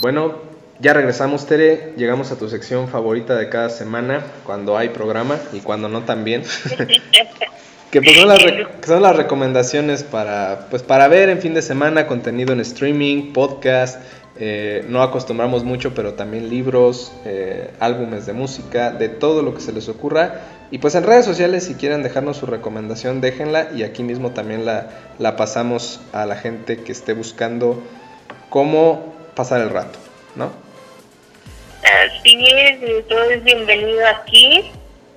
Bueno, 0.01 0.33
ya 0.79 0.93
regresamos, 0.93 1.45
Tere. 1.45 1.93
Llegamos 1.95 2.31
a 2.31 2.35
tu 2.39 2.49
sección 2.49 2.87
favorita 2.87 3.35
de 3.35 3.49
cada 3.49 3.69
semana, 3.69 4.25
cuando 4.43 4.75
hay 4.75 4.89
programa 4.89 5.37
y 5.53 5.59
cuando 5.59 5.89
no 5.89 6.05
también. 6.05 6.41
que 7.91 8.01
pues 8.01 8.17
son 8.17 8.27
las, 8.27 8.39
son 8.83 9.03
las 9.03 9.15
recomendaciones 9.15 10.01
para, 10.01 10.65
pues 10.71 10.81
para 10.81 11.07
ver 11.07 11.29
en 11.29 11.37
fin 11.39 11.53
de 11.53 11.61
semana 11.61 12.07
contenido 12.07 12.51
en 12.51 12.61
streaming, 12.61 13.31
podcast. 13.31 14.01
Eh, 14.39 14.83
no 14.89 15.03
acostumbramos 15.03 15.63
mucho, 15.63 15.93
pero 15.93 16.15
también 16.15 16.49
libros, 16.49 17.11
eh, 17.23 17.69
álbumes 17.79 18.25
de 18.25 18.33
música, 18.33 18.89
de 18.89 19.07
todo 19.07 19.43
lo 19.43 19.53
que 19.53 19.61
se 19.61 19.71
les 19.71 19.87
ocurra. 19.87 20.41
Y 20.71 20.79
pues 20.79 20.95
en 20.95 21.03
redes 21.03 21.25
sociales, 21.25 21.65
si 21.65 21.75
quieren 21.75 22.01
dejarnos 22.01 22.37
su 22.37 22.47
recomendación, 22.47 23.21
déjenla. 23.21 23.69
Y 23.75 23.83
aquí 23.83 24.01
mismo 24.01 24.31
también 24.31 24.65
la, 24.65 24.87
la 25.19 25.35
pasamos 25.35 26.01
a 26.11 26.25
la 26.25 26.37
gente 26.37 26.77
que 26.77 26.91
esté 26.91 27.13
buscando 27.13 27.83
cómo 28.49 29.20
pasar 29.41 29.61
el 29.61 29.71
rato, 29.71 29.97
¿no? 30.35 30.53
Así 31.83 32.45
es, 32.47 33.07
todo 33.07 33.23
es 33.23 33.43
bienvenido 33.43 34.05
aquí. 34.05 34.71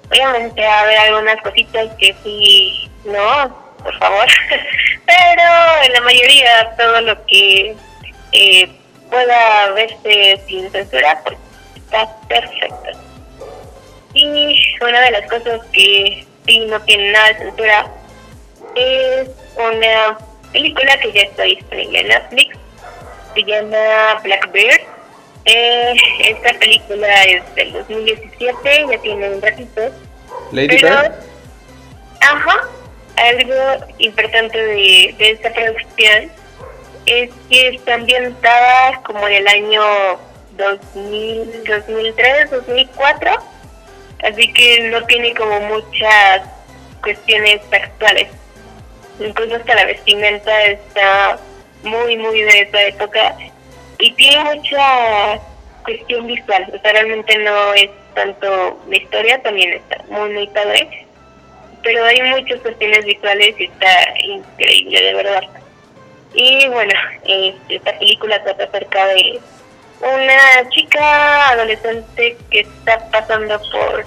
Obviamente 0.08 0.64
a 0.64 0.80
haber 0.80 0.96
algunas 0.96 1.42
cositas 1.42 1.94
que 1.98 2.14
sí, 2.24 2.90
no, 3.04 3.54
por 3.82 3.98
favor, 3.98 4.26
pero 5.06 5.42
en 5.84 5.92
la 5.92 6.00
mayoría 6.00 6.74
todo 6.78 7.02
lo 7.02 7.26
que 7.26 7.76
eh, 8.32 8.70
pueda 9.10 9.72
verse 9.72 10.40
sin 10.46 10.70
censura, 10.70 11.20
pues 11.24 11.36
está 11.76 12.08
perfecto. 12.26 12.98
Y 14.14 14.58
una 14.80 15.00
de 15.02 15.10
las 15.10 15.30
cosas 15.30 15.60
que 15.70 16.26
sí 16.46 16.60
no 16.60 16.80
tiene 16.80 17.12
nada 17.12 17.28
de 17.28 17.38
censura 17.40 17.86
es 18.74 19.28
una 19.56 20.16
película 20.50 20.98
que 21.00 21.12
ya 21.12 21.22
está 21.22 21.42
disponible 21.42 22.00
en 22.00 22.08
Netflix 22.08 22.63
se 23.34 23.42
llama 23.42 24.20
Blackbird. 24.22 24.80
Eh, 25.44 25.94
esta 26.20 26.58
película 26.58 27.22
es 27.24 27.54
del 27.54 27.72
2017, 27.72 28.86
ya 28.90 28.98
tiene 28.98 29.30
un 29.30 29.42
ratito. 29.42 29.82
Lady 30.52 30.76
Bird. 30.76 31.12
Ajá. 32.20 32.68
Algo 33.16 33.86
importante 33.98 34.58
de, 34.58 35.14
de 35.18 35.30
esta 35.30 35.52
producción 35.52 36.30
es 37.06 37.30
que 37.50 37.68
está 37.68 37.94
ambientada 37.94 39.00
como 39.02 39.28
en 39.28 39.34
el 39.34 39.48
año 39.48 39.82
2000, 40.56 41.64
2003, 41.64 42.50
2004. 42.50 43.30
Así 44.22 44.52
que 44.52 44.88
no 44.88 45.04
tiene 45.04 45.34
como 45.34 45.60
muchas 45.60 46.42
cuestiones 47.02 47.60
actuales. 47.70 48.28
Incluso 49.20 49.56
hasta 49.56 49.74
la 49.74 49.84
vestimenta 49.84 50.62
está 50.62 51.38
muy, 51.84 52.16
muy 52.16 52.40
de 52.42 52.60
esa 52.62 52.82
época 52.82 53.36
y 53.98 54.12
tiene 54.12 54.42
mucha 54.44 55.40
cuestión 55.84 56.26
visual, 56.26 56.66
o 56.74 56.80
sea, 56.80 56.92
realmente 56.92 57.38
no 57.38 57.74
es 57.74 57.90
tanto 58.14 58.80
la 58.88 58.96
historia, 58.96 59.42
también 59.42 59.74
está 59.74 60.02
muy, 60.08 60.30
muy 60.30 60.46
padre, 60.48 61.06
pero 61.82 62.04
hay 62.04 62.22
muchas 62.22 62.60
cuestiones 62.60 63.04
visuales 63.04 63.54
y 63.58 63.64
está 63.64 64.18
increíble, 64.20 65.00
de 65.00 65.14
verdad. 65.14 65.42
Y 66.34 66.66
bueno, 66.68 66.92
esta 67.68 67.98
película 67.98 68.42
trata 68.42 68.64
acerca 68.64 69.06
de 69.06 69.40
una 70.00 70.68
chica 70.70 71.50
adolescente 71.50 72.36
que 72.50 72.60
está 72.60 72.98
pasando 73.10 73.60
por 73.70 74.04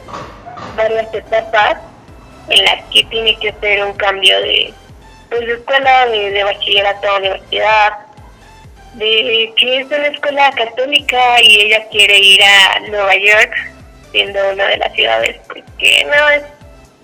varias 0.75 1.13
etapas 1.13 1.77
en 2.49 2.65
las 2.65 2.83
que 2.91 3.03
tiene 3.05 3.37
que 3.39 3.49
hacer 3.49 3.85
un 3.85 3.93
cambio 3.93 4.39
de 4.41 4.73
pues 5.29 5.41
de 5.41 5.53
escuela 5.53 6.07
de, 6.07 6.43
bachillerato 6.43 7.07
a 7.07 7.17
universidad, 7.17 7.93
de 8.93 9.53
que 9.55 9.79
es 9.79 9.85
una 9.85 10.07
escuela 10.07 10.51
católica 10.51 11.41
y 11.41 11.61
ella 11.61 11.87
quiere 11.89 12.17
ir 12.17 12.41
a 12.43 12.79
Nueva 12.81 13.15
York, 13.15 13.53
siendo 14.11 14.39
una 14.51 14.65
de 14.67 14.77
las 14.77 14.93
ciudades 14.93 15.37
pues, 15.47 15.63
que 15.77 16.05
no 16.05 16.29
es 16.29 16.43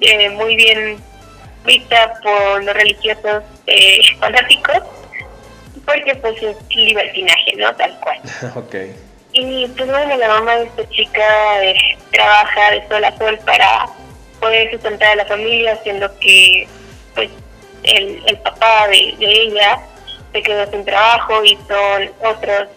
eh, 0.02 0.30
muy 0.30 0.56
bien 0.56 0.98
vista 1.66 2.14
por 2.22 2.64
los 2.64 2.74
religiosos 2.74 3.44
eh, 3.68 4.02
fanáticos, 4.20 4.82
porque 5.86 6.16
pues 6.16 6.42
es 6.42 6.58
libertinaje, 6.76 7.56
¿no? 7.58 7.76
Tal 7.76 8.00
cual. 8.00 8.20
Y 9.36 9.68
pues 9.70 9.90
bueno, 9.90 10.16
la 10.16 10.28
mamá 10.28 10.58
de 10.58 10.66
esta 10.66 10.88
chica 10.90 11.64
eh, 11.64 11.76
trabaja 12.12 12.70
de 12.70 12.88
sol 12.88 13.04
a 13.04 13.18
sol 13.18 13.40
para 13.44 13.88
poder 14.40 14.70
sustentar 14.70 15.08
a 15.10 15.16
la 15.16 15.26
familia, 15.26 15.74
haciendo 15.74 16.08
que 16.20 16.68
pues 17.16 17.32
el, 17.84 18.22
el 18.26 18.38
papá 18.40 18.88
de, 18.88 19.16
ella 19.20 19.80
se 20.32 20.42
quedó 20.42 20.70
sin 20.72 20.86
trabajo 20.86 21.44
y 21.44 21.58
son 21.68 22.12
otros 22.24 22.70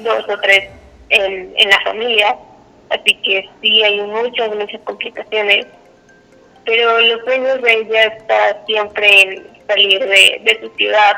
dos 0.00 0.24
o 0.28 0.38
tres 0.40 0.70
en, 1.10 1.52
en 1.56 1.70
la 1.70 1.80
familia, 1.80 2.36
así 2.90 3.14
que 3.22 3.48
sí 3.60 3.82
hay 3.82 4.00
muchas, 4.02 4.54
muchas 4.54 4.80
complicaciones, 4.82 5.66
pero 6.64 7.00
los 7.00 7.24
sueños 7.24 7.62
de 7.62 7.72
ella 7.72 8.04
está 8.04 8.64
siempre 8.66 9.22
en 9.22 9.46
salir 9.66 10.00
de, 10.00 10.40
de 10.44 10.60
su 10.60 10.76
ciudad, 10.76 11.16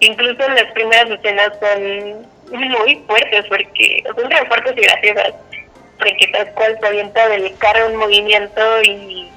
incluso 0.00 0.42
en 0.44 0.54
las 0.54 0.72
primeras 0.72 1.10
escenas 1.10 1.52
son 1.60 2.26
muy 2.50 2.94
fuertes, 3.06 3.44
porque 3.48 4.04
son 4.14 4.24
muy 4.24 4.46
fuertes 4.46 4.74
y 4.76 4.80
graciosas, 4.80 5.34
porque 5.98 6.28
tal 6.32 6.52
cual 6.54 6.78
se 6.80 6.86
avienta 6.86 7.28
del 7.28 7.56
carro 7.58 7.86
en 7.86 7.96
movimiento 7.96 8.82
y 8.82 9.28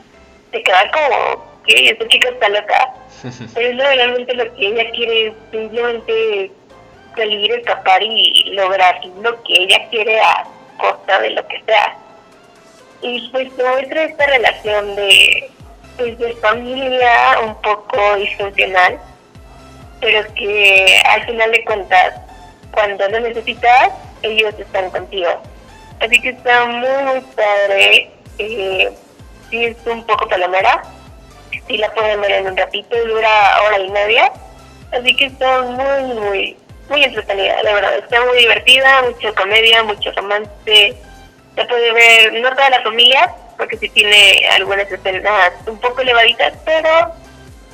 se 0.52 0.64
queda 0.64 0.92
como, 0.92 1.49
que 1.70 1.90
esa 1.90 2.08
chica 2.08 2.30
está 2.30 2.50
loca, 2.50 2.94
pero 3.54 3.74
no, 3.76 3.84
realmente 3.84 4.34
lo 4.34 4.56
que 4.56 4.68
ella 4.68 4.90
quiere 4.92 5.28
es 5.28 5.34
simplemente 5.52 6.52
salir, 7.16 7.52
escapar 7.52 8.02
y 8.02 8.44
lograr 8.54 9.00
lo 9.22 9.42
que 9.44 9.64
ella 9.64 9.88
quiere 9.90 10.20
a 10.20 10.46
costa 10.78 11.20
de 11.20 11.32
lo 11.32 11.48
que 11.48 11.62
sea. 11.66 11.98
Y 13.02 13.30
pues 13.30 13.48
muestra 13.58 14.04
esta 14.04 14.26
relación 14.26 14.96
de, 14.96 15.50
pues, 15.98 16.18
de 16.18 16.34
familia 16.36 17.40
un 17.44 17.56
poco 17.62 18.16
disfuncional, 18.16 19.00
pero 20.02 20.34
que 20.34 21.02
al 21.06 21.26
final 21.26 21.52
de 21.52 21.66
cuentas, 21.66 22.16
cuando 22.72 23.08
lo 23.10 23.20
necesitas, 23.20 23.92
ellos 24.24 24.54
están 24.58 24.90
contigo. 24.90 25.30
Así 26.00 26.20
que 26.22 26.30
está 26.30 26.66
muy, 26.66 27.04
muy 27.06 27.22
padre 27.36 28.10
eh, 28.38 28.92
sí 29.50 29.66
es 29.66 29.78
un 29.86 30.04
poco 30.06 30.28
palomera, 30.28 30.82
sí 31.68 31.78
la 31.78 31.92
pueden 31.94 32.22
ver 32.22 32.32
en 32.32 32.48
un 32.48 32.58
ratito, 32.58 32.96
dura 33.06 33.62
hora 33.64 33.80
y 33.80 33.90
media, 33.90 34.32
así 34.92 35.16
que 35.16 35.26
está 35.26 35.62
muy, 35.62 36.14
muy, 36.14 36.58
muy 36.90 37.04
entretenida, 37.04 37.62
la 37.64 37.74
verdad, 37.74 37.98
está 37.98 38.26
muy 38.26 38.38
divertida, 38.40 39.04
mucha 39.04 39.34
comedia, 39.34 39.84
mucho 39.84 40.12
romance, 40.14 40.96
se 41.56 41.66
puede 41.66 41.94
ver, 41.94 42.34
no 42.42 42.50
toda 42.50 42.70
la 42.70 42.82
familia, 42.82 43.34
porque 43.58 43.78
sí 43.78 43.90
tiene 43.90 44.48
algunas 44.52 44.92
escenas 44.92 45.52
un 45.68 45.80
poco 45.80 46.02
elevaditas, 46.02 46.54
pero 46.66 46.90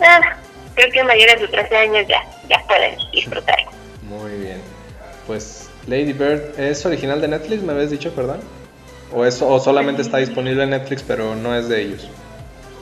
ah, 0.02 0.38
creo 0.74 0.92
que 0.92 1.04
mayores 1.04 1.42
de 1.42 1.48
13 1.48 1.78
años 1.78 2.08
ya, 2.08 2.24
ya 2.50 2.62
pueden 2.68 2.98
disfrutar. 3.12 3.60
Muy 4.04 4.32
bien, 4.38 4.62
pues 5.28 5.70
Lady 5.88 6.14
Bird 6.14 6.60
es 6.60 6.86
original 6.86 7.22
de 7.22 7.28
Netflix, 7.28 7.62
me 7.62 7.74
habías 7.74 7.92
dicho, 7.92 8.14
perdón. 8.14 8.42
¿O, 9.14 9.24
eso, 9.24 9.48
o 9.48 9.60
solamente 9.60 10.02
está 10.02 10.18
disponible 10.18 10.64
en 10.64 10.72
Netflix, 10.72 11.04
pero 11.04 11.36
no 11.36 11.56
es 11.56 11.70
de 11.70 11.82
ellos? 11.82 12.10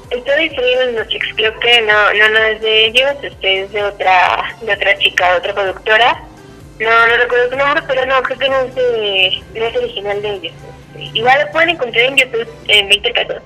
Está 0.09 0.35
disponible 0.35 0.83
en 0.83 0.95
Netflix, 0.95 1.27
creo 1.35 1.59
que 1.59 1.81
no, 1.81 2.13
no, 2.13 2.29
no 2.29 2.39
es 2.39 2.61
de 2.61 2.85
ellos, 2.85 3.15
este 3.23 3.61
es 3.61 3.71
de 3.71 3.83
otra, 3.83 4.55
de 4.61 4.73
otra 4.73 4.97
chica, 4.97 5.31
de 5.31 5.37
otra 5.37 5.53
productora. 5.53 6.23
No, 6.79 7.07
no 7.07 7.17
recuerdo 7.17 7.49
su 7.49 7.55
nombre, 7.55 7.83
pero 7.87 8.05
no, 8.05 8.21
creo 8.23 8.37
que 8.37 8.49
no 8.49 8.59
es, 8.61 8.75
de, 8.75 9.43
no 9.55 9.65
es 9.65 9.77
original 9.77 10.21
de 10.21 10.29
ellos. 10.29 10.53
Este, 10.93 11.17
igual 11.17 11.41
lo 11.45 11.51
pueden 11.51 11.69
encontrar 11.69 12.05
en 12.05 12.17
YouTube 12.17 12.47
en 12.67 12.89
20 12.89 13.11
pesos. 13.11 13.41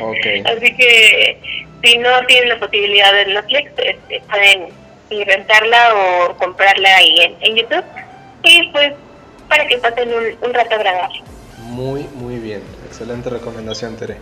Okay. 0.00 0.40
Así 0.46 0.76
que 0.76 1.38
si 1.82 1.98
no 1.98 2.26
tienen 2.26 2.48
la 2.50 2.58
posibilidad 2.58 3.12
de 3.12 3.26
Netflix, 3.26 3.72
este, 3.76 4.22
pueden 4.28 4.68
rentarla 5.26 5.94
o 5.94 6.36
comprarla 6.36 6.96
ahí 6.96 7.20
en, 7.20 7.36
en 7.40 7.56
YouTube. 7.56 7.84
Y 8.42 8.68
pues 8.70 8.92
para 9.48 9.66
que 9.66 9.78
pasen 9.78 10.08
un, 10.14 10.24
un 10.42 10.54
rato 10.54 10.74
agradable. 10.74 11.22
Muy, 11.58 12.02
muy 12.14 12.36
bien. 12.38 12.62
Excelente 12.86 13.30
recomendación, 13.30 13.96
Tere. 13.96 14.16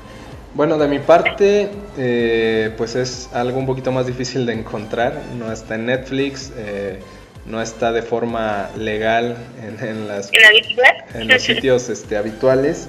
Bueno, 0.59 0.77
de 0.77 0.89
mi 0.89 0.99
parte, 0.99 1.71
eh, 1.97 2.73
pues 2.77 2.97
es 2.97 3.31
algo 3.33 3.61
un 3.61 3.67
poquito 3.67 3.93
más 3.93 4.09
difícil 4.09 4.45
de 4.45 4.55
encontrar. 4.55 5.13
No 5.39 5.53
está 5.53 5.77
en 5.77 5.87
Netflix, 5.87 6.51
eh, 6.57 6.99
no 7.47 7.63
está 7.63 7.93
de 7.93 8.03
forma 8.03 8.69
legal 8.77 9.37
en, 9.63 9.89
en 9.89 10.09
las, 10.09 10.33
¿En 10.33 11.21
en 11.21 11.29
los 11.29 11.43
sitios 11.43 11.89
este, 11.91 12.17
habituales. 12.17 12.89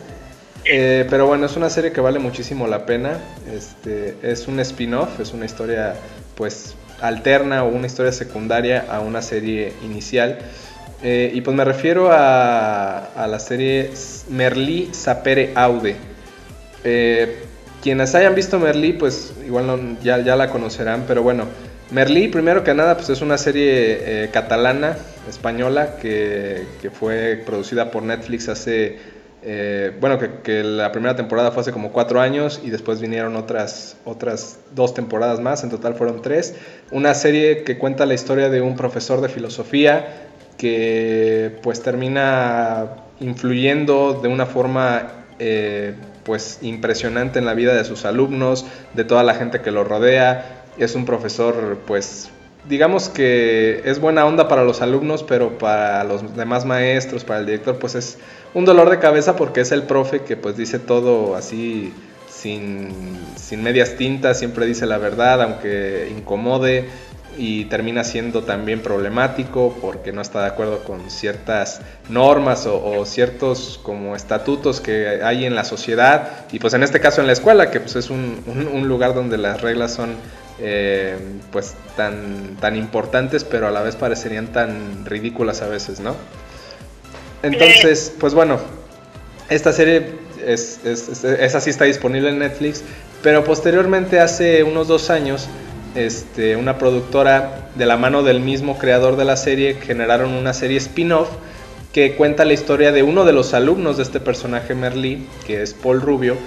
Eh, 0.66 1.06
pero 1.12 1.28
bueno, 1.28 1.46
es 1.46 1.58
una 1.58 1.70
serie 1.70 1.92
que 1.92 2.02
vale 2.02 2.18
muchísimo 2.18 2.66
la 2.66 2.88
pena. 2.88 3.20
Este, 3.54 4.16
es 4.24 4.48
un 4.48 4.60
spin-off, 4.62 5.20
es 5.20 5.32
una 5.34 5.46
historia 5.46 5.94
pues 6.34 6.74
alterna 7.02 7.66
o 7.66 7.68
una 7.68 7.86
historia 7.86 8.12
secundaria 8.12 8.88
a 8.90 9.00
una 9.00 9.22
serie 9.22 9.74
inicial. 9.84 10.40
Eh, 11.04 11.30
y 11.36 11.42
pues 11.42 11.56
me 11.56 11.66
refiero 11.66 12.12
a, 12.12 13.14
a 13.14 13.28
la 13.28 13.38
serie 13.38 13.92
Merlí 14.28 14.90
Sapere 14.92 15.52
Aude. 15.54 15.96
Eh, 16.84 17.44
quienes 17.82 18.16
hayan 18.16 18.36
visto 18.36 18.60
Merlí, 18.60 18.94
pues 18.94 19.34
igual 19.46 19.98
ya, 20.02 20.18
la 20.18 20.50
conocerán, 20.50 21.06
pero 21.08 21.24
bueno, 21.24 21.46
Merlí, 21.92 22.28
primero 22.28 22.64
que 22.64 22.74
nada, 22.74 22.96
pues 22.96 23.10
es 23.10 23.22
una 23.22 23.38
serie 23.38 24.24
eh, 24.26 24.30
catalana, 24.32 24.98
española, 25.28 25.96
que, 26.02 26.66
fue 26.92 27.42
producida 27.46 27.90
por 27.90 28.04
Netflix 28.04 28.48
hace, 28.50 28.98
eh, 29.42 29.92
bueno, 30.00 30.20
que, 30.20 30.30
que 30.44 30.64
la 30.64 30.92
primera 30.92 31.16
temporada 31.16 31.52
fue 31.52 31.62
hace 31.62 31.72
como 31.72 31.92
cuatro 31.92 32.22
años 32.22 32.62
y 32.64 32.70
después 32.70 33.02
vinieron 33.02 33.36
otras, 33.36 33.98
otras 34.06 34.60
dos 34.76 34.94
temporadas 34.94 35.40
más, 35.40 35.64
en 35.64 35.70
total 35.70 35.96
fueron 35.96 36.22
tres. 36.22 36.56
Una 36.92 37.14
serie 37.14 37.64
que 37.64 37.78
cuenta 37.78 38.06
la 38.06 38.14
historia 38.14 38.50
de 38.50 38.62
un 38.62 38.76
profesor 38.76 39.22
de 39.22 39.30
filosofía 39.30 40.28
que 40.60 41.58
pues 41.64 41.82
termina 41.82 42.90
influyendo 43.22 44.20
de 44.22 44.28
una 44.28 44.46
forma 44.46 45.08
eh, 45.40 45.94
pues 46.30 46.60
impresionante 46.62 47.40
en 47.40 47.46
la 47.46 47.56
vida 47.56 47.74
de 47.74 47.84
sus 47.84 48.06
alumnos, 48.06 48.64
de 48.94 49.04
toda 49.04 49.24
la 49.24 49.34
gente 49.34 49.62
que 49.62 49.72
lo 49.72 49.84
rodea. 49.84 50.64
Es 50.78 50.94
un 50.94 51.04
profesor 51.04 51.80
pues 51.88 52.30
digamos 52.68 53.10
que 53.10 53.82
es 53.84 54.00
buena 54.00 54.28
onda 54.28 54.48
para 54.48 54.64
los 54.64 54.84
alumnos, 54.84 55.24
pero 55.24 55.58
para 55.58 56.04
los 56.04 56.36
demás 56.36 56.66
maestros, 56.66 57.24
para 57.24 57.40
el 57.40 57.48
director 57.48 57.80
pues 57.80 57.96
es 57.96 58.20
un 58.54 58.64
dolor 58.64 58.92
de 58.92 59.00
cabeza 59.00 59.36
porque 59.36 59.62
es 59.62 59.72
el 59.72 59.82
profe 59.82 60.20
que 60.20 60.38
pues 60.38 60.56
dice 60.56 60.78
todo 60.78 61.36
así 61.36 61.96
sin, 62.30 62.90
sin 63.36 63.64
medias 63.64 63.96
tintas, 63.96 64.38
siempre 64.38 64.68
dice 64.68 64.86
la 64.86 65.00
verdad, 65.00 65.42
aunque 65.42 66.14
incomode 66.16 66.90
y 67.42 67.66
termina 67.66 68.04
siendo 68.04 68.44
también 68.44 68.82
problemático 68.82 69.78
porque 69.82 70.12
no 70.12 70.22
está 70.22 70.42
de 70.42 70.48
acuerdo 70.48 70.84
con 70.84 71.10
ciertas 71.10 71.80
normas 72.10 72.66
o, 72.66 72.84
o 72.84 73.06
ciertos 73.06 73.80
como 73.82 74.16
estatutos 74.16 74.82
que 74.82 75.22
hay 75.24 75.46
en 75.46 75.56
la 75.56 75.64
sociedad 75.64 76.46
y 76.52 76.60
pues 76.60 76.74
en 76.74 76.84
este 76.84 77.00
caso 77.00 77.22
en 77.22 77.28
la 77.28 77.34
escuela 77.34 77.72
que 77.72 77.80
pues 77.80 77.96
es 77.96 78.10
un, 78.10 78.44
un- 78.46 78.68
un 78.68 78.88
lugar 78.90 79.14
donde 79.14 79.38
las 79.38 79.62
reglas 79.62 79.94
son 79.94 80.16
eh, 80.60 81.18
pues 81.52 81.76
tan, 81.96 82.58
tan 82.60 82.76
importantes 82.76 83.46
pero 83.46 83.68
a 83.68 83.72
la 83.72 83.82
vez 83.84 83.96
parecerían 83.96 84.48
tan 84.48 85.06
ridículas 85.06 85.62
a 85.62 85.68
veces, 85.70 86.02
¿no? 86.02 86.16
Entonces, 87.42 88.14
pues 88.20 88.34
bueno, 88.34 88.60
esta 89.50 89.72
serie 89.72 90.16
es, 90.46 90.80
es, 90.84 91.08
es- 91.10 91.24
esa 91.24 91.62
sí 91.62 91.70
está 91.70 91.86
disponible 91.86 92.30
en 92.30 92.40
Netflix, 92.40 92.84
pero 93.24 93.44
posteriormente 93.44 94.20
hace 94.20 94.64
unos 94.64 94.88
dos 94.88 95.10
años, 95.10 95.48
este, 95.96 96.56
una 96.56 96.78
productora 96.78 97.70
de 97.76 97.86
la 97.86 97.98
mano 97.98 98.24
del 98.24 98.40
mismo 98.40 98.78
creador 98.78 99.16
de 99.18 99.26
la 99.26 99.38
serie 99.38 99.76
generaron 99.76 100.34
una 100.34 100.54
serie 100.54 100.78
spin-off 100.78 101.30
que 101.94 102.16
cuenta 102.16 102.46
la 102.46 102.54
historia 102.54 102.92
de 102.92 103.04
uno 103.04 103.26
de 103.26 103.34
los 103.34 103.54
alumnos 103.54 103.98
de 103.98 104.04
este 104.04 104.20
personaje 104.20 104.76
Merlí, 104.76 105.28
que 105.48 105.64
es 105.64 105.74
Paul 105.74 106.02
Rubio, 106.02 106.38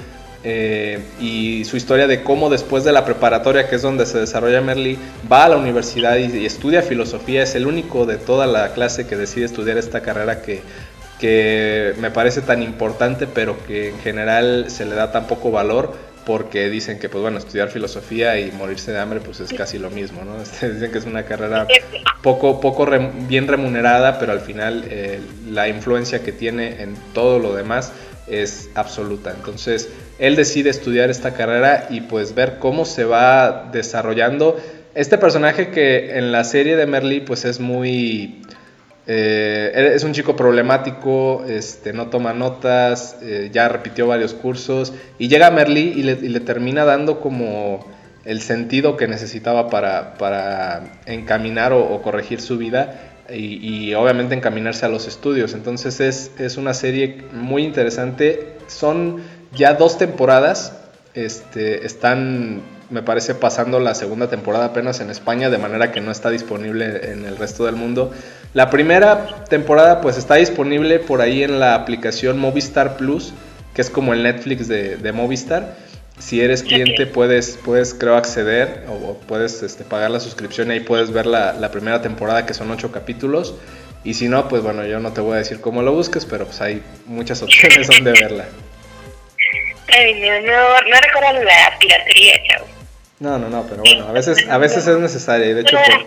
eh, 0.45 1.01
y 1.20 1.64
su 1.64 1.76
historia 1.76 2.07
de 2.07 2.22
cómo 2.22 2.51
después 2.51 2.84
de 2.84 2.93
la 2.93 3.05
preparatoria, 3.05 3.68
que 3.68 3.76
es 3.76 3.82
donde 3.82 4.07
se 4.07 4.18
desarrolla 4.18 4.61
Merlí, 4.61 4.99
va 5.30 5.45
a 5.45 5.49
la 5.49 5.57
universidad 5.57 6.16
y, 6.16 6.36
y 6.36 6.47
estudia 6.47 6.82
filosofía, 6.82 7.43
es 7.43 7.55
el 7.55 7.66
único 7.66 8.07
de 8.07 8.16
toda 8.16 8.47
la 8.47 8.72
clase 8.72 9.07
que 9.07 9.16
decide 9.16 9.45
estudiar 9.45 9.78
esta 9.78 10.01
carrera 10.01 10.43
que, 10.43 10.62
que 11.22 11.95
me 12.01 12.11
parece 12.11 12.40
tan 12.40 12.62
importante, 12.62 13.28
pero 13.28 13.57
que 13.64 13.90
en 13.90 13.99
general 14.01 14.66
se 14.68 14.84
le 14.84 14.97
da 14.97 15.12
tan 15.12 15.26
poco 15.26 15.53
valor 15.53 15.93
porque 16.25 16.68
dicen 16.68 16.99
que 16.99 17.09
pues 17.09 17.23
bueno 17.23 17.39
estudiar 17.39 17.68
filosofía 17.68 18.39
y 18.39 18.53
morirse 18.53 18.93
de 18.93 19.01
hambre 19.01 19.20
pues 19.20 19.41
es 19.41 19.53
casi 19.53 19.79
lo 19.79 19.91
mismo 19.91 20.25
no 20.25 20.41
Este, 20.43 20.73
dicen 20.73 20.93
que 20.93 20.99
es 20.99 21.07
una 21.07 21.25
carrera 21.25 21.66
poco 22.23 22.61
poco 22.61 22.87
bien 23.29 23.49
remunerada 23.49 24.18
pero 24.18 24.33
al 24.33 24.41
final 24.41 24.85
eh, 24.89 25.20
la 25.51 25.68
influencia 25.68 26.23
que 26.23 26.33
tiene 26.33 26.83
en 26.83 26.95
todo 27.12 27.39
lo 27.39 27.55
demás 27.55 27.93
es 28.27 28.70
absoluta. 28.75 29.33
Entonces 29.37 29.89
él 30.18 30.37
decide 30.37 30.70
estudiar 30.70 31.11
esta 31.11 31.35
carrera 31.35 31.87
y 31.91 32.03
pues 32.03 32.35
ver 32.35 32.59
cómo 32.59 32.85
se 32.85 33.05
va 33.05 33.70
desarrollando. 33.73 34.57
Este 34.95 35.18
personaje 35.18 35.70
que 35.70 36.18
en 36.18 36.33
la 36.33 36.45
serie 36.45 36.77
de 36.77 36.87
Merlí 36.87 37.20
pues 37.20 37.45
es 37.45 37.61
muy 37.61 38.43
eh, 39.07 39.92
es 39.94 40.05
un 40.05 40.12
chico 40.12 40.36
problemático, 40.36 41.44
este, 41.48 41.92
no 41.92 42.09
toma 42.09 42.32
notas, 42.32 43.16
eh, 43.22 43.50
ya 43.53 43.68
repitió 43.68 44.07
varios 44.07 44.32
cursos 44.34 44.92
y 45.18 45.28
llega 45.28 45.48
a 45.48 45.50
Merlí 45.50 45.92
y 45.96 46.03
le, 46.03 46.40
termina 46.40 46.84
dando 46.84 47.20
como 47.20 47.84
el 48.24 48.40
sentido 48.40 48.96
que 48.96 49.09
necesitaba 49.09 49.68
para, 49.68 50.14
para 50.14 51.00
encaminar 51.07 51.72
o, 51.72 51.80
o 51.92 52.03
corregir 52.03 52.40
su 52.40 52.59
vida 52.59 53.12
y, 53.28 53.88
y 53.88 53.94
obviamente 53.94 54.34
encaminarse 54.34 54.86
a 54.86 54.88
los 54.88 55.09
estudios. 55.09 55.55
Entonces 55.55 56.00
es, 56.00 56.30
es 56.38 56.57
una 56.57 56.74
serie 56.74 57.24
muy 57.32 57.64
interesante. 57.64 58.57
Son 58.68 59.22
ya 59.55 59.74
dos 59.74 59.98
temporadas, 59.98 60.78
este, 61.14 61.86
están 61.86 62.62
me 62.93 63.03
parece 63.03 63.34
pasando 63.34 63.80
la 63.80 63.95
segunda 63.95 64.28
temporada 64.28 64.66
apenas 64.66 65.01
en 65.01 65.11
España, 65.11 65.49
de 65.51 65.59
manera 65.59 65.90
que 65.90 66.01
no 66.01 66.12
está 66.12 66.30
disponible 66.30 67.11
en 67.11 67.24
el 67.24 67.36
resto 67.36 67.64
del 67.64 67.74
mundo. 67.74 68.12
La 68.53 68.68
primera 68.68 69.45
temporada 69.49 70.03
pues 70.03 70.18
está 70.18 70.34
disponible 70.34 70.99
por 70.99 71.22
ahí 71.22 71.43
en 71.43 71.59
la 71.59 71.74
aplicación 71.74 72.38
Movistar 72.38 72.99
Plus, 72.99 73.32
que 73.74 73.80
es 73.80 73.88
como 73.88 74.12
el 74.12 74.22
Netflix 74.22 74.68
de, 74.68 74.99
de 74.99 75.12
Movistar. 75.12 75.74
Si 76.18 76.43
eres 76.43 76.62
cliente 76.62 77.07
puedes, 77.07 77.59
puedes 77.64 77.95
creo 77.95 78.14
acceder 78.16 78.84
o, 78.88 79.14
puedes 79.26 79.62
este, 79.62 79.84
pagar 79.84 80.11
la 80.11 80.20
suscripción 80.20 80.68
y 80.68 80.74
ahí 80.74 80.80
puedes 80.80 81.11
ver 81.11 81.24
la, 81.26 81.55
la 81.55 81.70
primera 81.70 82.03
temporada 82.03 82.45
que 82.45 82.53
son 82.53 82.70
ocho 82.70 82.93
capítulos. 82.93 83.55
Y 84.05 84.14
si 84.14 84.28
no, 84.28 84.49
pues 84.49 84.62
bueno, 84.62 84.84
yo 84.84 85.01
no 85.01 85.12
te 85.12 85.22
voy 85.22 85.34
a 85.34 85.38
decir 85.38 85.61
cómo 85.61 85.82
lo 85.82 85.93
busques, 85.93 86.26
pero 86.26 86.45
pues 86.45 86.61
hay 86.61 86.82
muchas 87.07 87.43
opciones 87.43 87.88
donde 87.88 88.12
verla. 88.12 88.45
Ay, 89.88 90.14
no, 90.14 90.40
no, 90.40 90.80
no 90.80 90.97
recuerdo 91.01 91.45
la 91.45 91.78
piratería, 91.78 92.34
chavo. 92.49 92.82
No, 93.23 93.39
no, 93.39 93.49
no, 93.49 93.64
pero 93.68 93.83
bueno, 93.83 94.09
a 94.09 94.12
veces, 94.12 94.49
a 94.49 94.59
veces 94.59 94.85
es 94.87 94.99
necesaria. 94.99 95.55
De 95.55 95.61
hecho, 95.61 95.77
por, 95.77 96.07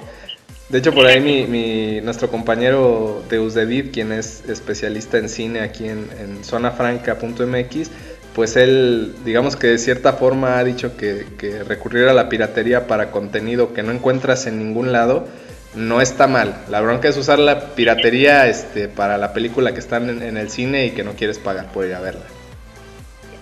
de 0.68 0.78
hecho, 0.78 0.94
por 0.94 1.08
ahí 1.08 1.22
mi, 1.22 1.46
mi- 1.46 2.02
nuestro 2.02 2.30
compañero 2.30 3.24
Deus 3.30 3.54
David, 3.54 3.92
quien 3.94 4.12
es 4.12 4.44
especialista 4.50 5.18
en 5.18 5.30
cine 5.30 5.62
aquí 5.62 5.88
en, 5.88 6.10
en 6.20 6.44
zonafranca.mx, 6.44 7.90
pues 8.36 8.58
él, 8.58 9.16
digamos 9.24 9.56
que 9.56 9.68
de 9.68 9.78
cierta 9.78 10.12
forma 10.12 10.58
ha 10.60 10.64
dicho 10.66 10.98
que, 10.98 11.26
que 11.38 11.64
recurrir 11.64 12.10
a 12.10 12.14
la 12.14 12.28
piratería 12.28 12.86
para 12.86 13.12
contenido 13.12 13.74
que 13.74 13.82
no 13.82 13.94
encuentras 13.94 14.46
en 14.46 14.60
ningún 14.60 14.92
lado 14.92 15.26
no 15.74 16.02
está 16.02 16.28
mal. 16.28 16.64
La 16.70 16.82
bronca 16.82 17.08
es 17.08 17.16
usar 17.16 17.40
la 17.40 17.76
piratería 17.76 18.48
este, 18.48 18.90
para 18.90 19.18
la 19.18 19.32
película 19.32 19.74
que 19.74 19.80
está 19.80 19.98
en, 19.98 20.22
en 20.22 20.36
el 20.36 20.50
cine 20.50 20.86
y 20.88 20.92
que 20.92 21.06
no 21.06 21.14
quieres 21.14 21.40
pagar 21.40 21.72
por 21.72 21.86
ir 21.86 21.94
a 21.94 22.02
verla. 22.02 22.26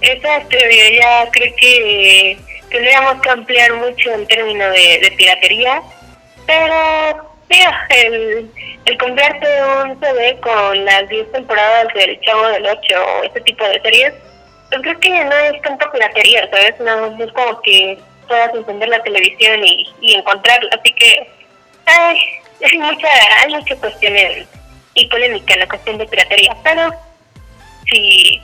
Exacto, 0.02 0.58
ya 1.00 1.32
creo 1.32 1.54
que 1.58 2.38
tendríamos 2.74 3.22
que 3.22 3.30
ampliar 3.30 3.72
mucho 3.74 4.12
en 4.12 4.26
términos 4.26 4.74
de, 4.74 5.14
piratería, 5.16 5.82
pero 6.48 7.36
mira, 7.48 7.88
el, 7.90 8.52
el 8.86 8.98
comprarte 8.98 9.48
un 9.84 10.00
CD 10.00 10.40
con 10.42 10.84
las 10.84 11.08
10 11.08 11.32
temporadas 11.34 11.88
del 11.94 12.20
Chavo 12.22 12.48
del 12.48 12.66
8 12.66 12.80
o 12.80 13.24
ese 13.26 13.42
tipo 13.42 13.64
de 13.64 13.80
series, 13.82 14.14
pues 14.70 14.82
creo 14.82 15.00
que 15.00 15.24
no 15.24 15.36
es 15.36 15.62
tanto 15.62 15.92
piratería, 15.92 16.50
¿sabes? 16.50 16.80
No, 16.80 17.24
es 17.24 17.32
como 17.34 17.62
que 17.62 18.00
puedas 18.28 18.56
encender 18.56 18.90
la 18.90 19.04
televisión 19.04 19.64
y, 19.64 19.86
y 20.02 20.16
encontrarla, 20.16 20.72
así 20.74 20.92
que 20.94 21.30
ay, 21.86 22.18
hay 22.72 22.78
mucha, 22.80 23.08
hay 23.40 23.54
mucha 23.54 23.76
cuestiones 23.76 24.48
y 24.96 25.06
polémica 25.10 25.54
en 25.54 25.60
la 25.60 25.68
cuestión 25.68 26.00
de 26.00 26.08
piratería, 26.08 26.58
pero 26.64 26.92
si 27.92 28.42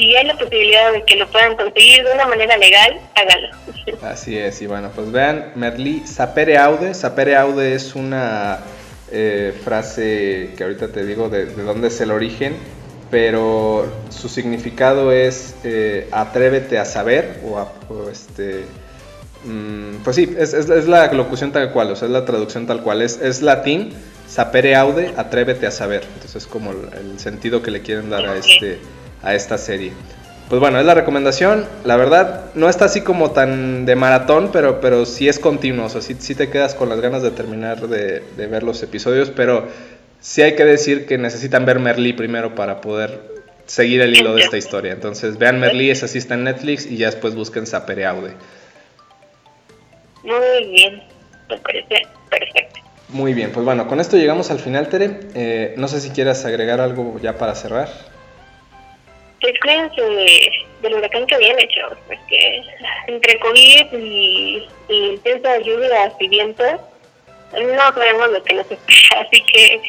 si 0.00 0.16
hay 0.16 0.26
la 0.26 0.36
posibilidad 0.36 0.92
de 0.92 1.04
que 1.04 1.16
lo 1.16 1.30
puedan 1.30 1.56
conseguir 1.56 2.04
de 2.04 2.12
una 2.14 2.26
manera 2.26 2.56
legal, 2.56 2.98
háganlo. 3.14 3.48
Así 4.02 4.38
es, 4.38 4.62
y 4.62 4.66
bueno, 4.66 4.90
pues 4.94 5.12
vean, 5.12 5.52
Merlí, 5.56 6.06
sapere 6.06 6.56
aude, 6.56 6.94
sapere 6.94 7.36
aude 7.36 7.74
es 7.74 7.94
una 7.94 8.60
eh, 9.12 9.52
frase 9.62 10.54
que 10.56 10.64
ahorita 10.64 10.88
te 10.88 11.04
digo 11.04 11.28
de, 11.28 11.46
dónde 11.46 11.88
es 11.88 12.00
el 12.00 12.12
origen, 12.12 12.56
pero 13.10 13.92
su 14.08 14.30
significado 14.30 15.12
es 15.12 15.56
eh, 15.64 16.08
atrévete 16.12 16.78
a 16.78 16.84
saber, 16.84 17.40
o, 17.44 18.08
este... 18.10 18.64
Mm, 19.44 20.02
pues 20.04 20.16
sí, 20.16 20.34
es, 20.38 20.52
es, 20.52 20.86
la 20.86 21.10
locución 21.12 21.50
tal 21.52 21.72
cual, 21.72 21.90
o 21.90 21.96
sea, 21.96 22.06
es 22.06 22.12
la 22.12 22.24
traducción 22.24 22.66
tal 22.66 22.82
cual, 22.82 23.02
es, 23.02 23.20
es 23.20 23.40
latín, 23.42 23.94
sapere 24.26 24.76
aude, 24.76 25.12
atrévete 25.16 25.66
a 25.66 25.70
saber. 25.70 26.04
Entonces 26.14 26.44
es 26.44 26.46
como 26.46 26.72
el, 26.72 27.18
sentido 27.18 27.62
que 27.62 27.70
le 27.70 27.80
quieren 27.82 28.10
dar 28.10 28.26
a 28.26 28.36
este 28.36 28.78
a 29.22 29.34
esta 29.34 29.58
serie. 29.58 29.92
Pues 30.50 30.58
bueno, 30.58 30.80
es 30.80 30.84
la 30.84 30.94
recomendación. 30.94 31.64
La 31.84 31.96
verdad, 31.96 32.46
no 32.56 32.68
está 32.68 32.86
así 32.86 33.02
como 33.02 33.30
tan 33.30 33.86
de 33.86 33.94
maratón, 33.94 34.50
pero, 34.52 34.80
pero 34.80 35.06
sí 35.06 35.28
es 35.28 35.38
continuo. 35.38 35.86
O 35.86 35.88
sea, 35.88 36.00
sí, 36.02 36.34
te 36.34 36.50
quedas 36.50 36.74
con 36.74 36.88
las 36.88 37.00
ganas 37.00 37.22
de 37.22 37.30
terminar 37.30 37.86
de, 37.86 38.20
ver 38.36 38.64
los 38.64 38.82
episodios, 38.82 39.30
pero 39.30 39.68
sí 40.18 40.42
hay 40.42 40.56
que 40.56 40.64
decir 40.64 41.06
que 41.06 41.18
necesitan 41.18 41.64
ver 41.66 41.78
Merlí 41.78 42.14
primero 42.14 42.56
para 42.56 42.80
poder 42.80 43.20
seguir 43.66 44.00
el 44.00 44.12
hilo 44.16 44.34
de 44.34 44.42
esta 44.42 44.56
historia. 44.56 44.90
Entonces, 44.90 45.38
vean 45.38 45.60
Merlí, 45.60 45.88
esa 45.88 46.08
sí 46.08 46.18
está 46.18 46.34
en 46.34 46.42
Netflix, 46.42 46.84
y 46.84 46.96
ya 46.96 47.06
después 47.06 47.36
busquen 47.36 47.64
Sapereaude. 47.64 48.32
Muy 50.24 50.66
bien, 50.72 51.00
me 51.48 51.58
parece 51.58 52.08
perfecto. 52.28 52.80
Muy 53.10 53.34
bien, 53.34 53.52
pues 53.52 53.64
bueno, 53.64 53.86
con 53.86 54.00
esto 54.00 54.16
llegamos 54.16 54.50
al 54.50 54.58
final, 54.58 54.88
Tere. 54.88 55.20
Eh, 55.34 55.74
no 55.76 55.86
sé 55.86 56.00
si 56.00 56.10
quieras 56.10 56.44
agregar 56.44 56.80
algo 56.80 57.20
ya 57.20 57.38
para 57.38 57.54
cerrar 57.54 58.09
pues 59.40 59.54
cuídense 59.60 60.02
del 60.82 60.94
huracán 60.94 61.26
que 61.26 61.34
habían 61.34 61.58
hecho, 61.58 61.80
porque 62.06 62.62
entre 63.06 63.38
COVID 63.40 63.86
y, 63.92 64.68
y 64.88 65.06
intensa 65.12 65.58
lluvia 65.58 66.12
y 66.18 66.28
viento, 66.28 66.64
no 67.52 67.94
sabemos 67.94 68.30
lo 68.30 68.42
que 68.42 68.54
nos 68.54 68.70
espera, 68.70 69.20
así 69.26 69.42
que 69.42 69.80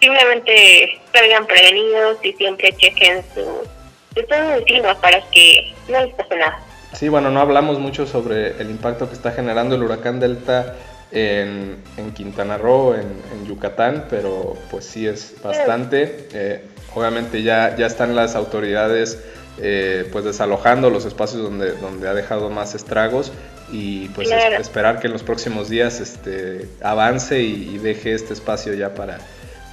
simplemente 0.00 1.00
salgan 1.12 1.46
prevenidos 1.46 2.18
y 2.22 2.32
siempre 2.34 2.72
chequen 2.72 3.22
su, 3.34 3.68
su 4.14 5.00
para 5.00 5.20
que 5.30 5.72
no 5.88 6.04
les 6.04 6.14
pase 6.14 6.36
nada. 6.36 6.60
Sí, 6.92 7.08
bueno, 7.08 7.30
no 7.30 7.40
hablamos 7.40 7.78
mucho 7.78 8.06
sobre 8.06 8.60
el 8.60 8.70
impacto 8.70 9.08
que 9.08 9.14
está 9.14 9.32
generando 9.32 9.74
el 9.74 9.82
huracán 9.82 10.20
Delta 10.20 10.74
en, 11.12 11.82
en 11.96 12.12
Quintana 12.12 12.58
Roo, 12.58 12.94
en, 12.94 13.22
en, 13.32 13.46
Yucatán, 13.46 14.06
pero 14.10 14.56
pues 14.70 14.84
sí 14.86 15.06
es 15.06 15.36
bastante. 15.42 16.28
Eh, 16.32 16.64
obviamente 16.98 17.42
ya, 17.42 17.76
ya 17.76 17.86
están 17.86 18.14
las 18.14 18.34
autoridades 18.34 19.18
eh, 19.60 20.08
pues 20.12 20.24
desalojando 20.24 20.88
los 20.88 21.04
espacios 21.04 21.42
donde, 21.42 21.72
donde 21.72 22.08
ha 22.08 22.14
dejado 22.14 22.48
más 22.48 22.76
estragos 22.76 23.32
y 23.72 24.08
pues 24.10 24.30
esperar 24.30 25.00
que 25.00 25.08
en 25.08 25.12
los 25.12 25.24
próximos 25.24 25.68
días 25.68 26.00
este, 26.00 26.68
avance 26.80 27.40
y, 27.40 27.76
deje 27.78 28.14
este 28.14 28.34
espacio 28.34 28.72
ya 28.74 28.94
para, 28.94 29.18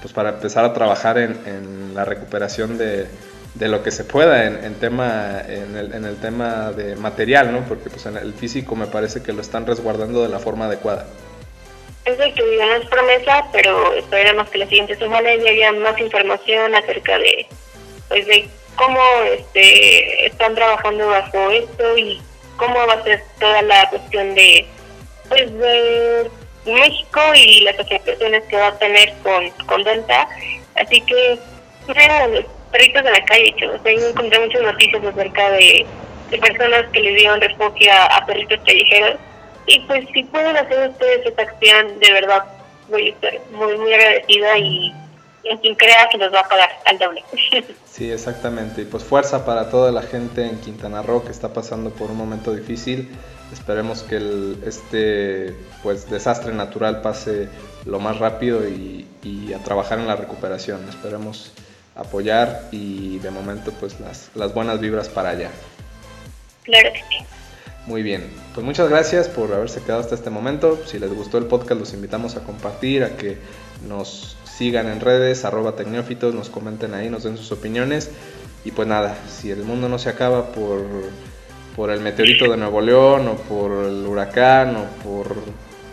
pues 0.01 0.11
para 0.11 0.29
empezar 0.29 0.65
a 0.65 0.73
trabajar 0.73 1.19
en, 1.19 1.37
en 1.45 1.93
la 1.93 2.03
recuperación 2.03 2.79
de, 2.79 3.05
de, 3.53 3.67
lo 3.67 3.83
que 3.83 3.91
se 3.91 4.03
pueda 4.03 4.45
en, 4.45 4.63
en 4.63 4.73
tema, 4.73 5.39
en, 5.47 5.77
el, 5.77 5.93
en 5.93 6.05
el 6.05 6.15
tema 6.15 6.71
de 6.71 6.95
material, 6.95 7.51
¿no? 7.51 7.59
porque 7.65 7.91
pues 7.91 8.07
en 8.07 8.17
el 8.17 8.33
físico 8.33 8.75
me 8.75 8.87
parece 8.87 9.21
que 9.21 9.33
lo 9.33 9.41
están 9.41 9.67
resguardando 9.67 10.23
de 10.23 10.29
la 10.29 10.39
forma 10.39 10.65
adecuada. 10.65 11.05
Exacto, 12.05 12.43
no 12.45 12.75
es 12.75 12.85
promesa, 12.87 13.47
pero 13.51 13.93
esperemos 13.93 14.47
que 14.49 14.59
la 14.59 14.67
siguiente 14.67 14.95
semana 14.95 15.33
ya 15.35 15.49
haya 15.49 15.71
más 15.71 15.99
información 15.99 16.75
acerca 16.75 17.17
de, 17.17 17.47
pues, 18.09 18.27
de 18.27 18.47
cómo 18.75 18.99
este, 19.35 20.27
están 20.27 20.53
trabajando 20.53 21.07
bajo 21.07 21.49
esto 21.49 21.97
y 21.97 22.21
cómo 22.57 22.75
va 22.85 22.93
a 22.93 23.03
ser 23.03 23.23
toda 23.39 23.63
la 23.63 23.89
cuestión 23.89 24.35
de, 24.35 24.67
pues, 25.29 25.51
de 25.57 26.29
México 26.67 27.21
y 27.33 27.61
las 27.61 27.79
afectaciones 27.79 28.43
que 28.43 28.57
va 28.57 28.67
a 28.67 28.77
tener 28.77 29.11
con, 29.23 29.49
con 29.65 29.83
Delta. 29.83 30.29
Así 30.75 31.01
que, 31.01 31.39
vean 31.87 32.35
los 32.35 32.45
perritos 32.71 33.03
de 33.03 33.11
la 33.11 33.25
calle, 33.25 33.55
chavos. 33.57 33.81
Ahí 33.83 33.95
encontré 33.95 34.39
muchas 34.39 34.61
noticias 34.61 35.03
acerca 35.03 35.51
de, 35.53 35.87
de 36.29 36.37
personas 36.37 36.85
que 36.93 36.99
le 36.99 37.15
dieron 37.15 37.41
refugio 37.41 37.91
a 37.91 38.23
perritos 38.27 38.59
callejeros 38.63 39.19
y 39.67 39.79
pues 39.81 40.05
si 40.13 40.23
pueden 40.25 40.57
hacer 40.57 40.89
ustedes 40.89 41.25
esa 41.25 41.41
acción, 41.41 41.99
de 41.99 42.13
verdad 42.13 42.43
voy 42.89 43.07
a 43.07 43.09
estar 43.09 43.33
muy, 43.51 43.77
muy 43.77 43.93
agradecida 43.93 44.57
y 44.57 44.93
en 45.45 45.57
quien 45.59 45.75
crea 45.75 46.07
que 46.11 46.17
nos 46.17 46.33
va 46.33 46.41
a 46.41 46.47
pagar 46.47 46.69
al 46.85 46.97
doble. 46.97 47.23
Sí, 47.95 48.11
exactamente. 48.11 48.81
Y 48.81 48.85
pues 48.85 49.05
fuerza 49.05 49.45
para 49.45 49.69
toda 49.69 49.89
la 49.89 50.01
gente 50.01 50.45
en 50.45 50.59
Quintana 50.59 51.01
Roo 51.01 51.23
que 51.23 51.31
está 51.31 51.53
pasando 51.53 51.91
por 51.91 52.11
un 52.11 52.17
momento 52.17 52.53
difícil. 52.53 53.09
Esperemos 53.53 54.03
que 54.03 54.17
el, 54.17 54.61
este 54.65 55.55
pues 55.81 56.09
desastre 56.09 56.51
natural 56.51 57.01
pase 57.01 57.47
lo 57.85 58.01
más 58.01 58.19
rápido 58.19 58.67
y, 58.67 59.07
y, 59.23 59.53
a 59.53 59.59
trabajar 59.59 59.97
en 59.97 60.07
la 60.07 60.17
recuperación. 60.17 60.85
Esperemos 60.89 61.53
apoyar 61.95 62.63
y 62.73 63.19
de 63.19 63.31
momento 63.31 63.71
pues 63.79 63.97
las, 64.01 64.29
las 64.35 64.53
buenas 64.53 64.81
vibras 64.81 65.07
para 65.07 65.29
allá. 65.29 65.51
Claro 66.63 66.91
que 66.91 66.99
sí. 66.99 67.25
Muy 67.87 68.01
bien, 68.01 68.31
pues 68.55 68.65
muchas 68.65 68.89
gracias 68.89 69.27
por 69.27 69.53
haberse 69.53 69.79
quedado 69.81 70.01
hasta 70.01 70.15
este 70.15 70.31
momento. 70.31 70.79
Si 70.87 70.97
les 70.97 71.13
gustó 71.13 71.37
el 71.37 71.45
podcast, 71.45 71.79
los 71.79 71.93
invitamos 71.93 72.35
a 72.35 72.39
compartir, 72.39 73.03
a 73.03 73.15
que 73.15 73.37
nos 73.87 74.37
sigan 74.43 74.87
en 74.87 74.99
redes, 75.01 75.45
arroba 75.45 75.75
tecnófitos, 75.75 76.33
nos 76.33 76.49
comenten 76.49 76.95
ahí, 76.95 77.11
nos 77.11 77.23
den 77.23 77.37
sus 77.37 77.51
opiniones. 77.51 78.09
Y 78.63 78.71
pues 78.71 78.87
nada, 78.87 79.15
si 79.29 79.51
el 79.51 79.63
mundo 79.63 79.87
no 79.87 79.99
se 79.99 80.09
acaba 80.09 80.47
por, 80.47 80.81
por 81.75 81.91
el 81.91 82.01
meteorito 82.01 82.49
de 82.49 82.57
Nuevo 82.57 82.81
León, 82.81 83.27
o 83.27 83.35
por 83.35 83.85
el 83.85 84.03
huracán, 84.07 84.75
o 84.77 84.85
por 85.03 85.35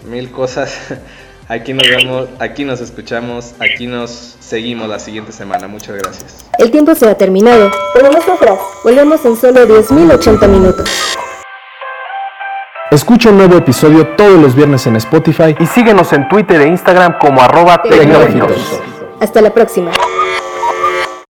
mil 0.09 0.31
cosas, 0.31 0.75
aquí 1.49 1.75
nos 1.75 1.87
vemos, 1.87 2.29
aquí 2.39 2.65
nos 2.65 2.81
escuchamos, 2.81 3.53
aquí 3.59 3.87
nos 3.87 4.37
seguimos 4.41 4.89
la 4.89 4.99
siguiente 4.99 5.33
semana. 5.33 5.69
Muchas 5.69 5.97
gracias. 5.97 6.47
El 6.59 6.71
tiempo 6.71 6.95
se 6.95 7.07
ha 7.07 7.15
terminado, 7.19 7.71
pero 7.93 8.11
no 8.11 8.23
sufras, 8.23 8.59
volvemos 8.83 9.23
en 9.27 9.37
solo 9.37 9.69
10.080 9.69 10.49
minutos. 10.49 11.02
Escucha 12.93 13.31
un 13.31 13.39
nuevo 13.39 13.57
episodio 13.57 14.07
todos 14.19 14.39
los 14.39 14.55
viernes 14.55 14.87
en 14.87 14.97
Spotify 14.97 15.57
y 15.59 15.65
síguenos 15.65 16.13
en 16.13 16.29
Twitter 16.29 16.61
e 16.61 16.67
Instagram 16.67 17.17
como 17.19 17.41
arroba 17.41 17.83
Hasta 19.19 19.41
la 19.41 19.49
próxima. 19.55 19.93